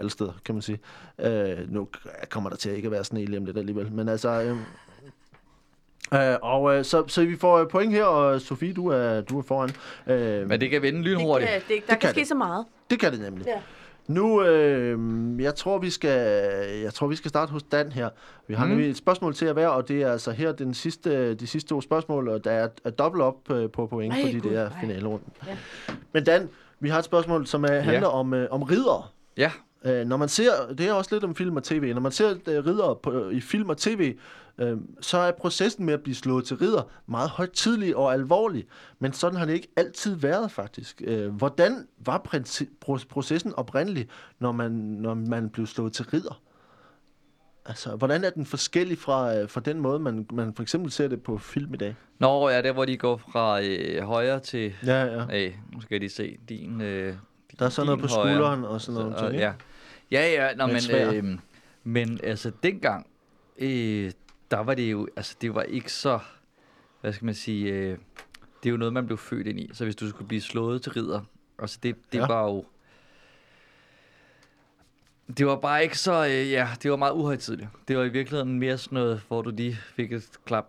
alle 0.00 0.10
steder, 0.10 0.32
kan 0.44 0.54
man 0.54 0.62
sige. 0.62 0.78
Øh, 1.18 1.72
nu 1.72 1.88
kommer 2.30 2.50
der 2.50 2.56
til 2.56 2.70
at 2.70 2.76
ikke 2.76 2.86
at 2.86 2.92
være 2.92 3.04
sne 3.04 3.24
lige 3.24 3.38
om 3.38 3.44
lidt 3.44 3.58
alligevel. 3.58 3.92
Men 3.92 4.08
altså... 4.08 4.28
Øh, 4.42 4.56
øh, 6.14 6.36
og 6.42 6.76
øh, 6.76 6.84
så, 6.84 7.04
så 7.08 7.24
vi 7.24 7.36
får 7.36 7.58
øh, 7.58 7.68
point 7.68 7.92
her, 7.92 8.04
og 8.04 8.40
Sofie, 8.40 8.72
du 8.72 8.86
er, 8.86 9.20
du 9.20 9.38
er 9.38 9.42
foran. 9.42 9.70
Øh, 10.06 10.48
Men 10.48 10.60
det 10.60 10.70
kan 10.70 10.82
vende 10.82 10.98
Det 10.98 11.06
lynhurtigt. 11.06 11.50
kan, 11.50 11.60
det, 11.60 11.68
der 11.68 11.74
Det 11.76 11.86
kan, 11.88 11.98
kan 11.98 12.10
ske 12.10 12.20
det. 12.20 12.28
så 12.28 12.34
meget. 12.34 12.64
det 12.90 13.00
kan 13.00 13.12
det 13.12 13.20
nemlig. 13.20 13.46
Ja. 13.46 13.60
Nu, 14.06 14.42
øh, 14.44 14.98
jeg 15.42 15.54
tror, 15.54 15.78
vi 15.78 15.90
skal, 15.90 16.18
jeg 16.82 16.94
tror, 16.94 17.06
vi 17.06 17.16
skal 17.16 17.28
starte 17.28 17.52
hos 17.52 17.62
Dan 17.62 17.92
her. 17.92 18.08
Vi 18.48 18.54
har 18.54 18.64
Mm. 18.64 18.70
nemlig 18.70 18.90
et 18.90 18.96
spørgsmål 18.96 19.34
til 19.34 19.46
at 19.46 19.56
være, 19.56 19.70
og 19.72 19.88
det 19.88 20.02
er 20.02 20.12
altså 20.12 20.30
her 20.30 20.52
den 20.52 20.74
sidste, 20.74 21.34
de 21.34 21.46
sidste 21.46 21.68
to 21.68 21.80
spørgsmål, 21.80 22.28
og 22.28 22.44
der 22.44 22.50
er, 22.50 22.68
er 22.84 22.90
dobbelt 22.90 23.22
op 23.24 23.50
øh, 23.50 23.70
på 23.70 23.86
point, 23.86 24.14
Ej, 24.14 24.20
fordi 24.20 24.38
Gud, 24.38 24.50
det 24.50 24.58
er 24.58 24.68
nej. 24.68 24.80
finalerunden. 24.80 25.32
Ja. 25.46 25.56
Men 26.12 26.24
Dan, 26.24 26.48
vi 26.80 26.88
har 26.88 26.98
et 26.98 27.04
spørgsmål, 27.04 27.46
som 27.46 27.64
er, 27.64 27.80
handler 27.80 28.08
om, 28.08 28.34
øh, 28.34 28.48
om 28.50 28.62
ridder. 28.62 29.12
Ja, 29.36 29.50
Øh, 29.84 30.06
når 30.06 30.16
man 30.16 30.28
ser, 30.28 30.50
det 30.78 30.86
er 30.88 30.92
også 30.92 31.14
lidt 31.14 31.24
om 31.24 31.34
film 31.34 31.56
og 31.56 31.64
tv, 31.64 31.94
når 31.94 32.00
man 32.00 32.12
ser 32.12 32.30
øh, 32.30 32.66
ridder 32.66 32.94
på, 33.02 33.28
i 33.28 33.40
film 33.40 33.68
og 33.68 33.76
tv, 33.76 34.16
øh, 34.58 34.76
så 35.00 35.18
er 35.18 35.30
processen 35.32 35.86
med 35.86 35.94
at 35.94 36.02
blive 36.02 36.14
slået 36.14 36.44
til 36.44 36.56
ridder 36.56 36.82
meget 37.06 37.30
højtidlig 37.30 37.96
og 37.96 38.12
alvorlig. 38.12 38.66
Men 38.98 39.12
sådan 39.12 39.38
har 39.38 39.46
det 39.46 39.52
ikke 39.52 39.68
altid 39.76 40.14
været 40.14 40.50
faktisk. 40.50 41.02
Øh, 41.04 41.28
hvordan 41.34 41.86
var 41.98 42.18
processen 43.10 43.54
oprindelig, 43.54 44.08
når 44.38 44.52
man, 44.52 44.70
når 44.72 45.14
man 45.14 45.50
blev 45.50 45.66
slået 45.66 45.92
til 45.92 46.04
ridder? 46.04 46.40
Altså, 47.66 47.96
hvordan 47.96 48.24
er 48.24 48.30
den 48.30 48.46
forskellig 48.46 48.98
fra, 48.98 49.36
øh, 49.36 49.48
fra 49.48 49.60
den 49.60 49.80
måde, 49.80 49.98
man, 49.98 50.26
man 50.32 50.54
for 50.54 50.62
eksempel 50.62 50.90
ser 50.90 51.08
det 51.08 51.22
på 51.22 51.38
film 51.38 51.74
i 51.74 51.76
dag? 51.76 51.96
Nå, 52.18 52.48
ja, 52.48 52.62
der 52.62 52.72
hvor 52.72 52.84
de 52.84 52.96
går 52.96 53.16
fra 53.32 53.62
øh, 53.62 54.02
højre 54.02 54.40
til... 54.40 54.72
Ja, 54.86 55.04
ja. 55.04 55.26
Hey, 55.30 55.52
nu 55.72 55.80
skal 55.80 56.00
de 56.00 56.08
se 56.08 56.38
din... 56.48 56.80
Øh, 56.80 57.14
Der 57.58 57.64
er 57.64 57.68
sådan 57.70 57.86
noget 57.86 58.00
på 58.00 58.06
højre. 58.06 58.28
skulderen 58.34 58.64
og 58.64 58.80
sådan 58.80 59.00
noget. 59.00 59.18
Så, 59.18 59.24
og, 59.24 59.30
ting, 59.30 59.34
ikke? 59.34 59.46
ja. 59.46 59.52
Ja, 60.10 60.30
ja, 60.32 60.54
nå, 60.54 60.66
men, 60.66 60.76
øh, 61.16 61.38
men 61.84 62.20
altså 62.22 62.52
dengang, 62.62 63.06
øh, 63.58 64.12
der 64.50 64.58
var 64.58 64.74
det 64.74 64.92
jo, 64.92 65.08
altså 65.16 65.36
det 65.40 65.54
var 65.54 65.62
ikke 65.62 65.92
så, 65.92 66.18
hvad 67.00 67.12
skal 67.12 67.24
man 67.24 67.34
sige, 67.34 67.72
øh, 67.72 67.98
det 68.62 68.68
er 68.68 68.70
jo 68.70 68.76
noget, 68.76 68.92
man 68.94 69.06
blev 69.06 69.18
født 69.18 69.46
ind 69.46 69.60
i. 69.60 69.70
Så 69.72 69.84
hvis 69.84 69.96
du 69.96 70.08
skulle 70.08 70.28
blive 70.28 70.40
slået 70.40 70.82
til 70.82 70.92
ridder, 70.92 71.20
altså 71.58 71.78
det, 71.82 71.96
det 72.12 72.18
Ja. 72.18 72.26
var 72.26 72.44
jo, 72.44 72.64
det 75.38 75.46
var 75.46 75.56
bare 75.56 75.82
ikke 75.82 75.98
så, 75.98 76.26
øh, 76.26 76.50
ja, 76.50 76.68
det 76.82 76.90
var 76.90 76.96
meget 76.96 77.12
uhøjtidligt. 77.12 77.68
Det 77.88 77.96
var 77.96 78.04
i 78.04 78.08
virkeligheden 78.08 78.58
mere 78.58 78.78
sådan 78.78 78.96
noget, 78.96 79.22
hvor 79.28 79.42
du 79.42 79.50
lige 79.50 79.74
fik 79.96 80.12
et 80.12 80.30
klap, 80.44 80.66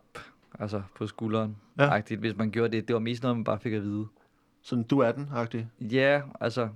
altså 0.60 0.82
på 0.96 1.08
skulderen. 1.08 1.58
Ja. 1.78 1.96
Ja. 1.96 2.16
Hvis 2.16 2.36
man 2.38 2.52
gjorde 2.52 2.76
det, 2.78 2.88
det 2.88 2.94
var 2.94 3.00
mest 3.00 3.24
noget, 3.24 3.38
man 3.38 3.44
bare 3.44 3.60
fik 3.60 3.74
at 3.74 3.82
vide. 3.84 4.08
Sådan, 4.62 4.84
du 4.84 5.00
er 5.00 5.12
den-agtig. 5.12 5.68
Ja, 5.80 6.22
altså. 6.42 6.70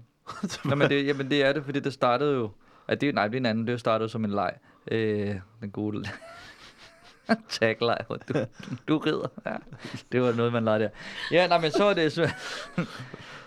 Jamen, 0.69 0.89
det, 0.89 1.05
jamen, 1.05 1.30
det 1.30 1.43
er 1.43 1.53
det, 1.53 1.63
fordi 1.65 1.80
det 1.80 1.93
startede 1.93 2.34
jo... 2.34 2.49
Ja, 2.89 2.95
det, 2.95 3.15
nej, 3.15 3.28
det 3.28 3.36
er 3.36 3.39
en 3.39 3.45
anden. 3.45 3.67
Det 3.67 3.80
startede 3.80 4.09
som 4.09 4.26
en 4.26 4.32
leg. 4.32 4.53
Øh, 4.91 5.36
den 5.61 5.71
gode 5.71 6.05
tag-leg, 7.49 7.97
hvor 8.07 8.15
du, 8.17 8.34
du 8.88 8.97
rider. 8.97 9.28
Ja, 9.45 9.55
det 10.11 10.21
var 10.21 10.34
noget, 10.34 10.53
man 10.53 10.65
legede 10.65 10.84
der. 10.84 10.89
Ja, 11.32 11.47
nej, 11.47 11.61
men 11.61 11.71
så 11.71 11.84
var 11.84 11.93
det... 11.93 12.11
Så, 12.11 12.30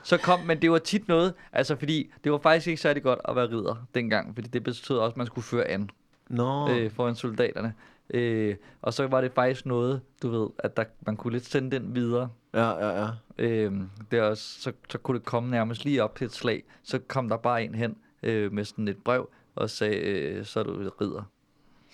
så 0.03 0.17
kom, 0.17 0.41
men 0.41 0.63
det 0.63 0.71
var 0.71 0.79
tit 0.79 1.09
noget, 1.09 1.35
altså 1.53 1.77
fordi 1.77 2.11
det 2.25 2.33
var 2.33 2.39
faktisk 2.39 2.67
ikke 2.67 2.83
særlig 2.83 3.03
godt 3.03 3.19
at 3.29 3.37
være 3.37 3.47
ridder 3.47 3.87
dengang, 3.95 4.35
fordi 4.35 4.49
det 4.49 4.65
betød 4.65 4.99
også, 4.99 5.13
at 5.13 5.17
man 5.17 5.27
skulle 5.27 5.45
føre 5.45 5.65
an 5.65 5.91
Nå, 6.29 6.71
øh, 6.71 6.91
foran 6.91 7.15
soldaterne. 7.15 7.75
Øh, 8.11 8.57
og 8.83 8.95
så 8.95 9.07
var 9.07 9.21
det 9.21 9.33
faktisk 9.33 9.67
noget, 9.67 10.01
du 10.23 10.29
ved, 10.29 10.49
at 10.59 10.77
der, 10.77 10.85
man 11.01 11.17
kunne 11.17 11.33
lidt 11.33 11.47
sende 11.47 11.79
den 11.79 11.95
videre. 11.95 12.29
Ja, 12.55 12.87
ja, 12.87 13.05
ja. 13.05 13.09
Øhm, 13.39 13.91
det 14.11 14.19
er 14.19 14.23
også, 14.23 14.61
så, 14.61 14.73
så 14.91 14.99
kunne 14.99 15.19
det 15.19 15.27
komme 15.27 15.51
nærmest 15.51 15.85
lige 15.85 16.05
op 16.05 16.17
til 16.17 16.25
et 16.25 16.33
slag. 16.33 16.65
Så 16.83 16.99
kom 16.99 17.29
der 17.29 17.37
bare 17.37 17.65
en 17.65 17.75
hen 17.75 17.97
øh, 18.23 18.53
med 18.53 18.65
sådan 18.65 18.89
et 18.89 18.99
brev 19.05 19.29
og 19.55 19.71
sagde, 19.71 19.97
øh, 19.97 20.45
så 20.45 20.61
er 20.61 20.65
du 20.65 20.91
ridder. 21.01 21.23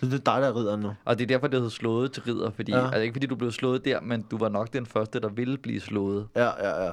Så 0.00 0.06
det 0.06 0.14
er 0.14 0.32
dig, 0.32 0.42
der 0.42 0.48
er 0.48 0.56
ridderen 0.56 0.80
nu. 0.80 0.94
Og 1.04 1.18
det 1.18 1.24
er 1.24 1.26
derfor, 1.26 1.46
det 1.46 1.58
hedder 1.58 1.70
slået 1.70 2.12
til 2.12 2.22
ridder, 2.22 2.50
fordi, 2.50 2.72
ja. 2.72 2.84
altså 2.84 3.00
ikke 3.00 3.12
fordi 3.12 3.26
du 3.26 3.36
blev 3.36 3.50
slået 3.50 3.84
der, 3.84 4.00
men 4.00 4.22
du 4.22 4.38
var 4.38 4.48
nok 4.48 4.72
den 4.72 4.86
første, 4.86 5.20
der 5.20 5.28
ville 5.28 5.58
blive 5.58 5.80
slået. 5.80 6.28
Ja, 6.36 6.68
ja, 6.68 6.84
ja. 6.84 6.92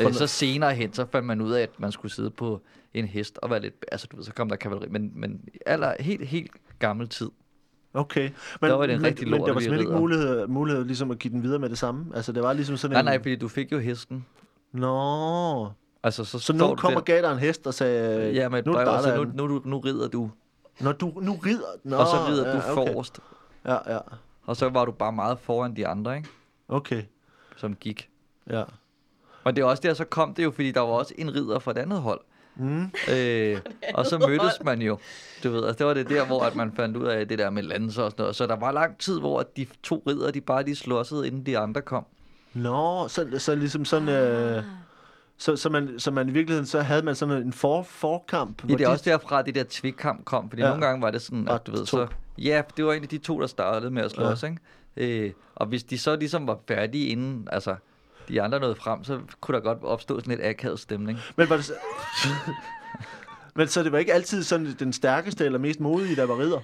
Øh, 0.00 0.12
så 0.12 0.26
senere 0.26 0.74
hen, 0.74 0.92
så 0.92 1.06
fandt 1.12 1.26
man 1.26 1.40
ud 1.40 1.52
af, 1.52 1.62
at 1.62 1.80
man 1.80 1.92
skulle 1.92 2.12
sidde 2.12 2.30
på 2.30 2.60
en 2.94 3.06
hest 3.06 3.38
og 3.42 3.50
være 3.50 3.60
lidt, 3.60 3.84
altså 3.92 4.06
du 4.10 4.16
ved, 4.16 4.24
så 4.24 4.32
kom 4.32 4.48
der 4.48 4.56
kavaleri, 4.56 4.88
men, 4.88 5.12
men 5.14 5.48
aller, 5.66 5.94
helt, 6.00 6.26
helt 6.26 6.50
gammel 6.78 7.08
tid. 7.08 7.30
Okay. 7.94 8.30
Men, 8.60 8.70
Der 8.70 8.76
var 8.76 8.86
det 8.86 8.94
en 8.94 9.00
men, 9.00 9.06
rigtig 9.06 9.28
men 9.28 9.38
lort 9.38 9.46
der 9.48 9.52
var 9.54 9.60
simpelthen 9.60 9.88
ikke 9.88 10.00
mulighed, 10.00 10.46
mulighed 10.46 10.84
ligesom 10.84 11.10
at 11.10 11.18
give 11.18 11.32
den 11.32 11.42
videre 11.42 11.58
med 11.58 11.68
det 11.68 11.78
samme? 11.78 12.04
Altså, 12.14 12.32
det 12.32 12.42
var 12.42 12.52
ligesom 12.52 12.76
sådan 12.76 12.92
Nej, 12.94 13.00
en... 13.00 13.04
nej, 13.04 13.18
fordi 13.18 13.36
du 13.36 13.48
fik 13.48 13.72
jo 13.72 13.78
hesten. 13.78 14.26
Nå. 14.72 15.68
Altså, 16.02 16.24
så, 16.24 16.30
Så 16.30 16.38
står 16.38 16.54
nogen 16.54 16.76
du 16.76 16.80
kom 16.80 16.90
der- 16.90 16.98
og 16.98 17.04
gav 17.04 17.22
dig 17.22 17.32
en 17.32 17.38
hest 17.38 17.66
og 17.66 17.74
sagde... 17.74 18.32
Ja, 18.32 18.48
med 18.48 18.58
et 18.58 18.66
nu, 18.66 18.72
brev, 18.72 18.80
det 18.86 18.94
og 18.94 19.02
dig, 19.02 19.04
så 19.04 19.10
der 19.10 19.24
nu, 19.24 19.46
nu, 19.46 19.54
nu, 19.54 19.62
nu 19.64 19.78
rider 19.78 20.08
du, 20.08 20.30
Nå, 20.80 20.92
du, 20.92 21.12
nu 21.22 21.32
rider... 21.46 21.66
Nå, 21.84 21.96
og 21.96 22.06
så 22.06 22.16
rider 22.28 22.48
ja, 22.48 22.52
du 22.52 22.58
okay. 22.58 22.74
forrest. 22.92 23.20
Ja, 23.64 23.94
ja. 23.94 23.98
Og 24.46 24.56
så 24.56 24.68
var 24.68 24.84
du 24.84 24.92
bare 24.92 25.12
meget 25.12 25.38
foran 25.38 25.76
de 25.76 25.86
andre, 25.86 26.16
ikke? 26.16 26.28
Okay. 26.68 27.02
Som 27.56 27.74
gik. 27.74 28.08
Ja. 28.50 28.62
Og 29.44 29.56
det 29.56 29.62
er 29.62 29.66
også 29.66 29.80
der, 29.86 29.94
så 29.94 30.04
kom 30.04 30.34
det 30.34 30.44
jo, 30.44 30.50
fordi 30.50 30.70
der 30.70 30.80
var 30.80 30.88
også 30.88 31.14
en 31.18 31.34
ridder 31.34 31.58
fra 31.58 31.70
et 31.70 31.78
andet 31.78 32.00
hold. 32.00 32.20
Mm. 32.56 32.90
Øh, 33.14 33.58
og 33.94 34.06
så 34.06 34.18
mødtes 34.18 34.64
man 34.64 34.82
jo. 34.82 34.98
Du 35.44 35.50
ved, 35.50 35.64
altså 35.64 35.78
det 35.78 35.86
var 35.86 35.94
det 35.94 36.08
der, 36.08 36.26
hvor 36.26 36.42
at 36.42 36.54
man 36.56 36.72
fandt 36.76 36.96
ud 36.96 37.06
af 37.06 37.28
det 37.28 37.38
der 37.38 37.50
med 37.50 37.62
lanser 37.62 38.02
og 38.02 38.10
sådan 38.10 38.22
noget. 38.22 38.36
Så 38.36 38.46
der 38.46 38.56
var 38.56 38.72
lang 38.72 38.98
tid, 38.98 39.20
hvor 39.20 39.40
at 39.40 39.56
de 39.56 39.66
to 39.82 40.02
ridder, 40.06 40.30
de 40.30 40.40
bare 40.40 40.64
lige 40.64 40.76
slåsede, 40.76 41.26
inden 41.26 41.46
de 41.46 41.58
andre 41.58 41.82
kom. 41.82 42.04
Nå, 42.54 43.08
så, 43.08 43.26
så 43.38 43.54
ligesom 43.54 43.84
sådan... 43.84 44.08
Øh, 44.08 44.62
så, 45.38 45.56
så, 45.56 45.68
man, 45.68 45.98
så 45.98 46.10
man 46.10 46.28
i 46.28 46.32
virkeligheden, 46.32 46.66
så 46.66 46.80
havde 46.80 47.02
man 47.02 47.14
sådan 47.14 47.42
en 47.42 47.52
for, 47.52 47.82
forkamp. 47.82 48.62
Ja, 48.62 48.66
hvor 48.66 48.76
det 48.76 48.84
er 48.84 48.88
de- 48.88 48.92
også 48.92 49.10
derfra, 49.10 49.42
det 49.42 49.54
der 49.54 49.64
tvikkamp 49.70 50.24
kom. 50.24 50.50
Fordi 50.50 50.62
Ja. 50.62 50.68
nogle 50.68 50.86
gange 50.86 51.02
var 51.02 51.10
det 51.10 51.22
sådan, 51.22 51.48
at 51.48 51.66
du 51.66 51.70
ved, 51.70 51.78
to. 51.78 51.86
så... 51.86 52.06
Ja, 52.38 52.62
det 52.76 52.84
var 52.84 52.90
egentlig 52.90 53.10
de 53.10 53.18
to, 53.18 53.40
der 53.40 53.46
startede 53.46 53.90
med 53.90 54.02
at 54.02 54.10
slås, 54.10 54.42
ja. 54.42 54.48
ikke? 54.48 55.24
Øh, 55.26 55.32
og 55.54 55.66
hvis 55.66 55.84
de 55.84 55.98
så 55.98 56.16
ligesom 56.16 56.46
var 56.46 56.58
færdige 56.68 57.06
inden, 57.08 57.48
altså 57.52 57.74
de 58.28 58.42
andre 58.42 58.60
nåede 58.60 58.74
frem, 58.74 59.04
så 59.04 59.20
kunne 59.40 59.54
der 59.56 59.62
godt 59.62 59.78
opstå 59.82 60.20
sådan 60.20 60.30
lidt 60.36 60.46
akavet 60.46 60.80
stemning. 60.80 61.18
Men 61.36 61.50
var 61.50 61.56
det 61.56 61.64
så... 61.64 61.72
Men 63.56 63.68
så 63.68 63.82
det 63.82 63.92
var 63.92 63.98
ikke 63.98 64.12
altid 64.14 64.42
sådan 64.42 64.76
den 64.78 64.92
stærkeste 64.92 65.44
eller 65.44 65.58
mest 65.58 65.80
modige, 65.80 66.16
der 66.16 66.26
var 66.26 66.38
ridder? 66.38 66.58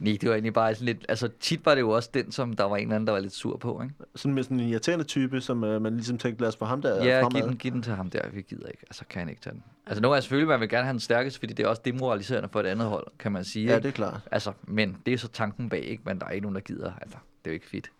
Nej, 0.00 0.16
det 0.20 0.28
var 0.28 0.34
egentlig 0.34 0.54
bare 0.54 0.74
sådan 0.74 0.86
lidt... 0.86 1.06
Altså 1.08 1.28
tit 1.40 1.66
var 1.66 1.74
det 1.74 1.80
jo 1.80 1.90
også 1.90 2.10
den, 2.14 2.32
som 2.32 2.52
der 2.52 2.64
var 2.64 2.76
en 2.76 2.82
eller 2.82 2.94
anden, 2.94 3.06
der 3.06 3.12
var 3.12 3.20
lidt 3.20 3.32
sur 3.32 3.56
på, 3.56 3.82
ikke? 3.82 3.94
Sådan 4.16 4.34
med 4.34 4.42
sådan 4.42 4.60
en 4.60 4.68
irriterende 4.68 5.04
type, 5.04 5.40
som 5.40 5.64
øh, 5.64 5.82
man 5.82 5.94
ligesom 5.94 6.18
tænkte, 6.18 6.40
lad 6.42 6.48
os 6.48 6.56
få 6.56 6.64
ham 6.64 6.82
der 6.82 7.04
Ja, 7.04 7.22
fremad. 7.22 7.40
giv 7.40 7.48
den, 7.48 7.56
giv 7.56 7.72
den 7.72 7.82
til 7.82 7.92
ham 7.92 8.10
der, 8.10 8.20
vi 8.32 8.42
gider 8.42 8.66
ikke. 8.66 8.82
Altså, 8.82 9.04
kan 9.10 9.20
han 9.20 9.28
ikke 9.28 9.40
tage 9.40 9.54
den. 9.54 9.62
Altså, 9.86 10.02
nu 10.02 10.12
er 10.12 10.20
selvfølgelig, 10.20 10.48
man 10.48 10.60
vil 10.60 10.68
gerne 10.68 10.84
have 10.84 10.92
den 10.92 11.00
stærkeste, 11.00 11.38
fordi 11.38 11.52
det 11.52 11.64
er 11.64 11.68
også 11.68 11.82
demoraliserende 11.84 12.48
for 12.52 12.60
et 12.60 12.66
andet 12.66 12.86
hold, 12.88 13.06
kan 13.18 13.32
man 13.32 13.44
sige. 13.44 13.66
Ja, 13.66 13.74
ikke? 13.74 13.82
det 13.82 13.88
er 13.88 13.92
klart. 13.92 14.20
Altså, 14.30 14.52
men 14.62 14.96
det 15.06 15.14
er 15.14 15.18
så 15.18 15.28
tanken 15.28 15.68
bag, 15.68 15.80
ikke? 15.84 16.02
Men 16.06 16.18
der 16.18 16.26
er 16.26 16.30
ikke 16.30 16.42
nogen, 16.42 16.54
der 16.54 16.60
gider. 16.60 16.92
Altså, 17.02 17.18
det 17.44 17.50
er 17.50 17.50
jo 17.50 17.54
ikke 17.54 17.66
fedt. 17.68 17.90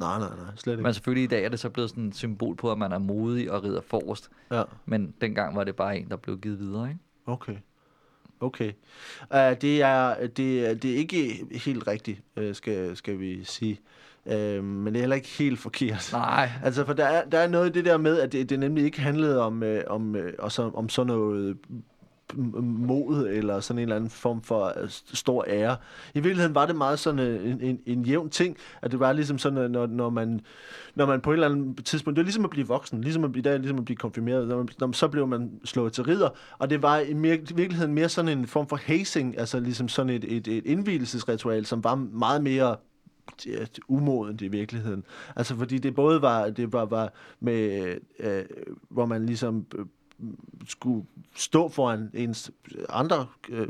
Nej, 0.00 0.18
nej, 0.18 0.28
nej, 0.28 0.56
slet 0.56 0.72
ikke. 0.72 0.82
Men 0.82 0.94
selvfølgelig 0.94 1.24
i 1.24 1.26
dag 1.26 1.44
er 1.44 1.48
det 1.48 1.60
så 1.60 1.70
blevet 1.70 1.90
sådan 1.90 2.08
et 2.08 2.16
symbol 2.16 2.56
på, 2.56 2.72
at 2.72 2.78
man 2.78 2.92
er 2.92 2.98
modig 2.98 3.50
og 3.50 3.64
rider 3.64 3.80
forrest. 3.80 4.30
Ja, 4.52 4.62
Men 4.84 5.14
dengang 5.20 5.56
var 5.56 5.64
det 5.64 5.76
bare 5.76 5.98
en, 5.98 6.08
der 6.08 6.16
blev 6.16 6.38
givet 6.38 6.58
videre, 6.58 6.88
ikke? 6.88 7.00
okay. 7.26 7.56
Okay. 8.40 8.72
Uh, 9.34 9.38
det, 9.60 9.82
er, 9.82 10.26
det, 10.26 10.82
det 10.82 10.90
er 10.90 10.96
ikke 10.96 11.46
helt 11.64 11.86
rigtigt, 11.86 12.22
uh, 12.40 12.54
skal, 12.54 12.96
skal 12.96 13.18
vi 13.18 13.44
sige. 13.44 13.80
Uh, 14.24 14.64
men 14.64 14.86
det 14.86 14.96
er 14.96 15.00
heller 15.00 15.16
ikke 15.16 15.28
helt 15.28 15.58
forkert. 15.58 16.08
Nej. 16.12 16.50
Altså, 16.64 16.86
for 16.86 16.92
der 16.92 17.04
er, 17.04 17.24
der 17.24 17.38
er 17.38 17.48
noget 17.48 17.68
i 17.68 17.72
det 17.72 17.84
der 17.84 17.96
med, 17.96 18.20
at 18.20 18.32
det, 18.32 18.50
det 18.50 18.58
nemlig 18.58 18.84
ikke 18.84 19.00
handlede 19.00 19.42
om, 19.42 19.62
øh, 19.62 19.84
om, 19.86 20.16
øh, 20.16 20.32
også 20.38 20.70
om 20.74 20.88
sådan 20.88 21.06
noget 21.06 21.58
mod 22.62 23.28
eller 23.28 23.60
sådan 23.60 23.78
en 23.78 23.82
eller 23.82 23.96
anden 23.96 24.10
form 24.10 24.42
for 24.42 24.72
øh, 24.80 24.88
stor 24.88 25.44
ære. 25.48 25.76
I 26.14 26.20
virkeligheden 26.20 26.54
var 26.54 26.66
det 26.66 26.76
meget 26.76 26.98
sådan 26.98 27.20
øh, 27.20 27.50
en, 27.50 27.60
en, 27.60 27.80
en 27.86 28.04
jævn 28.04 28.30
ting, 28.30 28.56
at 28.82 28.90
det 28.90 29.00
var 29.00 29.12
ligesom 29.12 29.38
sådan, 29.38 29.58
øh, 29.58 29.70
når, 29.70 29.86
når, 29.86 30.10
man, 30.10 30.40
når 30.94 31.06
man 31.06 31.20
på 31.20 31.30
et 31.30 31.34
eller 31.34 31.48
andet 31.48 31.84
tidspunkt, 31.84 32.16
det 32.16 32.22
var 32.22 32.26
ligesom 32.26 32.44
at 32.44 32.50
blive 32.50 32.66
voksen, 32.66 33.00
ligesom 33.00 33.24
at, 33.24 33.36
i 33.36 33.40
dag 33.40 33.58
ligesom 33.58 33.78
at 33.78 33.84
blive 33.84 33.96
konfirmeret, 33.96 34.48
når 34.48 34.56
man, 34.56 34.68
når, 34.80 34.92
så 34.92 35.08
blev 35.08 35.26
man 35.26 35.60
slået 35.64 35.92
til 35.92 36.04
ridder, 36.04 36.28
og 36.58 36.70
det 36.70 36.82
var 36.82 36.98
i, 36.98 37.14
mere, 37.14 37.36
i 37.36 37.54
virkeligheden 37.54 37.94
mere 37.94 38.08
sådan 38.08 38.38
en 38.38 38.46
form 38.46 38.66
for 38.68 38.76
hazing, 38.76 39.38
altså 39.38 39.60
ligesom 39.60 39.88
sådan 39.88 40.10
et, 40.10 40.24
et, 40.24 40.48
et 40.48 40.66
indvielsesritual, 40.66 41.66
som 41.66 41.84
var 41.84 41.94
meget 41.94 42.42
mere 42.42 42.76
umodent 43.88 44.42
i 44.42 44.48
virkeligheden. 44.48 45.04
Altså 45.36 45.56
fordi 45.56 45.78
det 45.78 45.94
både 45.94 46.22
var, 46.22 46.50
det 46.50 46.72
var, 46.72 46.84
var 46.84 47.12
med, 47.40 47.94
øh, 48.18 48.44
hvor 48.88 49.06
man 49.06 49.26
ligesom 49.26 49.66
øh, 49.74 49.86
skulle 50.68 51.06
stå 51.34 51.68
foran 51.68 52.10
ens 52.14 52.50
andre, 52.88 53.26
øh, 53.48 53.68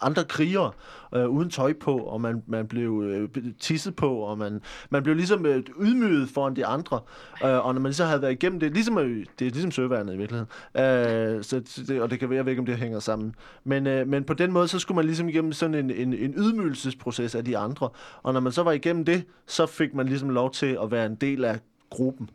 andre 0.00 0.24
krigere 0.24 0.70
øh, 1.14 1.28
uden 1.28 1.50
tøj 1.50 1.72
på, 1.72 1.98
og 1.98 2.20
man, 2.20 2.42
man 2.46 2.66
blev 2.66 3.02
øh, 3.06 3.28
tisset 3.60 3.96
på, 3.96 4.14
og 4.16 4.38
man, 4.38 4.60
man 4.90 5.02
blev 5.02 5.16
ligesom 5.16 5.46
øh, 5.46 5.62
ydmyget 5.80 6.28
foran 6.28 6.56
de 6.56 6.66
andre. 6.66 7.00
Øh, 7.44 7.66
og 7.66 7.74
når 7.74 7.80
man 7.80 7.92
så 7.92 8.04
havde 8.04 8.22
været 8.22 8.32
igennem 8.32 8.60
det, 8.60 8.72
ligesom, 8.72 8.98
øh, 8.98 9.26
det 9.38 9.46
er 9.46 9.50
ligesom 9.50 9.70
søværnet 9.70 10.14
i 10.14 10.16
virkeligheden, 10.16 10.48
øh, 10.76 11.44
så 11.44 11.84
det, 11.88 12.00
og 12.02 12.10
det 12.10 12.18
kan 12.18 12.30
være, 12.30 12.36
jeg 12.36 12.44
ved 12.44 12.52
ikke, 12.52 12.60
om 12.60 12.66
det 12.66 12.76
hænger 12.76 13.00
sammen. 13.00 13.34
Men, 13.64 13.86
øh, 13.86 14.08
men 14.08 14.24
på 14.24 14.34
den 14.34 14.52
måde, 14.52 14.68
så 14.68 14.78
skulle 14.78 14.96
man 14.96 15.04
ligesom 15.04 15.28
igennem 15.28 15.52
sådan 15.52 15.74
en, 15.74 15.90
en, 15.90 16.14
en 16.14 16.34
ydmygelsesproces 16.36 17.34
af 17.34 17.44
de 17.44 17.58
andre. 17.58 17.88
Og 18.22 18.32
når 18.32 18.40
man 18.40 18.52
så 18.52 18.62
var 18.62 18.72
igennem 18.72 19.04
det, 19.04 19.24
så 19.46 19.66
fik 19.66 19.94
man 19.94 20.06
ligesom 20.06 20.30
lov 20.30 20.50
til 20.50 20.78
at 20.82 20.90
være 20.90 21.06
en 21.06 21.14
del 21.14 21.44
af 21.44 21.58
gruppen, 21.90 22.30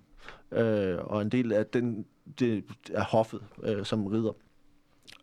øh, 0.51 0.97
og 0.99 1.21
en 1.21 1.29
del 1.29 1.53
af 1.53 1.65
den, 1.65 2.05
det, 2.39 2.63
er 2.93 3.03
hoffet 3.03 3.41
øh, 3.63 3.85
som 3.85 4.07
ridder. 4.07 4.31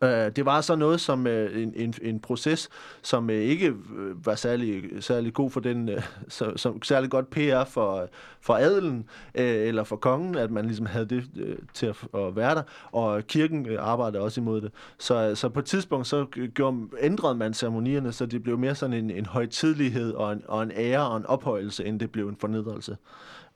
Øh, 0.02 0.30
det 0.36 0.44
var 0.44 0.60
så 0.60 0.76
noget 0.76 1.00
som 1.00 1.26
øh, 1.26 1.62
en, 1.62 1.72
en, 1.76 1.94
en 2.02 2.20
proces, 2.20 2.68
som 3.02 3.30
øh, 3.30 3.36
ikke 3.36 3.66
øh, 3.66 4.26
var 4.26 4.34
særlig, 4.34 4.84
særlig 5.00 5.34
god 5.34 5.50
for 5.50 5.60
den, 5.60 5.88
øh, 5.88 6.02
så, 6.28 6.52
som 6.56 6.82
særlig 6.82 7.10
godt 7.10 7.30
PR 7.30 7.64
for, 7.64 8.08
for 8.40 8.54
adelen 8.54 9.08
øh, 9.34 9.68
eller 9.68 9.84
for 9.84 9.96
kongen, 9.96 10.34
at 10.34 10.50
man 10.50 10.64
ligesom 10.64 10.86
havde 10.86 11.06
det 11.06 11.24
øh, 11.36 11.58
til 11.74 11.86
at, 11.86 11.96
at 12.14 12.36
være 12.36 12.54
der, 12.54 12.62
og 12.92 13.26
kirken 13.26 13.66
øh, 13.66 13.78
arbejdede 13.80 14.22
også 14.22 14.40
imod 14.40 14.60
det. 14.60 14.72
Så, 14.98 15.34
så 15.34 15.48
på 15.48 15.58
et 15.60 15.66
tidspunkt 15.66 16.06
så 16.06 16.26
øh, 16.36 16.48
gjorde, 16.48 16.88
ændrede 17.00 17.34
man 17.34 17.54
ceremonierne, 17.54 18.12
så 18.12 18.26
det 18.26 18.42
blev 18.42 18.58
mere 18.58 18.74
sådan 18.74 18.96
en, 19.04 19.10
en 19.10 19.26
højtidlighed 19.26 20.12
og 20.12 20.32
en, 20.32 20.42
og 20.48 20.62
en 20.62 20.72
ære 20.74 21.08
og 21.08 21.16
en 21.16 21.26
ophøjelse, 21.26 21.84
end 21.84 22.00
det 22.00 22.12
blev 22.12 22.28
en 22.28 22.36
fornedrelse. 22.36 22.96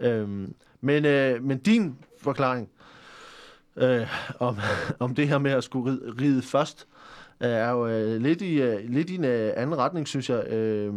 Øhm, 0.01 0.55
men, 0.81 1.05
øh, 1.05 1.45
men 1.45 1.59
din 1.59 1.99
forklaring, 2.20 2.68
øh, 3.76 4.07
om, 4.39 4.57
om 4.99 5.14
det 5.14 5.29
her 5.29 5.39
med 5.39 5.51
at 5.51 5.64
skulle 5.64 5.93
ride, 5.93 6.14
ride 6.20 6.43
først, 6.43 6.87
øh, 7.41 7.49
er 7.49 7.70
jo 7.70 7.87
øh, 7.87 8.20
lidt, 8.20 8.43
i, 8.43 8.62
øh, 8.62 8.91
lidt 8.91 9.11
i 9.11 9.14
en 9.14 9.24
øh, 9.24 9.53
anden 9.57 9.79
retning, 9.79 10.09
synes 10.09 10.31
jeg. 10.31 10.49
Øh, 10.49 10.95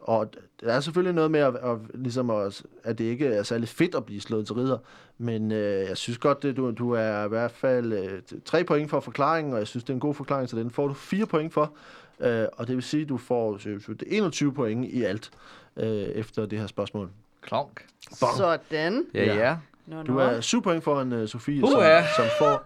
og 0.00 0.30
der 0.60 0.72
er 0.72 0.80
selvfølgelig 0.80 1.14
noget 1.14 1.30
med, 1.30 1.40
at, 1.40 1.54
at, 1.54 1.78
ligesom 1.94 2.30
at, 2.30 2.62
at 2.84 2.98
det 2.98 3.04
ikke 3.04 3.26
er 3.26 3.42
særlig 3.42 3.68
fedt 3.68 3.94
at 3.94 4.04
blive 4.04 4.20
slået 4.20 4.46
til 4.46 4.54
ridder, 4.54 4.78
men 5.18 5.52
øh, 5.52 5.88
jeg 5.88 5.96
synes 5.96 6.18
godt, 6.18 6.44
at 6.44 6.56
du, 6.56 6.70
du 6.70 6.90
er 6.90 7.24
i 7.24 7.28
hvert 7.28 7.50
fald 7.50 7.92
øh, 7.92 8.22
tre 8.44 8.64
point 8.64 8.90
for 8.90 9.00
forklaringen, 9.00 9.52
og 9.52 9.58
jeg 9.58 9.66
synes, 9.66 9.84
det 9.84 9.90
er 9.90 9.94
en 9.94 10.00
god 10.00 10.14
forklaring, 10.14 10.48
så 10.48 10.56
den 10.56 10.70
får 10.70 10.88
du 10.88 10.94
fire 10.94 11.26
point 11.26 11.52
for. 11.52 11.72
Øh, 12.20 12.46
og 12.52 12.66
det 12.66 12.74
vil 12.74 12.82
sige, 12.82 13.02
at 13.02 13.08
du 13.08 13.16
får 13.16 13.60
øh, 13.66 13.80
21 14.06 14.52
point 14.52 14.84
i 14.84 15.02
alt 15.02 15.30
øh, 15.76 15.88
efter 15.88 16.46
det 16.46 16.58
her 16.58 16.66
spørgsmål. 16.66 17.10
Klonk. 17.46 17.86
Bong. 18.20 18.36
Sådan. 18.36 19.04
Ja, 19.14 19.24
Ja. 19.24 19.34
ja. 19.34 19.56
Nå, 19.86 20.02
Du 20.02 20.18
er 20.18 20.40
7 20.40 20.62
point 20.62 20.84
foran 20.84 21.12
uh, 21.12 21.28
Sofie, 21.28 21.62
Uh, 21.64 21.70
som, 21.70 21.80
ja. 21.80 22.06
som 22.16 22.24
får 22.38 22.64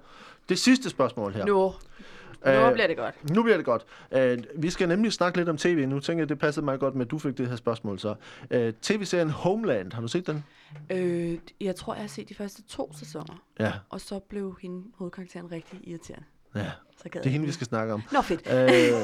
det 0.49 0.59
sidste 0.59 0.91
spørgsmål 0.91 1.33
her. 1.33 1.47
Nu. 1.47 1.73
Nu 2.47 2.51
Øh, 2.53 2.73
bliver 2.73 2.87
det 2.87 2.97
godt. 2.97 3.31
Nu 3.35 3.43
bliver 3.43 3.57
det 3.57 3.67
godt. 3.67 3.85
Uh, 4.17 4.63
vi 4.63 4.71
skal 4.71 4.89
nemlig 4.89 5.13
snakke 5.13 5.39
lidt 5.39 5.49
om 5.49 5.57
tv. 5.57 5.87
Nu 5.87 6.01
tænker 6.01 6.23
jeg, 6.23 6.29
det 6.29 6.39
passede 6.39 6.65
meget 6.65 6.81
godt 6.81 6.95
med, 6.95 7.07
at 7.07 7.11
du 7.11 7.19
fik 7.19 7.39
det 7.39 7.49
her 7.49 7.57
spørgsmål. 7.57 7.99
Så 7.99 8.15
uh, 8.55 8.57
tv-serien 8.83 9.31
Homeland, 9.31 9.93
har 9.93 10.01
du 10.01 10.09
set 10.09 10.27
den? 10.27 10.45
Øh, 10.91 11.39
jeg 11.61 11.77
tror, 11.77 11.95
jeg 11.95 12.03
har 12.03 12.09
set 12.09 12.29
de 12.29 12.35
første 12.35 12.63
to 12.63 12.93
sæsoner. 12.99 13.43
Ja. 13.59 13.73
Og 13.91 14.01
så 14.01 14.19
blev 14.19 14.57
hende, 14.63 14.85
hovedkarakteren, 14.99 15.53
rigtig 15.53 15.79
irriterende. 15.83 16.25
ja. 16.55 16.71
Så 17.03 17.09
gad 17.09 17.21
Det 17.21 17.27
er 17.29 17.33
hende, 17.33 17.47
vi 17.47 17.53
skal 17.53 17.67
snakke 17.67 17.93
om. 17.95 18.03
Nå, 18.13 18.21
fedt. 18.23 18.41
Uh, 18.97 19.03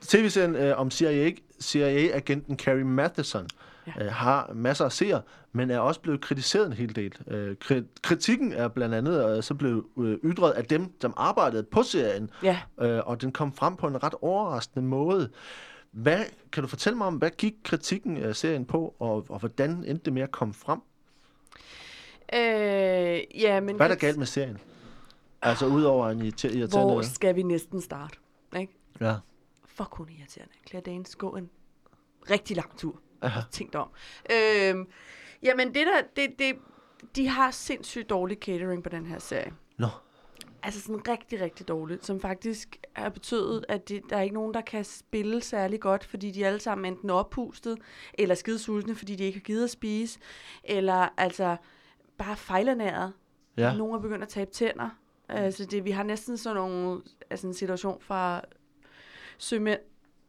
tv-serien 0.00 0.70
uh, 0.72 0.80
om 0.80 0.90
CIA, 0.90 1.30
CIA-agenten 1.62 2.56
Carrie 2.56 2.84
Matheson 2.84 3.46
Ja. 3.86 4.06
uh, 4.06 4.12
har 4.12 4.50
masser 4.54 4.84
af 4.84 4.92
seere, 4.92 5.22
men 5.52 5.70
er 5.70 5.78
også 5.78 6.00
blevet 6.00 6.20
kritiseret 6.20 6.66
en 6.66 6.72
hel 6.72 6.96
del. 6.96 7.14
Kri- 7.64 8.00
kritikken 8.02 8.52
er 8.52 8.68
blandt 8.68 8.94
andet 8.94 9.36
uh, 9.36 9.42
så 9.42 9.54
blevet 9.54 9.84
uh, 9.94 10.12
ytret 10.12 10.50
af 10.52 10.64
dem, 10.64 10.92
som 11.00 11.14
arbejdede 11.16 11.62
på 11.62 11.82
serien, 11.82 12.30
Ja. 12.42 12.60
øh, 12.80 13.00
og 13.06 13.20
den 13.22 13.32
kom 13.32 13.52
frem 13.52 13.76
på 13.76 13.86
en 13.86 14.02
ret 14.02 14.14
overraskende 14.22 14.86
måde. 14.86 15.30
Hvad, 15.90 16.24
kan 16.52 16.62
du 16.62 16.68
fortælle 16.68 16.96
mig 16.98 17.06
om, 17.06 17.14
hvad 17.16 17.30
gik 17.30 17.54
kritikken 17.64 18.16
af 18.16 18.36
serien 18.36 18.64
på, 18.64 18.94
og, 18.98 19.26
og 19.28 19.38
hvordan 19.38 19.70
endte 19.70 20.04
det 20.04 20.12
med 20.12 20.22
at 20.22 20.30
komme 20.30 20.54
frem? 20.54 20.80
Øh, 22.34 23.40
ja, 23.42 23.60
men... 23.60 23.76
Hvad 23.76 23.86
er 23.86 23.88
der 23.88 23.96
galt 24.00 24.18
med 24.18 24.26
serien? 24.26 24.58
Altså, 25.42 25.66
udover 25.66 26.08
en 26.08 26.18
irriter- 26.22 26.56
irriterende... 26.56 26.92
Hvor 26.92 27.02
skal 27.02 27.36
vi 27.36 27.42
næsten 27.42 27.80
starte? 27.80 28.16
Ikke? 28.60 28.72
Ja. 29.00 29.14
Fuck, 29.66 29.94
hun 29.94 30.08
er 30.08 30.12
irriterende. 30.18 30.52
Claire 30.68 30.82
Danes 30.84 31.16
gå 31.16 31.36
en 31.36 31.50
rigtig 32.30 32.56
lang 32.56 32.76
tur. 32.78 33.00
Aha. 33.22 33.40
Tænkt 33.50 33.74
om. 33.74 33.88
Øhm, 34.32 34.86
jamen, 35.42 35.74
det 35.74 35.86
der... 35.86 36.02
Det, 36.16 36.38
det, 36.38 36.56
de 37.16 37.28
har 37.28 37.50
sindssygt 37.50 38.10
dårlig 38.10 38.38
catering 38.38 38.82
på 38.82 38.88
den 38.88 39.06
her 39.06 39.18
serie. 39.18 39.52
Nå. 39.78 39.86
Altså 40.62 40.80
sådan 40.80 41.08
rigtig, 41.08 41.40
rigtig 41.40 41.68
dårligt, 41.68 42.06
som 42.06 42.20
faktisk 42.20 42.76
har 42.96 43.08
betydet, 43.08 43.64
at 43.68 43.88
det, 43.88 44.02
der 44.10 44.16
er 44.16 44.22
ikke 44.22 44.34
nogen, 44.34 44.54
der 44.54 44.60
kan 44.60 44.84
spille 44.84 45.40
særlig 45.40 45.80
godt, 45.80 46.04
fordi 46.04 46.30
de 46.30 46.44
er 46.44 46.46
alle 46.46 46.60
sammen 46.60 46.92
enten 46.92 47.10
oppustet, 47.10 47.78
eller 48.14 48.34
skide 48.34 48.58
sultne, 48.58 48.94
fordi 48.94 49.16
de 49.16 49.24
ikke 49.24 49.38
har 49.38 49.44
givet 49.44 49.64
at 49.64 49.70
spise, 49.70 50.18
eller 50.64 51.08
altså 51.16 51.56
bare 52.18 52.36
fejlernæret. 52.36 53.12
Ja. 53.56 53.76
Nogle 53.76 53.94
er 53.94 54.00
begyndt 54.00 54.22
at 54.22 54.28
tabe 54.28 54.50
tænder. 54.50 54.88
Altså 55.28 55.64
det, 55.64 55.84
vi 55.84 55.90
har 55.90 56.02
næsten 56.02 56.36
sådan 56.36 56.56
nogle, 56.56 57.02
altså 57.30 57.46
en 57.46 57.54
situation 57.54 58.00
fra 58.00 58.42
sømænd 59.38 59.80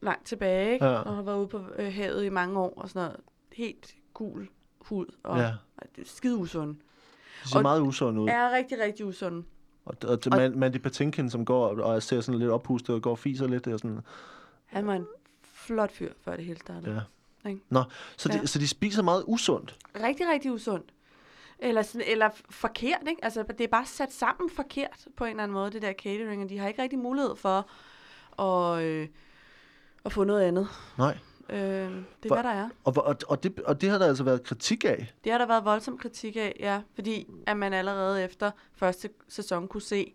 langt 0.04 0.26
tilbage, 0.26 0.74
ikke? 0.74 0.86
Ja. 0.86 0.92
og 0.96 1.16
har 1.16 1.22
været 1.22 1.38
ude 1.38 1.48
på 1.48 1.62
øh, 1.78 1.94
havet 1.94 2.26
i 2.26 2.30
mange 2.30 2.60
år 2.60 2.74
og 2.78 2.90
sådan 2.90 3.02
noget. 3.02 3.20
Helt 3.54 3.96
gul 4.14 4.48
hud 4.80 5.06
og 5.24 5.38
Ja. 5.40 5.52
skide 6.04 6.36
usund. 6.38 6.76
Det 7.44 7.50
ser 7.50 7.58
Og- 7.58 7.62
meget 7.64 7.82
usund 7.82 8.20
ud. 8.20 8.28
Er 8.30 8.52
rigtig, 8.52 8.78
rigtig 8.80 9.06
usund. 9.06 9.44
Og, 9.86 9.96
og, 10.04 10.20
og 10.32 10.38
Man, 10.38 10.60
Mandy 10.60 10.78
Patinkin, 10.78 11.30
som 11.30 11.46
går 11.46 11.68
og- 11.82 12.04
ser 12.04 12.22
sådan 12.22 12.40
lidt 12.40 12.52
oppustet 12.52 12.96
og 12.96 13.02
går 13.02 13.12
og 13.12 13.20
fiser 13.20 13.48
lidt. 13.48 13.68
Og 13.68 13.80
sådan, 13.80 14.00
Han 14.66 14.88
var 14.88 14.94
en 14.94 15.06
flot 15.44 15.92
fyr, 15.92 16.14
før 16.22 16.36
det 16.36 16.46
hele 16.46 16.60
startede. 16.60 16.94
ja. 17.46 17.50
Ikke? 17.50 17.62
Nå, 17.70 17.84
så 18.18 18.30
de, 18.30 18.38
Ja. 18.38 18.46
så 18.46 18.60
de 18.60 18.68
spiser 18.68 19.04
meget 19.04 19.24
usundt. 19.28 19.78
Rigtig, 20.04 20.28
rigtig 20.34 20.52
usundt. 20.52 20.94
Eller, 21.60 21.82
sådan, 21.82 22.08
eller 22.08 22.30
forkert, 22.50 23.02
ikke? 23.10 23.24
Altså, 23.26 23.44
det 23.44 23.62
er 23.62 23.68
bare 23.68 23.86
sat 23.86 24.14
sammen 24.14 24.50
forkert 24.50 25.08
på 25.18 25.24
en 25.24 25.30
eller 25.30 25.44
anden 25.44 25.54
måde, 25.54 25.72
det 25.72 25.82
der 25.82 25.94
catering, 25.94 26.44
og 26.44 26.50
de 26.50 26.58
har 26.58 26.68
ikke 26.68 26.82
rigtig 26.82 27.00
mulighed 27.00 27.36
for 27.36 27.70
at, 28.44 28.84
øh, 28.84 29.08
at 30.06 30.14
få 30.14 30.24
noget 30.24 30.42
andet. 30.42 30.68
Nej. 30.98 31.18
Øh, 31.50 31.58
det 31.58 32.32
er, 32.32 32.34
hvad 32.34 32.44
der 32.44 32.50
er. 32.50 32.70
Og, 32.84 32.94
og, 32.98 33.16
og, 33.28 33.44
det, 33.44 33.60
og 33.60 33.82
det 33.82 33.90
har 33.90 33.98
der 33.98 34.08
altså 34.08 34.24
været 34.24 34.44
kritik 34.44 34.86
af. 34.86 35.14
Det 35.24 35.32
har 35.32 35.40
der 35.40 35.46
været 35.46 35.66
voldsom 35.66 35.98
kritik 35.98 36.36
af, 36.36 36.56
ja. 36.60 36.82
Fordi 36.96 37.28
at 37.48 37.58
man 37.58 37.74
allerede 37.74 38.24
efter 38.24 38.52
første 38.74 39.10
sæson 39.28 39.68
kunne 39.68 39.82
se, 39.82 40.14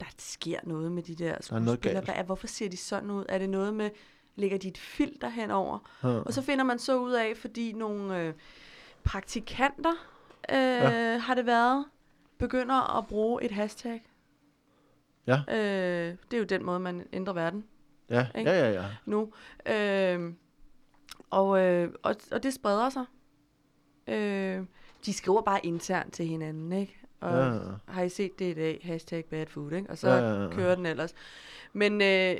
der 0.00 0.06
sker 0.18 0.58
noget 0.62 0.92
med 0.92 1.02
de 1.02 1.14
der 1.14 1.32
er 1.32 1.42
skuespillere. 1.42 2.04
Hvad 2.04 2.14
er, 2.14 2.22
hvorfor 2.22 2.46
ser 2.46 2.68
de 2.68 2.76
sådan 2.76 3.10
ud? 3.10 3.24
Er 3.28 3.38
det 3.38 3.50
noget 3.50 3.74
med, 3.74 3.90
lægger 4.36 4.58
de 4.58 4.68
et 4.68 4.78
filter 4.78 5.28
henover? 5.28 5.78
Ja. 6.02 6.08
Og 6.08 6.32
så 6.32 6.42
finder 6.42 6.64
man 6.64 6.78
så 6.78 6.98
ud 6.98 7.12
af, 7.12 7.36
fordi 7.36 7.72
nogle 7.72 8.20
øh, 8.20 8.34
praktikanter 9.04 9.92
øh, 10.52 10.56
ja. 10.56 11.18
har 11.18 11.34
det 11.34 11.46
været, 11.46 11.84
begynder 12.38 12.98
at 12.98 13.06
bruge 13.06 13.44
et 13.44 13.50
hashtag. 13.50 14.06
Ja. 15.26 15.40
Øh, 15.48 16.16
det 16.30 16.36
er 16.36 16.38
jo 16.38 16.44
den 16.44 16.64
måde, 16.64 16.80
man 16.80 17.06
ændrer 17.12 17.34
verden 17.34 17.64
Ja, 18.10 18.26
Ikke? 18.38 18.50
ja, 18.50 18.70
ja. 18.72 18.82
ja. 18.82 18.86
nu. 19.06 19.32
Øh, 19.66 20.32
og, 21.30 21.60
øh, 21.60 21.92
og, 22.02 22.14
og 22.32 22.42
det 22.42 22.54
spreder 22.54 22.90
sig. 22.90 23.04
Øh, 24.08 24.64
de 25.06 25.12
skriver 25.12 25.42
bare 25.42 25.66
internt 25.66 26.12
til 26.14 26.26
hinanden, 26.26 26.72
ikke? 26.72 26.98
Og 27.20 27.30
Ja, 27.38 27.58
har 27.92 28.02
I 28.02 28.08
set 28.08 28.38
det 28.38 28.44
i 28.44 28.54
dag? 28.54 28.80
Hashtag 28.84 29.24
bad 29.24 29.46
food, 29.46 29.72
ikke? 29.72 29.90
Og 29.90 29.98
så 29.98 30.10
Ja, 30.10 30.48
kører 30.50 30.74
den 30.74 30.86
ellers. 30.86 31.14
Men, 31.72 32.02
øh, 32.02 32.36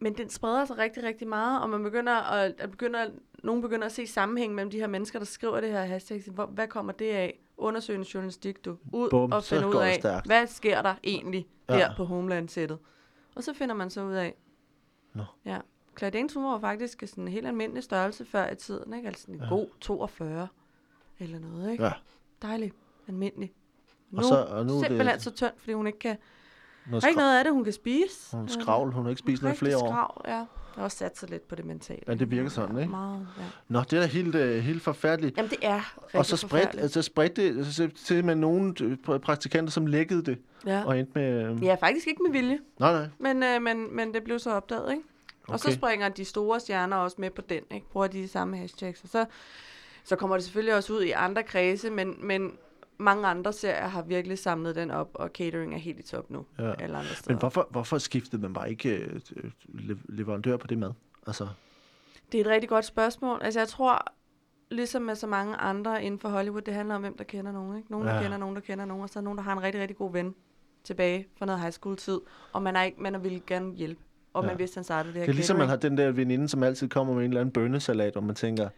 men 0.00 0.14
den 0.16 0.28
spreder 0.30 0.64
sig 0.64 0.78
rigtig, 0.78 1.02
rigtig 1.02 1.28
meget, 1.28 1.62
og 1.62 1.70
man 1.70 1.82
begynder 1.82 2.12
at, 2.32 2.54
at 2.58 2.70
begynder, 2.70 3.06
nogen 3.44 3.62
begynder 3.62 3.86
at 3.86 3.92
se 3.92 4.06
sammenhæng 4.06 4.54
mellem 4.54 4.70
de 4.70 4.78
her 4.78 4.86
mennesker, 4.86 5.18
der 5.18 5.26
skriver 5.26 5.60
det 5.60 5.70
her 5.70 5.84
hashtag. 5.84 6.22
Hvor, 6.26 6.46
hvad 6.46 6.68
kommer 6.68 6.92
det 6.92 7.10
af? 7.10 7.40
Undersøgende 7.56 8.06
journalistik, 8.14 8.64
du. 8.64 8.76
Ud 8.92 9.10
Bum, 9.10 9.32
og 9.32 9.44
finde 9.44 9.66
ud 9.68 9.74
af, 9.74 9.94
stærkt. 9.94 10.26
hvad 10.26 10.46
sker 10.46 10.82
der 10.82 10.94
egentlig 11.04 11.46
Ja. 11.68 11.74
der 11.78 11.94
på 11.96 12.04
Homeland-sættet? 12.04 12.78
Og 13.34 13.42
så 13.42 13.54
finder 13.54 13.74
man 13.74 13.90
så 13.90 14.02
ud 14.04 14.12
af, 14.12 14.34
Nå. 15.14 15.24
ja, 15.44 15.58
hun 16.34 16.44
var 16.44 16.58
faktisk 16.58 17.02
sådan 17.06 17.24
en 17.24 17.28
helt 17.28 17.46
almindelig 17.46 17.82
størrelse 17.82 18.24
før 18.24 18.50
i 18.50 18.54
tiden, 18.56 18.94
ikke? 18.94 19.08
Altså 19.08 19.30
en 19.30 19.38
Ja. 19.42 19.48
god 19.48 19.66
42 19.80 20.48
eller 21.18 21.38
noget, 21.38 21.72
ikke? 21.72 21.84
Ja. 21.84 21.92
Dejlig, 22.42 22.72
almindelig. 23.08 23.52
Nu, 24.10 24.18
Og, 24.18 24.24
så, 24.24 24.44
og 24.44 24.66
nu 24.66 24.72
er 24.76 24.80
simpelthen 24.80 25.14
det 25.14 25.22
så 25.22 25.30
tynd, 25.30 25.52
fordi 25.56 25.72
hun 25.72 25.86
ikke 25.86 25.98
kan... 25.98 26.16
noget 26.86 27.02
Der 27.02 27.06
er 27.06 27.10
ikke 27.10 27.18
noget 27.20 27.38
af 27.38 27.44
det, 27.44 27.52
hun 27.52 27.64
kan 27.64 27.72
spise. 27.72 28.36
hun 28.36 28.44
er 28.44 28.48
skravl. 28.60 28.92
Hun 28.92 29.02
har 29.02 29.10
ikke 29.10 29.18
spist 29.18 29.42
noget 29.42 29.54
i 29.54 29.58
flere 29.58 29.76
år. 29.76 29.88
Skravl, 29.90 30.20
ja. 30.28 30.34
Jeg 30.34 30.46
har 30.76 30.84
også 30.84 30.96
sat 30.96 31.18
sig 31.18 31.30
lidt 31.30 31.48
på 31.48 31.54
det 31.54 31.64
mentale. 31.64 32.00
Ja, 32.08 32.14
det 32.14 32.30
virker 32.30 32.48
sådan, 32.50 32.78
ikke? 32.78 32.90
Meget, 32.90 33.26
ja. 33.38 33.42
Nå, 33.68 33.80
det 33.80 33.92
er 33.92 34.00
da 34.00 34.06
helt, 34.06 34.34
øh, 34.34 34.62
helt 34.62 34.82
forfærdeligt. 34.82 35.36
Jamen, 35.36 35.50
det 35.50 35.58
er 35.62 35.94
Og 36.14 36.26
så 36.26 36.36
spredt, 36.36 36.50
forfærdeligt. 36.50 36.82
altså 36.82 37.02
spredt 37.02 37.36
det 37.36 37.66
så 37.66 37.88
til 38.04 38.24
med 38.24 38.34
nogle 38.34 38.74
øh, 38.82 38.96
pr- 39.08 39.18
praktikanter, 39.18 39.70
som 39.70 39.86
lækkede 39.86 40.22
det, 40.24 40.38
Ja. 40.66 40.82
og 40.86 40.98
endte 40.98 41.12
med... 41.14 41.50
Øh, 41.50 41.64
ja, 41.64 41.74
faktisk 41.74 42.06
ikke 42.06 42.22
med 42.22 42.30
vilje, 42.32 42.58
Nej, 42.78 42.92
nej. 42.92 43.06
men, 43.18 43.42
øh, 43.42 43.62
men, 43.62 43.96
men 43.96 44.14
det 44.14 44.24
blev 44.24 44.38
så 44.38 44.50
opdaget, 44.50 44.90
ikke? 44.92 45.02
Okay. 45.44 45.52
Og 45.52 45.60
så 45.60 45.72
springer 45.72 46.08
de 46.08 46.24
store 46.24 46.60
stjerner 46.60 46.96
også 46.96 47.16
med 47.18 47.30
på 47.30 47.42
den, 47.42 47.62
ikke? 47.70 47.86
Bruger 47.92 48.06
de 48.06 48.28
samme 48.28 48.56
hashtags. 48.56 49.02
Og 49.02 49.08
så, 49.08 49.24
så 50.04 50.16
kommer 50.16 50.36
det 50.36 50.44
selvfølgelig 50.44 50.74
også 50.74 50.92
ud 50.92 51.02
i 51.02 51.10
andre 51.10 51.42
kredse, 51.42 51.90
men, 51.90 52.14
men 52.26 52.52
mange 53.00 53.26
andre 53.26 53.52
serier 53.52 53.86
har 53.88 54.02
virkelig 54.02 54.38
samlet 54.38 54.74
den 54.76 54.90
op, 54.90 55.10
og 55.14 55.28
catering 55.34 55.74
er 55.74 55.78
helt 55.78 55.98
i 55.98 56.02
top 56.02 56.30
nu. 56.30 56.46
Ja. 56.58 56.72
Alle 56.82 56.96
andre 56.96 57.14
steder. 57.14 57.30
Men 57.34 57.38
hvorfor, 57.38 57.68
hvorfor 57.70 57.98
skiftede 57.98 58.42
man 58.42 58.52
bare 58.52 58.70
ikke 58.70 58.96
øh, 58.96 59.20
øh, 59.36 59.50
le- 59.68 59.98
leverandør 60.08 60.56
på 60.56 60.66
det 60.66 60.78
mad? 60.78 60.92
Altså, 61.26 61.48
Det 62.32 62.40
er 62.40 62.44
et 62.44 62.50
rigtig 62.50 62.68
godt 62.68 62.84
spørgsmål. 62.84 63.40
Altså, 63.42 63.60
jeg 63.60 63.68
tror, 63.68 64.04
ligesom 64.70 65.02
med 65.02 65.14
så 65.14 65.26
mange 65.26 65.56
andre 65.56 66.04
inden 66.04 66.20
for 66.20 66.28
Hollywood, 66.28 66.60
det 66.62 66.74
handler 66.74 66.94
om, 66.94 67.00
hvem 67.00 67.16
der 67.16 67.24
kender 67.24 67.52
nogen. 67.52 67.76
Ikke? 67.76 67.90
Nogen, 67.90 68.06
der 68.06 68.14
Ja. 68.14 68.22
kender 68.22 68.38
nogen, 68.38 68.54
der 68.56 68.60
kender 68.62 68.84
nogen, 68.84 69.02
og 69.02 69.08
så 69.08 69.18
er 69.18 69.20
der 69.20 69.24
nogen, 69.24 69.38
der 69.38 69.44
har 69.44 69.52
en 69.52 69.62
rigtig, 69.62 69.80
rigtig 69.80 69.96
god 69.96 70.12
ven 70.12 70.34
tilbage 70.84 71.26
fra 71.38 71.46
noget 71.46 71.60
high 71.60 71.72
school 71.72 71.96
tid, 71.96 72.20
og 72.52 72.62
man 72.62 72.76
er 72.76 72.82
ikke, 72.82 73.02
man 73.02 73.22
vil 73.24 73.42
gerne 73.46 73.74
hjælpe. 73.74 74.00
Og 74.32 74.42
Ja. 74.42 74.48
man 74.48 74.58
vidste, 74.58 74.76
han 74.76 74.84
startede 74.84 75.12
det 75.14 75.18
her 75.20 75.26
det 75.26 75.30
er 75.32 75.34
ligesom, 75.34 75.56
man 75.56 75.66
catering. 75.68 75.82
har 75.82 75.88
den 75.88 75.98
der 75.98 76.10
veninde, 76.12 76.48
som 76.48 76.62
altid 76.62 76.88
kommer 76.88 77.14
med 77.14 77.22
en 77.24 77.30
eller 77.30 77.40
anden 77.40 77.52
bønnesalat, 77.52 78.16
og 78.16 78.24
man 78.24 78.34
tænker, 78.34 78.68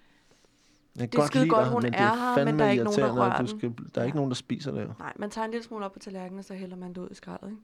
jeg 0.97 1.12
Det 1.12 1.18
er 1.18 1.26
skide 1.26 1.49
godt, 1.49 1.68
hun 1.68 1.82
men 1.82 1.95
er 1.95 1.99
er 1.99 2.34
her, 2.36 2.45
men 2.45 2.59
der 2.59 2.64
er 2.64 2.70
ikke 2.70 2.84
nogen, 2.84 3.01
der 3.01 3.12
rører 3.12 3.40
du 3.40 3.47
skal, 3.47 3.74
der 3.95 4.01
er 4.01 4.05
ikke 4.05 4.16
Ja. 4.16 4.18
nogen, 4.18 4.30
der 4.30 4.34
spiser 4.34 4.70
det. 4.72 4.99
Nej, 4.99 5.12
man 5.16 5.30
tager 5.30 5.45
en 5.45 5.51
lille 5.51 5.64
smule 5.64 5.84
op 5.84 5.93
på 5.93 5.99
tallerkenen, 5.99 6.38
og 6.38 6.45
så 6.45 6.55
hælder 6.55 6.76
man 6.76 6.88
det 6.88 6.99
ud 6.99 7.09
i 7.11 7.14
skraldet. 7.14 7.49
Ikke? 7.49 7.61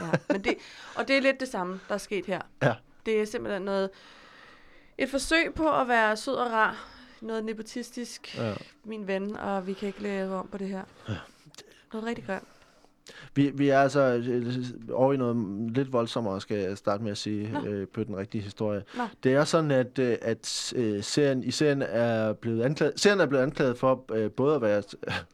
Ja. 0.00 0.10
Men 0.30 0.44
det, 0.44 0.54
og 0.96 1.08
det 1.08 1.16
er 1.16 1.20
lidt 1.20 1.40
det 1.40 1.48
samme, 1.48 1.80
der 1.88 1.94
er 1.94 1.98
sket 1.98 2.26
her. 2.26 2.40
Ja. 2.62 2.74
Det 3.06 3.20
er 3.20 3.24
simpelthen 3.24 3.62
noget, 3.62 3.90
et 4.98 5.08
forsøg 5.10 5.54
på 5.54 5.70
at 5.80 5.88
være 5.88 6.16
sød 6.16 6.34
og 6.34 6.52
rar, 6.52 6.86
noget 7.20 7.44
nepotistisk, 7.44 8.36
Ja. 8.38 8.54
min 8.84 9.06
ven, 9.06 9.36
og 9.36 9.66
vi 9.66 9.72
kan 9.72 9.86
ikke 9.88 10.02
lave 10.02 10.34
om 10.36 10.48
på 10.48 10.58
det 10.58 10.68
her. 10.68 10.82
Noget 11.92 12.06
rigtig 12.06 12.24
grimt. 12.26 12.48
Vi, 13.34 13.50
vi 13.54 13.68
er 13.68 13.78
altså 13.78 14.00
øh, 14.00 14.54
over 14.92 15.12
i 15.12 15.16
noget 15.16 15.36
lidt 15.74 15.92
voldsommere, 15.92 16.40
skal 16.40 16.56
jeg 16.56 16.78
starte 16.78 17.02
med 17.02 17.10
at 17.10 17.18
sige, 17.18 17.52
Nå. 17.52 17.64
øh, 17.66 17.88
på 17.88 18.04
den 18.04 18.16
rigtige 18.16 18.42
historie. 18.42 18.82
Nå. 18.96 19.02
Det 19.22 19.32
er 19.32 19.44
sådan, 19.44 19.70
at, 19.70 19.98
øh, 19.98 20.16
at 20.22 20.72
øh, 20.76 21.02
serien, 21.02 21.42
i 21.44 21.50
serien 21.50 21.82
er 21.82 22.32
blevet 22.32 22.62
anklaget, 22.62 23.00
serien 23.00 23.20
er 23.20 23.26
blevet 23.26 23.42
anklaget 23.42 23.78
for 23.78 24.04
øh, 24.12 24.30
både 24.30 24.54
at 24.54 24.62
være 24.62 24.82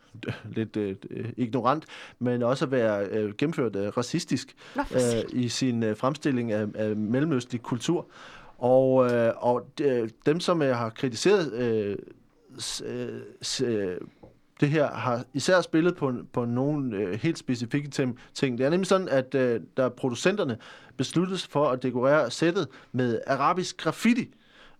lidt 0.57 0.77
øh, 0.77 0.97
ignorant, 1.37 1.85
men 2.18 2.43
også 2.43 2.64
at 2.64 2.70
være 2.70 3.05
øh, 3.05 3.35
gennemført 3.39 3.77
øh, 3.77 3.89
racistisk 3.97 4.57
øh, 4.77 5.22
i 5.33 5.49
sin 5.49 5.83
øh, 5.83 5.97
fremstilling 5.97 6.53
af, 6.53 6.66
af 6.75 6.97
mellemøstlig 6.97 7.62
kultur. 7.62 8.07
Og, 8.59 9.12
øh, 9.12 9.33
og 9.37 9.66
de, 9.79 10.11
dem, 10.27 10.41
som 10.41 10.62
øh, 10.62 10.77
har 10.77 10.91
kritiseret 10.91 11.53
øh, 11.53 11.97
s, 13.43 13.61
øh, 13.61 13.97
det 14.61 14.69
her, 14.69 14.91
har 14.91 15.25
især 15.35 15.61
spillet 15.61 15.97
på, 15.97 16.13
på 16.33 16.45
nogle 16.45 16.97
øh, 16.97 17.21
helt 17.21 17.39
specifikke 17.39 17.91
tem- 17.95 18.19
ting. 18.35 18.59
Det 18.59 18.67
er 18.67 18.71
nemlig 18.71 18.87
sådan, 18.87 19.09
at 19.09 19.35
øh, 19.35 19.61
der 19.77 19.89
producenterne 19.89 20.59
besluttede 20.97 21.39
sig 21.39 21.51
for 21.51 21.69
at 21.69 21.83
dekorere 21.83 22.31
sættet 22.31 22.69
med 22.93 23.21
arabisk 23.27 23.77
graffiti. 23.77 24.35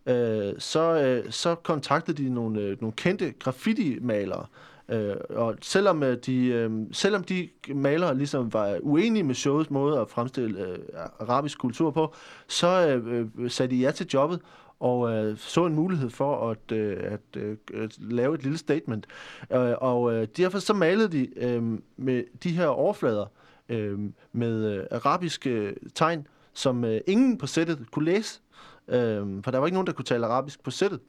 Øh, 0.07 0.53
så, 0.59 1.01
øh, 1.01 1.33
så 1.33 1.55
kontaktede 1.55 2.22
de 2.22 2.29
nogle, 2.29 2.61
øh, 2.61 2.77
nogle 2.81 2.93
kendte 2.93 3.33
graffiti-malere, 3.39 4.47
Øh, 4.89 5.16
og 5.31 5.57
selvom, 5.62 6.03
øh, 6.03 6.16
de, 6.27 6.47
øh, 6.47 6.70
selvom 6.93 7.25
de 7.25 7.49
malere 7.75 8.16
ligesom 8.16 8.53
var 8.53 8.79
uenige 8.83 9.22
med 9.22 9.35
showets 9.35 9.70
måde 9.70 10.01
at 10.01 10.11
fremstille 10.11 10.61
øh, 10.61 10.79
arabisk 11.20 11.59
kultur 11.59 11.91
på, 11.91 12.14
så 12.49 12.89
øh, 12.89 13.27
øh 13.39 13.51
sagde 13.51 13.77
de 13.77 13.81
ja 13.81 13.91
til 13.91 14.07
jobbet 14.14 14.41
og 14.85 15.11
øh, 15.11 15.39
så 15.39 15.66
en 15.66 15.74
mulighed 15.74 16.11
for 16.11 16.51
at, 16.51 16.72
øh, 16.72 16.97
at 17.01 17.37
øh, 17.37 17.57
øh, 17.72 17.91
lave 17.99 18.35
et 18.35 18.43
lille 18.43 18.59
statement. 18.59 19.07
Øh, 19.53 19.74
og 19.80 20.12
øh, 20.14 20.28
derfor 20.37 20.59
så 20.59 20.72
malede 20.72 21.09
de 21.09 21.39
øh, 21.39 21.62
med 21.97 22.24
de 22.43 22.51
her 22.51 22.66
overflader 22.66 23.26
øh, 23.68 23.99
med 24.32 24.64
øh, 24.64 24.87
arabiske 24.91 25.74
tegn, 25.95 26.26
som 26.55 26.85
øh, 26.85 27.01
ingen 27.07 27.39
på 27.39 27.47
sættet 27.47 27.91
kunne 27.91 28.05
læse. 28.05 28.41
Øh, 28.89 29.43
for 29.45 29.51
der 29.51 29.59
var 29.59 29.66
ikke 29.66 29.74
nogen, 29.74 29.87
der 29.87 29.93
kunne 29.93 30.05
tale 30.05 30.26
arabisk 30.26 30.62
på 30.62 30.70
sættet. 30.70 31.01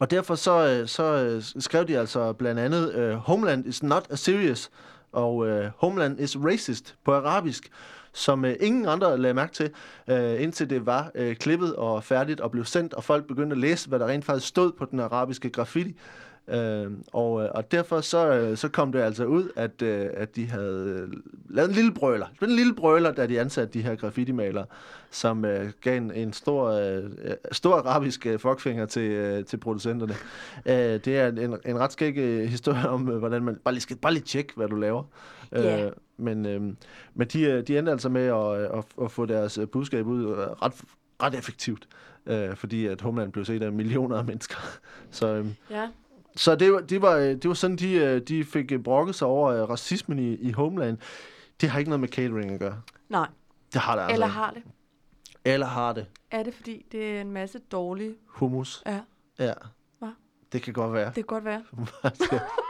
Og 0.00 0.10
derfor 0.10 0.34
så, 0.34 0.80
øh, 0.80 0.88
så 0.88 1.02
øh, 1.02 1.42
skrev 1.62 1.88
de 1.88 1.98
altså 1.98 2.32
blandt 2.32 2.60
andet, 2.60 2.94
øh, 2.94 3.14
Homeland 3.14 3.66
is 3.66 3.82
not 3.82 4.06
a 4.10 4.16
serious, 4.16 4.70
og 5.12 5.46
øh, 5.46 5.70
Homeland 5.76 6.20
is 6.20 6.36
racist 6.36 6.96
på 7.04 7.14
arabisk, 7.14 7.70
som 8.16 8.44
øh, 8.44 8.54
ingen 8.60 8.86
andre 8.86 9.18
lagde 9.18 9.34
mærke 9.34 9.52
til, 9.52 9.70
øh, 10.08 10.42
indtil 10.42 10.70
det 10.70 10.86
var 10.86 11.10
øh, 11.14 11.36
klippet 11.36 11.76
og 11.76 12.04
færdigt 12.04 12.40
og 12.40 12.50
blev 12.50 12.64
sendt, 12.64 12.94
og 12.94 13.04
folk 13.04 13.26
begyndte 13.26 13.54
at 13.54 13.58
læse, 13.58 13.88
hvad 13.88 13.98
der 13.98 14.06
rent 14.06 14.24
faktisk 14.24 14.48
stod 14.48 14.72
på 14.72 14.84
den 14.84 15.00
arabiske 15.00 15.50
graffiti. 15.50 15.96
Øh, 16.48 16.90
og, 17.12 17.42
øh, 17.42 17.48
og 17.54 17.72
derfor 17.72 18.00
så, 18.00 18.32
øh, 18.32 18.56
så 18.56 18.68
kom 18.68 18.92
det 18.92 19.00
altså 19.00 19.24
ud, 19.24 19.48
at, 19.56 19.82
øh, 19.82 20.08
at 20.14 20.36
de 20.36 20.46
havde 20.46 21.08
øh, 21.12 21.12
lavet 21.50 21.68
en 21.68 21.74
lille 21.74 21.94
brøler. 21.94 22.26
Det 22.26 22.40
var 22.40 22.46
en 22.46 22.52
lille 22.52 22.74
brøler, 22.74 23.12
da 23.12 23.26
de 23.26 23.40
ansatte 23.40 23.72
de 23.72 23.82
her 23.82 23.94
graffiti-malere, 23.94 24.66
som 25.10 25.44
øh, 25.44 25.72
gav 25.80 25.96
en, 25.96 26.12
en 26.14 26.32
stor, 26.32 26.70
øh, 26.70 27.04
øh 27.04 27.34
stor 27.52 27.74
arabisk 27.74 28.26
øh, 28.26 28.38
fuckfinger 28.38 28.86
til, 28.86 29.10
øh, 29.10 29.44
til 29.44 29.56
producenterne. 29.56 30.14
Øh, 30.66 30.74
det 31.04 31.08
er 31.08 31.28
en, 31.28 31.56
en 31.66 31.78
ret 31.78 31.92
skæg 31.92 32.16
øh, 32.16 32.48
historie 32.48 32.88
om, 32.88 33.08
øh, 33.08 33.18
hvordan 33.18 33.42
man 33.42 33.56
bare 33.64 33.74
lige 33.74 33.82
skal 33.82 33.96
bare 33.96 34.12
lige 34.12 34.24
tjekke, 34.24 34.52
hvad 34.56 34.68
du 34.68 34.76
laver. 34.76 35.02
Yeah. 35.56 35.86
Øh, 35.86 35.92
men, 36.16 36.46
øh, 36.46 36.60
men 37.14 37.28
de, 37.32 37.42
øh, 37.42 37.66
de 37.66 37.78
endte 37.78 37.92
altså 37.92 38.08
med 38.08 38.22
at, 38.26 38.60
øh, 38.72 38.78
at, 38.78 38.84
at 39.02 39.10
få 39.10 39.26
deres 39.26 39.58
øh, 39.58 39.68
budskab 39.68 40.06
ud 40.06 40.26
ret, 40.62 40.84
ret 41.22 41.34
effektivt, 41.34 41.88
øh, 42.26 42.56
fordi 42.56 42.86
at 42.86 43.00
Homeland 43.00 43.32
blev 43.32 43.44
set 43.44 43.62
af 43.62 43.72
millioner 43.72 44.18
af 44.18 44.24
mennesker. 44.24 44.56
Så, 45.10 45.26
øh, 45.26 45.46
Ja. 45.70 45.88
så 46.36 46.54
det, 46.56 46.72
var, 46.72 46.80
det, 46.80 47.02
var, 47.02 47.16
det 47.16 47.48
var 47.48 47.54
sådan, 47.54 47.76
de, 47.76 48.20
de 48.20 48.44
fik 48.44 48.72
brokket 48.84 49.14
sig 49.14 49.28
over 49.28 49.52
racismen 49.52 50.18
i, 50.18 50.34
i 50.34 50.52
Homeland. 50.52 50.98
Det 51.60 51.68
har 51.68 51.78
ikke 51.78 51.90
noget 51.90 52.00
med 52.00 52.08
catering 52.08 52.50
at 52.50 52.60
gøre. 52.60 52.80
Nej, 53.08 53.28
Det 53.72 53.80
har 53.80 53.94
det 53.94 54.02
altså. 54.02 54.14
eller 54.14 54.26
har 54.26 54.50
det. 54.50 54.62
Eller 55.44 55.66
har 55.66 55.92
det. 55.92 56.06
Er 56.30 56.42
det, 56.42 56.54
fordi 56.54 56.86
det 56.92 57.16
er 57.16 57.20
en 57.20 57.30
masse 57.32 57.58
dårlige... 57.58 58.14
Hummus. 58.26 58.82
Ja, 58.86 59.00
Ja. 59.38 59.52
Hva? 59.98 60.08
Det 60.52 60.62
kan 60.62 60.72
godt 60.72 60.92
være. 60.92 61.06
det 61.06 61.14
kan 61.14 61.24
godt 61.24 61.44
være. 61.44 61.62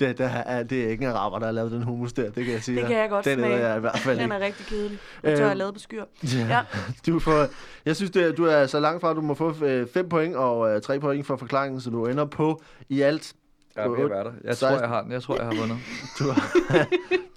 det, 0.00 0.18
det, 0.18 0.30
er, 0.46 0.62
det 0.62 0.84
er 0.84 0.88
ikke 0.88 1.04
en 1.04 1.10
araber, 1.10 1.38
der 1.38 1.46
har 1.46 1.52
lavet 1.52 1.72
den 1.72 1.82
hummus 1.82 2.12
der, 2.12 2.22
det 2.30 2.44
kan 2.44 2.54
jeg 2.54 2.62
sige. 2.62 2.78
Det 2.80 2.86
kan 2.86 2.96
jeg 2.96 3.08
godt 3.10 3.24
Den 3.24 3.38
smage. 3.38 3.56
jeg 3.68 3.76
i 3.76 3.80
hvert 3.80 3.98
fald 3.98 4.16
Den 4.16 4.24
ikke. 4.24 4.34
er 4.34 4.40
rigtig 4.40 4.66
kedelig. 4.66 4.98
Jeg 5.22 5.38
tør 5.38 5.50
at 5.50 5.56
lade 5.56 5.72
på 5.72 5.78
skyr. 5.78 6.04
Ja. 6.24 6.46
Ja. 6.48 6.60
Du 7.06 7.18
får, 7.18 7.46
jeg 7.86 7.96
synes, 7.96 8.10
det 8.10 8.36
du 8.36 8.44
er 8.44 8.66
så 8.66 8.80
langt 8.80 9.00
fra, 9.00 9.10
at 9.10 9.16
du 9.16 9.20
må 9.20 9.34
få 9.34 9.54
5 9.94 10.08
point 10.08 10.36
og 10.36 10.82
3 10.82 11.00
point 11.00 11.26
for 11.26 11.36
forklaringen, 11.36 11.80
så 11.80 11.90
du 11.90 12.06
ender 12.06 12.24
på 12.24 12.62
i 12.88 13.00
alt. 13.00 13.32
Jeg 13.76 13.84
er 13.84 13.88
ved 13.88 14.04
at 14.04 14.10
være 14.10 14.24
der. 14.24 14.32
Jeg 14.44 14.56
tror, 14.56 14.68
jeg 14.68 14.88
har 14.88 15.02
den. 15.02 15.12
Jeg 15.12 15.22
tror, 15.22 15.36
jeg 15.36 15.44
har 15.44 15.54
vundet. 15.60 15.78
Du, 16.18 16.24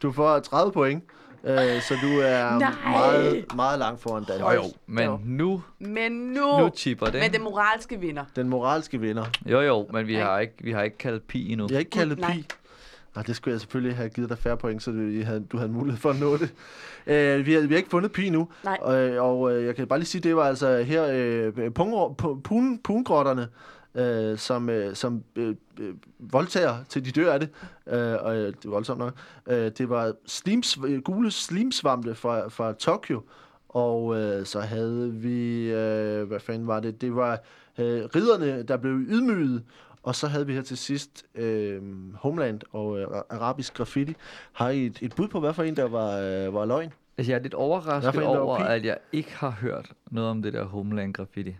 du 0.01 0.11
får 0.11 0.39
30 0.39 0.71
point, 0.71 1.03
øh, 1.43 1.81
så 1.81 1.93
du 2.01 2.19
er 2.19 2.59
Nej. 2.59 2.73
meget, 2.83 3.45
meget 3.55 3.79
langt 3.79 4.01
foran 4.01 4.23
Jo, 4.29 4.33
Danmark. 4.33 4.55
jo. 4.55 4.63
Men 4.87 5.05
Jo. 5.05 5.19
nu, 5.25 5.61
Men 5.79 6.11
nu... 6.11 6.59
nu 6.59 6.69
tipper 6.69 7.05
det. 7.05 7.21
Men 7.21 7.31
det 7.33 7.41
moralske 7.41 7.99
vinder. 7.99 8.23
Den 8.35 8.49
moralske 8.49 8.99
vinder. 8.99 9.25
Jo, 9.45 9.61
jo, 9.61 9.87
men 9.93 10.07
vi 10.07 10.13
Nej. 10.15 10.23
har 10.23 10.39
ikke, 10.39 10.53
vi 10.59 10.71
har 10.71 10.81
ikke 10.83 10.97
kaldt 10.97 11.27
pi 11.27 11.51
endnu. 11.51 11.67
Jeg 11.69 11.75
har 11.75 11.79
ikke 11.79 11.91
kaldet 11.91 12.19
Nej. 12.19 12.33
pi. 12.33 12.45
Nej, 13.15 13.23
det 13.23 13.35
skulle 13.35 13.53
jeg 13.53 13.59
selvfølgelig 13.59 13.97
have 13.97 14.09
givet 14.09 14.29
dig 14.29 14.37
færre 14.37 14.57
point, 14.57 14.83
så 14.83 14.91
du 14.91 14.99
I 15.01 15.21
havde, 15.21 15.45
du 15.51 15.57
havde 15.57 15.71
mulighed 15.71 15.99
for 16.01 16.09
at 16.09 16.19
nå 16.19 16.37
det. 16.37 16.49
Uh, 17.07 17.45
vi, 17.45 17.53
har, 17.53 17.61
vi 17.61 17.73
har 17.73 17.77
ikke 17.77 17.89
fundet 17.89 18.11
pi 18.11 18.29
nu. 18.29 18.47
Nej. 18.63 18.77
Og, 18.81 18.95
og 19.29 19.39
uh, 19.39 19.65
jeg 19.65 19.75
kan 19.75 19.87
bare 19.87 19.99
lige 19.99 20.07
sige, 20.07 20.21
det 20.21 20.35
var 20.35 20.43
altså 20.43 20.77
her 20.83 21.03
uh, 21.67 21.73
pun, 22.43 22.77
pungrotterne, 22.83 23.47
uh, 23.95 24.37
som, 24.37 24.69
uh, 24.69 24.93
som 24.93 25.23
uh, 25.39 25.47
uh, 25.47 25.53
voldtager 26.19 26.83
til 26.89 27.05
de 27.05 27.11
dør 27.11 27.33
af 27.33 27.39
det. 27.39 27.49
Uh, 27.85 28.25
og 28.25 28.35
uh, 28.35 28.37
det 28.37 28.65
er 28.65 28.69
voldsomt 28.69 28.99
nok. 28.99 29.13
Uh, 29.47 29.53
det 29.53 29.89
var 29.89 30.13
slims, 30.25 30.77
uh, 30.77 30.97
gule 30.97 31.31
slimsvampe 31.31 32.15
fra, 32.15 32.47
fra 32.47 32.73
Tokyo. 32.73 33.21
Og 33.69 34.05
uh, 34.05 34.43
så 34.43 34.59
havde 34.59 35.13
vi, 35.13 35.67
uh, 35.67 36.27
hvad 36.27 36.39
fanden 36.39 36.67
var 36.67 36.79
det? 36.79 37.01
Det 37.01 37.15
var 37.15 37.33
uh, 37.77 37.85
ridderne, 37.85 38.63
der 38.63 38.77
blev 38.77 38.93
ydmyget. 38.93 39.63
Og 40.03 40.15
så 40.15 40.27
havde 40.27 40.47
vi 40.47 40.53
her 40.53 40.61
til 40.61 40.77
sidst 40.77 41.25
øh, 41.35 41.81
Homeland 42.15 42.61
og 42.71 42.99
øh, 42.99 43.07
arabisk 43.29 43.73
graffiti. 43.73 44.15
Har 44.51 44.69
I 44.69 44.85
et, 44.85 44.99
et 45.01 45.15
bud 45.15 45.27
på, 45.27 45.39
hvad 45.39 45.53
for 45.53 45.63
en, 45.63 45.75
der 45.75 45.87
var, 45.87 46.17
øh, 46.17 46.53
var 46.53 46.65
løgn? 46.65 46.93
Altså, 47.17 47.31
jeg 47.31 47.37
er 47.37 47.41
lidt 47.41 47.53
overrasket 47.53 48.15
var 48.15 48.27
over, 48.27 48.57
at 48.57 48.85
jeg 48.85 48.97
ikke 49.11 49.35
har 49.35 49.49
hørt 49.49 49.91
noget 50.11 50.29
om 50.29 50.41
det 50.41 50.53
der 50.53 50.63
Homeland 50.63 51.13
Graffiti. 51.13 51.55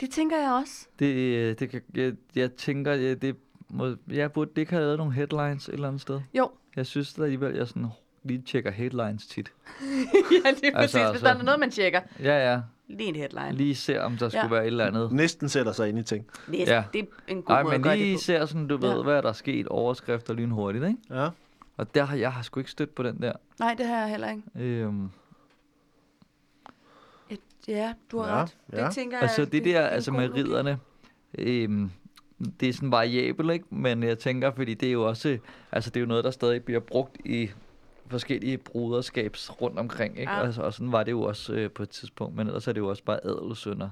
Det 0.00 0.10
tænker 0.10 0.36
jeg 0.36 0.52
også. 0.52 0.86
Det, 0.98 1.14
øh, 1.14 1.58
det 1.58 1.70
kan, 1.70 1.80
jeg, 1.94 2.12
jeg 2.34 2.52
tænker, 2.52 2.92
jeg, 2.92 3.22
det 3.22 3.36
må, 3.70 3.96
jeg 4.08 4.32
burde 4.32 4.50
det 4.50 4.58
ikke 4.58 4.72
have 4.72 4.82
lavet 4.84 4.98
nogle 4.98 5.12
headlines 5.12 5.68
et 5.68 5.74
eller 5.74 5.88
andet 5.88 6.00
sted. 6.02 6.20
Jo. 6.34 6.50
Jeg 6.76 6.86
synes 6.86 7.14
da 7.14 7.22
alligevel, 7.22 7.54
jeg 7.54 7.68
sådan 7.68 7.86
lige 8.24 8.42
tjekker 8.46 8.70
headlines 8.70 9.26
tit. 9.26 9.52
ja, 10.44 10.50
lige 10.62 10.72
præcis. 10.72 10.74
Altså, 10.74 10.98
Hvis 10.98 11.06
altså- 11.06 11.26
der 11.26 11.34
er 11.34 11.42
noget, 11.42 11.60
man 11.60 11.70
tjekker. 11.70 12.00
Ja, 12.22 12.52
ja. 12.52 12.60
Lige 12.88 13.08
en 13.08 13.16
headline. 13.16 13.52
Lige 13.52 13.74
ser, 13.74 14.00
om 14.00 14.16
der 14.16 14.28
skulle 14.28 14.42
Ja. 14.42 14.48
være 14.48 14.62
et 14.62 14.66
eller 14.66 14.86
andet. 14.86 15.12
Næsten 15.12 15.48
sætter 15.48 15.72
sig 15.72 15.88
ind 15.88 15.98
i 15.98 16.02
ting. 16.02 16.26
Det, 16.46 16.58
Ja. 16.58 16.64
er, 16.74 16.82
det 16.92 17.00
er 17.00 17.04
en 17.28 17.42
god 17.42 17.54
Nej, 17.54 17.62
måde 17.62 17.74
at 17.74 17.80
men 17.80 17.82
gøre 17.84 17.96
lige 17.96 18.10
det 18.10 18.16
på. 18.18 18.22
ser 18.22 18.46
sådan, 18.46 18.66
du 18.68 18.76
ved, 18.76 18.96
Ja. 18.96 19.02
hvad 19.02 19.22
der 19.22 19.28
er 19.28 19.32
sket, 19.32 19.66
overskrifter 19.68 20.34
lynhurtigt, 20.34 20.84
ikke? 20.84 20.98
Ja. 21.10 21.28
Og 21.76 21.94
der 21.94 22.04
har 22.04 22.16
jeg 22.16 22.32
har 22.32 22.42
sgu 22.42 22.60
ikke 22.60 22.70
stødt 22.70 22.94
på 22.94 23.02
den 23.02 23.22
der. 23.22 23.32
Nej, 23.58 23.74
det 23.78 23.86
har 23.86 23.96
jeg 24.00 24.08
heller 24.10 24.30
ikke. 24.30 24.42
Øhm, 24.56 25.10
ja, 27.68 27.94
du 28.10 28.18
har 28.18 28.28
Ja, 28.36 28.42
ret. 28.42 28.56
ja. 28.72 28.84
Det 28.84 28.94
tænker 28.94 29.16
jeg, 29.16 29.22
altså 29.22 29.44
det 29.44 29.66
er 29.66 29.80
der, 29.80 29.86
altså 29.86 30.12
med 30.12 30.34
ridderne, 30.34 30.78
øhm, 31.38 31.90
det 32.60 32.68
er 32.68 32.72
sådan 32.72 32.90
variabelt, 32.92 33.50
ikke? 33.50 33.64
Men 33.70 34.02
jeg 34.02 34.18
tænker, 34.18 34.50
fordi 34.50 34.74
det 34.74 34.88
er 34.88 34.92
jo 34.92 35.08
også, 35.08 35.38
altså 35.72 35.90
det 35.90 35.96
er 35.96 36.00
jo 36.00 36.06
noget, 36.06 36.24
der 36.24 36.30
stadig 36.30 36.64
bliver 36.64 36.80
brugt 36.80 37.16
i 37.24 37.50
forskellige 38.08 38.58
bruderskabs 38.58 39.60
rundt 39.60 39.78
omkring, 39.78 40.18
ikke? 40.18 40.32
Ja. 40.32 40.40
Altså, 40.42 40.62
og 40.62 40.72
sådan 40.72 40.92
var 40.92 41.02
det 41.02 41.12
jo 41.12 41.22
også 41.22 41.52
øh, 41.52 41.70
på 41.70 41.82
et 41.82 41.88
tidspunkt, 41.90 42.36
men 42.36 42.46
ellers 42.46 42.68
er 42.68 42.72
det 42.72 42.80
jo 42.80 42.88
også 42.88 43.04
bare 43.04 43.24
adelsønder. 43.26 43.88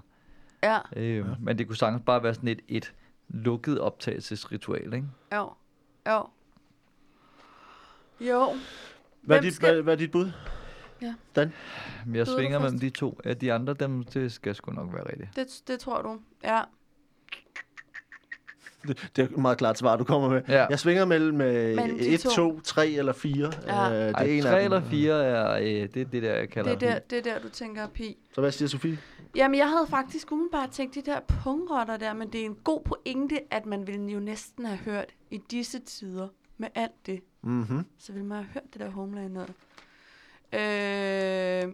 Ja, 0.62 0.79
Øhm, 0.97 1.29
Men 1.41 1.59
det 1.59 1.66
kunne 1.66 1.77
sagtens 1.77 2.03
bare 2.07 2.23
være 2.23 2.35
sådan 2.35 2.49
et, 2.49 2.61
et 2.69 2.93
lukket 3.29 3.81
optagelsesritual, 3.81 4.95
ikke? 4.95 5.07
jo, 5.35 5.51
jo. 6.09 6.27
Jo, 8.21 8.57
Hvad 9.23 9.37
er, 9.37 9.41
dit, 9.41 9.55
skal- 9.55 9.73
hvad, 9.75 9.83
hvad 9.83 9.93
er 9.95 9.99
dit 9.99 10.11
bud? 10.11 10.31
Ja. 11.03 11.15
Dan? 11.37 11.53
Men 12.07 12.15
jeg 12.17 12.27
du 12.27 12.33
svinger 12.33 12.59
mellem 12.59 12.79
de 12.79 12.91
to. 12.91 13.21
Ja, 13.25 13.33
de 13.33 13.53
andre, 13.53 13.75
dem, 13.75 14.03
det 14.05 14.33
skal 14.33 14.55
sgu 14.55 14.73
nok 14.73 14.93
være 14.95 15.07
rigtigt. 15.09 15.37
det, 15.37 15.63
det 15.69 15.81
tror 15.81 16.03
du. 16.03 16.19
Ja, 16.45 16.61
Det, 18.89 19.11
det 19.17 19.23
er 19.23 19.29
et 19.29 19.37
meget 19.39 19.59
klart 19.59 19.79
svar, 19.79 19.97
du 19.97 20.05
kommer 20.05 20.29
med. 20.29 20.43
Ja. 20.49 20.67
Jeg 20.71 20.79
svinger 20.79 21.05
mellem 21.05 21.41
øh, 21.41 21.77
Mellem 21.77 21.99
de 21.99 22.09
1, 22.15 22.21
to. 22.21 22.31
2, 22.31 22.61
3 22.61 22.89
eller 22.91 23.13
4. 23.13 23.53
Ja. 23.67 23.91
Øh, 23.91 23.97
det 23.97 24.09
er 24.09 24.15
Ej, 24.15 24.55
af 24.55 24.63
dem. 24.63 24.65
eller 24.65 24.81
fire 24.91 25.25
er, 25.25 25.53
øh, 25.59 25.65
det 25.67 25.97
er 25.97 26.05
det 26.05 26.23
der, 26.23 26.35
jeg 26.35 26.49
kalder 26.49 26.75
det 26.79 26.89
er, 26.89 26.93
der, 26.93 26.99
det 26.99 27.19
er 27.19 27.23
der, 27.23 27.39
du 27.39 27.49
tænker 27.49 27.87
pi. 27.89 28.17
Så 28.35 28.41
hvad 28.41 28.53
siger 28.53 28.69
Sofie? 28.69 28.99
Jamen, 29.37 29.59
jeg 29.59 29.69
havde 29.69 29.87
faktisk 29.91 30.33
umiddelbart 30.33 30.71
tænkt 30.71 30.95
de 30.95 31.03
der 31.03 31.21
pungrotter 31.43 31.97
der, 31.97 32.13
men 32.15 32.33
det 32.33 32.41
er 32.41 32.45
en 32.45 32.57
god 32.65 32.81
pointe, 32.85 33.41
at 33.51 33.67
man 33.67 33.87
ville 33.87 34.07
jo 34.13 34.21
næsten 34.21 34.65
have 34.67 34.79
hørt 34.79 35.15
i 35.31 35.41
disse 35.51 35.79
tider 35.79 36.29
med 36.59 36.69
alt 36.75 37.07
det. 37.07 37.21
Mm-hmm. 37.43 37.85
Så 37.99 38.13
ville 38.13 38.27
man 38.27 38.37
have 38.37 38.47
hørt 38.55 38.63
det 38.73 38.81
der 38.81 38.91
Homeland 38.91 39.33
noget. 39.33 39.53
Øh, 40.53 41.73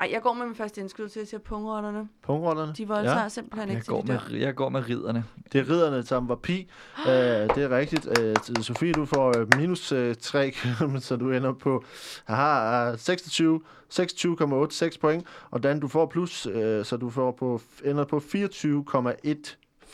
ej, 0.00 0.08
jeg 0.12 0.22
går 0.22 0.32
med 0.32 0.46
min 0.46 0.54
første 0.54 0.80
indskydelse, 0.80 1.18
jeg 1.18 1.28
siger 1.28 1.40
pungrotterne. 1.40 2.08
Pungrotterne? 2.22 2.72
De 2.76 2.88
voldtager 2.88 3.22
ja. 3.22 3.28
simpelthen 3.28 3.68
Jeg 3.68 3.76
ikke 3.76 3.86
går, 3.86 4.02
til 4.02 4.20
med, 4.30 4.40
jeg 4.40 4.54
går 4.54 4.68
med 4.68 4.88
ridderne. 4.88 5.24
Det 5.52 5.60
er 5.60 5.70
ridderne, 5.70 6.02
som 6.02 6.28
var 6.28 6.34
pi. 6.34 6.70
Uh, 6.98 7.04
det 7.54 7.58
er 7.58 7.70
rigtigt. 7.70 8.06
Uh, 8.06 8.62
Sofie, 8.62 8.92
du 8.92 9.06
får 9.06 9.38
uh, 9.38 9.58
minus 9.58 9.92
uh, 9.92 10.14
3, 10.20 10.52
så 11.00 11.16
du 11.16 11.32
ender 11.32 11.52
på 11.52 11.84
aha, 12.28 12.92
uh, 12.92 12.98
26 12.98 13.60
26,86 13.92 14.98
point. 15.00 15.26
Og 15.50 15.62
Dan, 15.62 15.80
du 15.80 15.88
får 15.88 16.06
plus, 16.06 16.46
uh, 16.46 16.52
så 16.84 16.96
du 17.00 17.10
får 17.10 17.30
på, 17.32 17.60
ender 17.84 18.04
på 18.04 18.20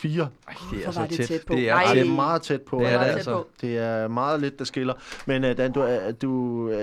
24,14. 0.05 0.19
Ej, 0.21 0.55
det 0.71 0.85
er 0.85 0.91
så 0.91 0.99
var 0.99 1.07
det 1.07 1.17
tæt. 1.17 1.27
tæt 1.27 1.41
på? 1.47 1.53
Det 1.53 1.69
er 1.69 1.73
Ej. 1.75 1.93
Det 1.93 2.01
er 2.01 2.05
meget 2.11 2.41
tæt 2.41 2.61
på. 2.61 2.79
Det 2.79 2.87
er 2.87 2.99
det 3.03 3.05
altså. 3.05 3.43
Det 3.61 3.77
er 3.77 4.07
meget 4.07 4.41
lidt, 4.41 4.59
der 4.59 4.65
skiller. 4.65 4.93
Men 5.25 5.43
uh, 5.43 5.49
Dan, 5.57 5.71
du, 5.71 5.83
uh, 5.83 5.89
du 6.21 6.31
uh, 6.67 6.75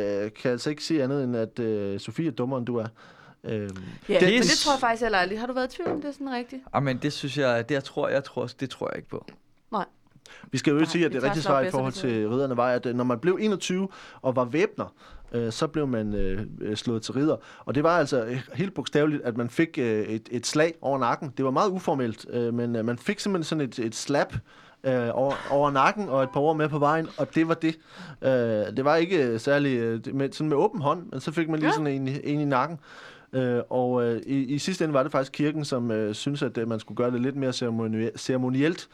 kan 0.43 0.51
altså 0.51 0.71
ikke 0.71 0.85
sige 0.85 1.03
andet, 1.05 1.25
end 1.25 1.37
at 1.37 1.59
uh, 1.95 2.01
Sofie 2.01 2.27
er 2.27 2.31
dummere, 2.31 2.59
end 2.59 2.67
du 2.67 2.77
er. 2.77 2.87
Uh, 3.45 3.51
Ja, 3.53 3.59
Det- 3.59 3.69
men 4.09 4.21
det 4.43 4.59
tror 4.65 4.73
jeg 4.73 4.81
faktisk 4.81 5.03
heller 5.03 5.19
aldrig. 5.19 5.41
Har 5.41 5.47
du 5.47 5.53
været 5.53 5.73
i 5.73 5.77
tvivl 5.77 5.91
om 5.91 6.01
det 6.01 6.09
er 6.09 6.13
sådan 6.13 6.31
rigtigt? 6.31 6.63
Ah, 6.73 6.83
men 6.83 6.99
det 6.99 7.13
synes 7.13 7.39
jeg, 7.39 7.69
det 7.69 7.75
jeg 7.75 7.85
tror, 7.85 8.09
jeg 8.09 8.25
tror, 8.25 8.47
det 8.47 8.71
tror 8.71 8.89
jeg 8.91 8.97
ikke 8.97 9.09
på. 9.09 9.27
Vi 10.53 10.59
skal 10.59 10.71
jo 10.71 10.79
ikke 10.79 10.91
sige, 10.91 11.07
at 11.07 11.13
det 11.13 11.23
rigtige 11.23 11.43
svar 11.43 11.61
i 11.61 11.71
forhold 11.71 11.93
til 11.93 12.29
ridderne 12.29 12.57
var, 12.57 12.69
at 12.69 12.87
øh, 12.87 12.95
når 12.95 13.05
man 13.05 13.19
blev 13.19 13.39
21 13.41 13.89
og 14.23 14.37
var 14.37 14.45
væbner, 14.45 14.95
øh, 15.33 15.53
så 15.53 15.67
blev 15.67 15.87
man 15.89 16.15
øh, 16.15 16.41
øh, 16.61 16.77
slået 16.77 17.03
til 17.03 17.15
ridder. 17.15 17.37
Og 17.65 17.75
det 17.75 17.83
var 17.83 17.99
altså 17.99 18.27
helt 18.55 18.75
bogstaveligt, 18.75 19.23
at 19.23 19.37
man 19.37 19.51
fik 19.51 19.79
øh, 19.79 20.05
et, 20.07 20.29
et 20.31 20.47
slag 20.47 20.75
over 20.81 20.99
nakken. 20.99 21.33
Det 21.37 21.45
var 21.45 21.51
meget 21.51 21.71
uformelt, 21.71 22.27
øh, 22.31 22.55
men 22.55 22.77
øh, 22.77 22.85
man 22.85 22.99
fik 22.99 23.21
simpelthen 23.21 23.45
sådan 23.45 23.65
et, 23.69 23.79
et 23.79 23.95
slap 23.95 24.35
øh, 24.85 25.09
over, 25.13 25.35
over 25.51 25.71
nakken 25.71 26.09
og 26.09 26.23
et 26.23 26.29
par 26.33 26.41
ord 26.41 26.57
med 26.57 26.69
på 26.69 26.79
vejen, 26.79 27.09
og 27.19 27.35
det 27.35 27.49
var 27.49 27.55
det. 27.55 27.77
Øh, 28.23 28.31
det 28.77 28.85
var 28.85 28.97
ikke 28.97 29.39
særlig 29.39 29.77
øh, 29.79 30.01
med, 30.15 30.33
sådan 30.33 30.49
med 30.49 30.57
åben 30.57 30.81
hånd, 30.81 31.07
men 31.13 31.21
så 31.21 31.33
fik 31.33 31.49
man 31.49 31.59
lige 31.61 31.69
Ja. 31.69 31.73
sådan 31.73 31.87
en, 31.87 32.09
i- 32.09 32.21
en 32.25 32.41
i 32.41 32.45
nakken. 32.45 32.79
Øh, 33.33 33.61
og 33.71 34.05
øh, 34.05 34.21
i, 34.27 34.45
i 34.55 34.59
sidste 34.59 34.85
ende 34.85 34.95
var 34.95 35.03
det 35.03 35.13
faktisk 35.13 35.33
kirken, 35.33 35.65
som 35.65 35.91
øh, 35.91 36.15
synes 36.15 36.43
at 36.43 36.59
øh, 36.59 36.69
man 36.69 36.81
skulle 36.81 36.97
gøre 36.97 37.11
det 37.11 37.21
lidt 37.21 37.37
mere 37.37 37.51
ceremoni- 37.51 38.17
ceremonielt. 38.19 38.89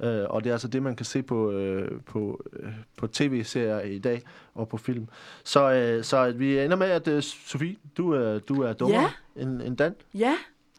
Øh, 0.00 0.24
og 0.30 0.44
det 0.44 0.50
er 0.50 0.54
altså 0.54 0.68
det, 0.68 0.82
man 0.82 0.96
kan 0.96 1.06
se 1.06 1.22
på, 1.22 1.50
øh, 1.52 2.00
på, 2.06 2.42
øh, 2.52 2.68
på 2.96 3.06
tv-serier 3.06 3.80
i 3.80 3.98
dag 3.98 4.22
og 4.54 4.68
på 4.68 4.76
film. 4.76 5.08
Så, 5.44 5.72
øh, 5.72 6.04
så 6.04 6.16
at 6.16 6.38
vi 6.38 6.58
ender 6.58 6.76
med, 6.76 6.86
at 6.86 7.08
øh, 7.08 7.22
Sofie, 7.22 7.76
du, 7.96 8.12
er 8.12 8.38
du 8.38 8.62
er 8.62 8.72
dummere 8.72 9.10
end, 9.36 9.62
end 9.62 9.76
Dan. 9.76 9.94
Ja, 10.14 10.34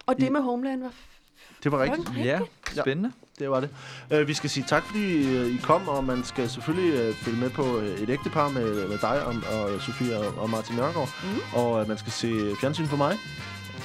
og 0.05 0.15
I- 0.17 0.21
det 0.23 0.31
med 0.31 0.41
Homeland 0.41 0.81
var... 0.81 0.91
Det 1.63 1.71
var 1.71 1.79
rigtigt. 1.83 2.09
Ja, 2.25 2.39
spændende. 2.81 3.11
Det 3.39 3.49
var 3.49 3.59
det. 3.59 3.69
Øh, 4.11 4.27
vi 4.27 4.33
skal 4.33 4.49
sige 4.49 4.65
tak, 4.67 4.83
fordi 4.83 5.35
øh, 5.37 5.47
I 5.55 5.57
kom, 5.63 5.87
og 5.87 6.03
man 6.03 6.23
skal 6.23 6.49
selvfølgelig 6.49 6.93
øh, 6.99 7.13
følge 7.13 7.39
med 7.39 7.49
på 7.49 7.77
øh, 7.79 7.99
et 8.01 8.09
ægtepar 8.09 8.49
med, 8.49 8.87
med 8.87 8.97
dig 8.97 9.25
og, 9.25 9.33
og 9.53 9.81
Sofie 9.81 10.17
og, 10.19 10.37
og 10.43 10.49
Martin 10.49 10.75
Nørgaard. 10.75 11.09
Mm. 11.23 11.57
Og 11.59 11.81
øh, 11.81 11.87
man 11.87 11.97
skal 11.97 12.11
se 12.11 12.27
fjernsyn 12.61 12.85
for 12.85 12.97
mig. 12.97 13.15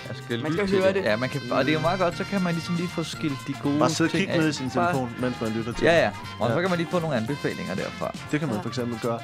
Jeg 0.08 0.16
skal 0.24 0.42
Man 0.42 0.52
til 0.52 0.68
høre 0.68 0.86
det. 0.88 0.94
det. 0.94 1.02
Ja, 1.04 1.16
man 1.16 1.28
kan, 1.28 1.40
og 1.50 1.64
det 1.64 1.70
er 1.70 1.74
jo 1.74 1.80
meget 1.80 2.00
godt, 2.00 2.16
så 2.16 2.24
kan 2.24 2.42
man 2.42 2.54
ligesom 2.54 2.74
lige 2.76 2.88
få 2.88 3.02
skilt 3.02 3.38
de 3.46 3.52
gode 3.62 3.78
Bare 3.78 3.90
sidde 3.90 4.08
og 4.08 4.12
ting 4.12 4.20
kigge 4.26 4.38
ned 4.40 4.48
i 4.48 4.52
sin 4.52 4.70
Bare- 4.70 4.86
telefon, 4.92 5.10
mens 5.20 5.40
man 5.40 5.50
lytter 5.50 5.72
til 5.72 5.84
Ja, 5.84 5.98
ja. 5.98 6.10
Og 6.40 6.48
Ja. 6.48 6.54
så 6.54 6.60
kan 6.60 6.70
man 6.70 6.78
lige 6.78 6.88
få 6.90 6.98
nogle 7.00 7.16
anbefalinger 7.16 7.74
derfra. 7.74 8.10
Det 8.32 8.40
kan 8.40 8.48
man 8.48 8.56
Ja. 8.56 8.62
for 8.62 8.68
eksempel 8.68 8.98
gøre. 9.02 9.18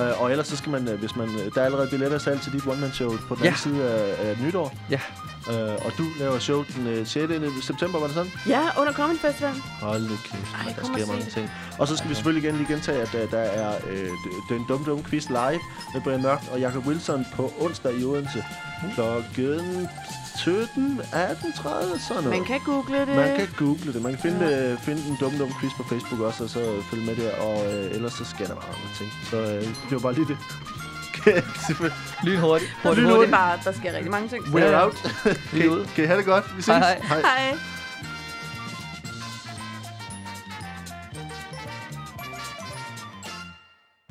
Øh, 0.00 0.22
og 0.22 0.30
ellers 0.30 0.46
så 0.46 0.56
skal 0.56 0.70
man, 0.72 0.88
øh, 0.88 0.98
hvis 0.98 1.16
man, 1.16 1.28
øh, 1.28 1.54
der 1.54 1.60
er 1.60 1.64
allerede 1.64 1.88
billetter 1.90 2.18
salg 2.18 2.40
til 2.40 2.52
dit 2.52 2.66
one-man-show 2.66 3.16
på 3.28 3.34
den 3.34 3.44
Ja. 3.44 3.48
anden 3.48 3.60
side 3.60 3.84
af, 3.90 4.28
af 4.28 4.36
nytår. 4.42 4.74
Ja. 4.90 5.00
Øh, 5.50 5.86
og 5.86 5.92
du 5.98 6.04
laver 6.18 6.38
show 6.38 6.64
den 6.76 6.86
øh, 6.86 7.06
6. 7.06 7.32
september, 7.66 7.98
var 7.98 8.06
det 8.06 8.14
sådan? 8.14 8.32
Ja, 8.48 8.60
under 8.80 8.92
Comedy 8.92 9.18
Festival. 9.18 9.54
Hold 9.80 10.02
nu 10.02 10.08
kæft, 10.24 10.34
Ej, 10.54 10.66
Ej, 10.66 10.74
der 10.78 10.84
sker 10.84 11.06
mange 11.06 11.24
ting. 11.30 11.50
Og 11.78 11.88
så 11.88 11.96
skal 11.96 12.10
vi 12.10 12.14
selvfølgelig 12.14 12.44
igen 12.48 12.56
lige 12.58 12.72
gentage, 12.72 13.02
at 13.02 13.14
øh, 13.14 13.30
der 13.30 13.38
er 13.38 13.72
d- 13.78 14.54
den 14.54 14.64
dumme 14.68 14.86
dumme 14.86 15.04
quiz 15.04 15.28
live 15.28 15.60
med 15.94 16.00
Brian 16.04 16.22
Mørk 16.22 16.42
og 16.52 16.60
Jacob 16.60 16.86
Wilson 16.86 17.26
på 17.36 17.52
onsdag 17.60 18.00
i 18.00 18.04
Odense. 18.04 18.44
Klokken 18.94 19.88
17, 20.36 21.00
18.30, 21.00 21.08
sådan 21.62 21.98
noget. 22.08 22.24
Man 22.38 22.44
kan 22.44 22.60
google 22.64 22.98
det. 23.00 23.08
Man 23.16 23.36
kan 23.36 23.48
google 23.58 23.92
det. 23.92 24.02
Man 24.02 24.12
kan 24.12 24.20
finde, 24.22 24.46
ja. 24.48 24.74
finde 24.74 25.02
den 25.02 25.16
dumme 25.20 25.38
dumme 25.38 25.54
quiz 25.60 25.72
på 25.76 25.82
Facebook 25.82 26.20
også, 26.20 26.44
og 26.44 26.50
så 26.50 26.82
følge 26.90 27.06
med 27.06 27.16
der. 27.16 27.36
Og 27.36 27.72
øh, 27.72 27.90
ellers 27.94 28.12
så 28.12 28.24
sker 28.24 28.46
der 28.46 28.54
bare 28.54 28.64
andre 28.64 28.90
ting. 28.98 29.10
Så 29.30 29.36
øh, 29.36 29.62
det 29.62 29.92
var 29.92 29.98
bare 29.98 30.12
lige 30.14 30.26
det. 30.28 30.38
Selvfølgelig. 31.66 31.98
Lynhurtigt. 32.22 32.70
Hurtigt, 32.82 33.04
Det 33.06 33.10
er 33.10 33.14
hurtigt. 33.16 33.30
bare, 33.32 33.58
der 33.64 33.72
sker 33.72 33.92
rigtig 33.96 34.10
mange 34.10 34.28
ting. 34.28 34.44
We're 34.44 34.82
out. 34.82 34.94
Kan, 35.50 35.86
kan 35.94 36.04
I 36.04 36.06
have 36.06 36.18
det 36.18 36.26
godt? 36.26 36.56
Vi 36.56 36.62
ses. 36.62 36.66
Hej, 36.74 37.00
hej. 37.02 37.20
Hej. 37.20 37.58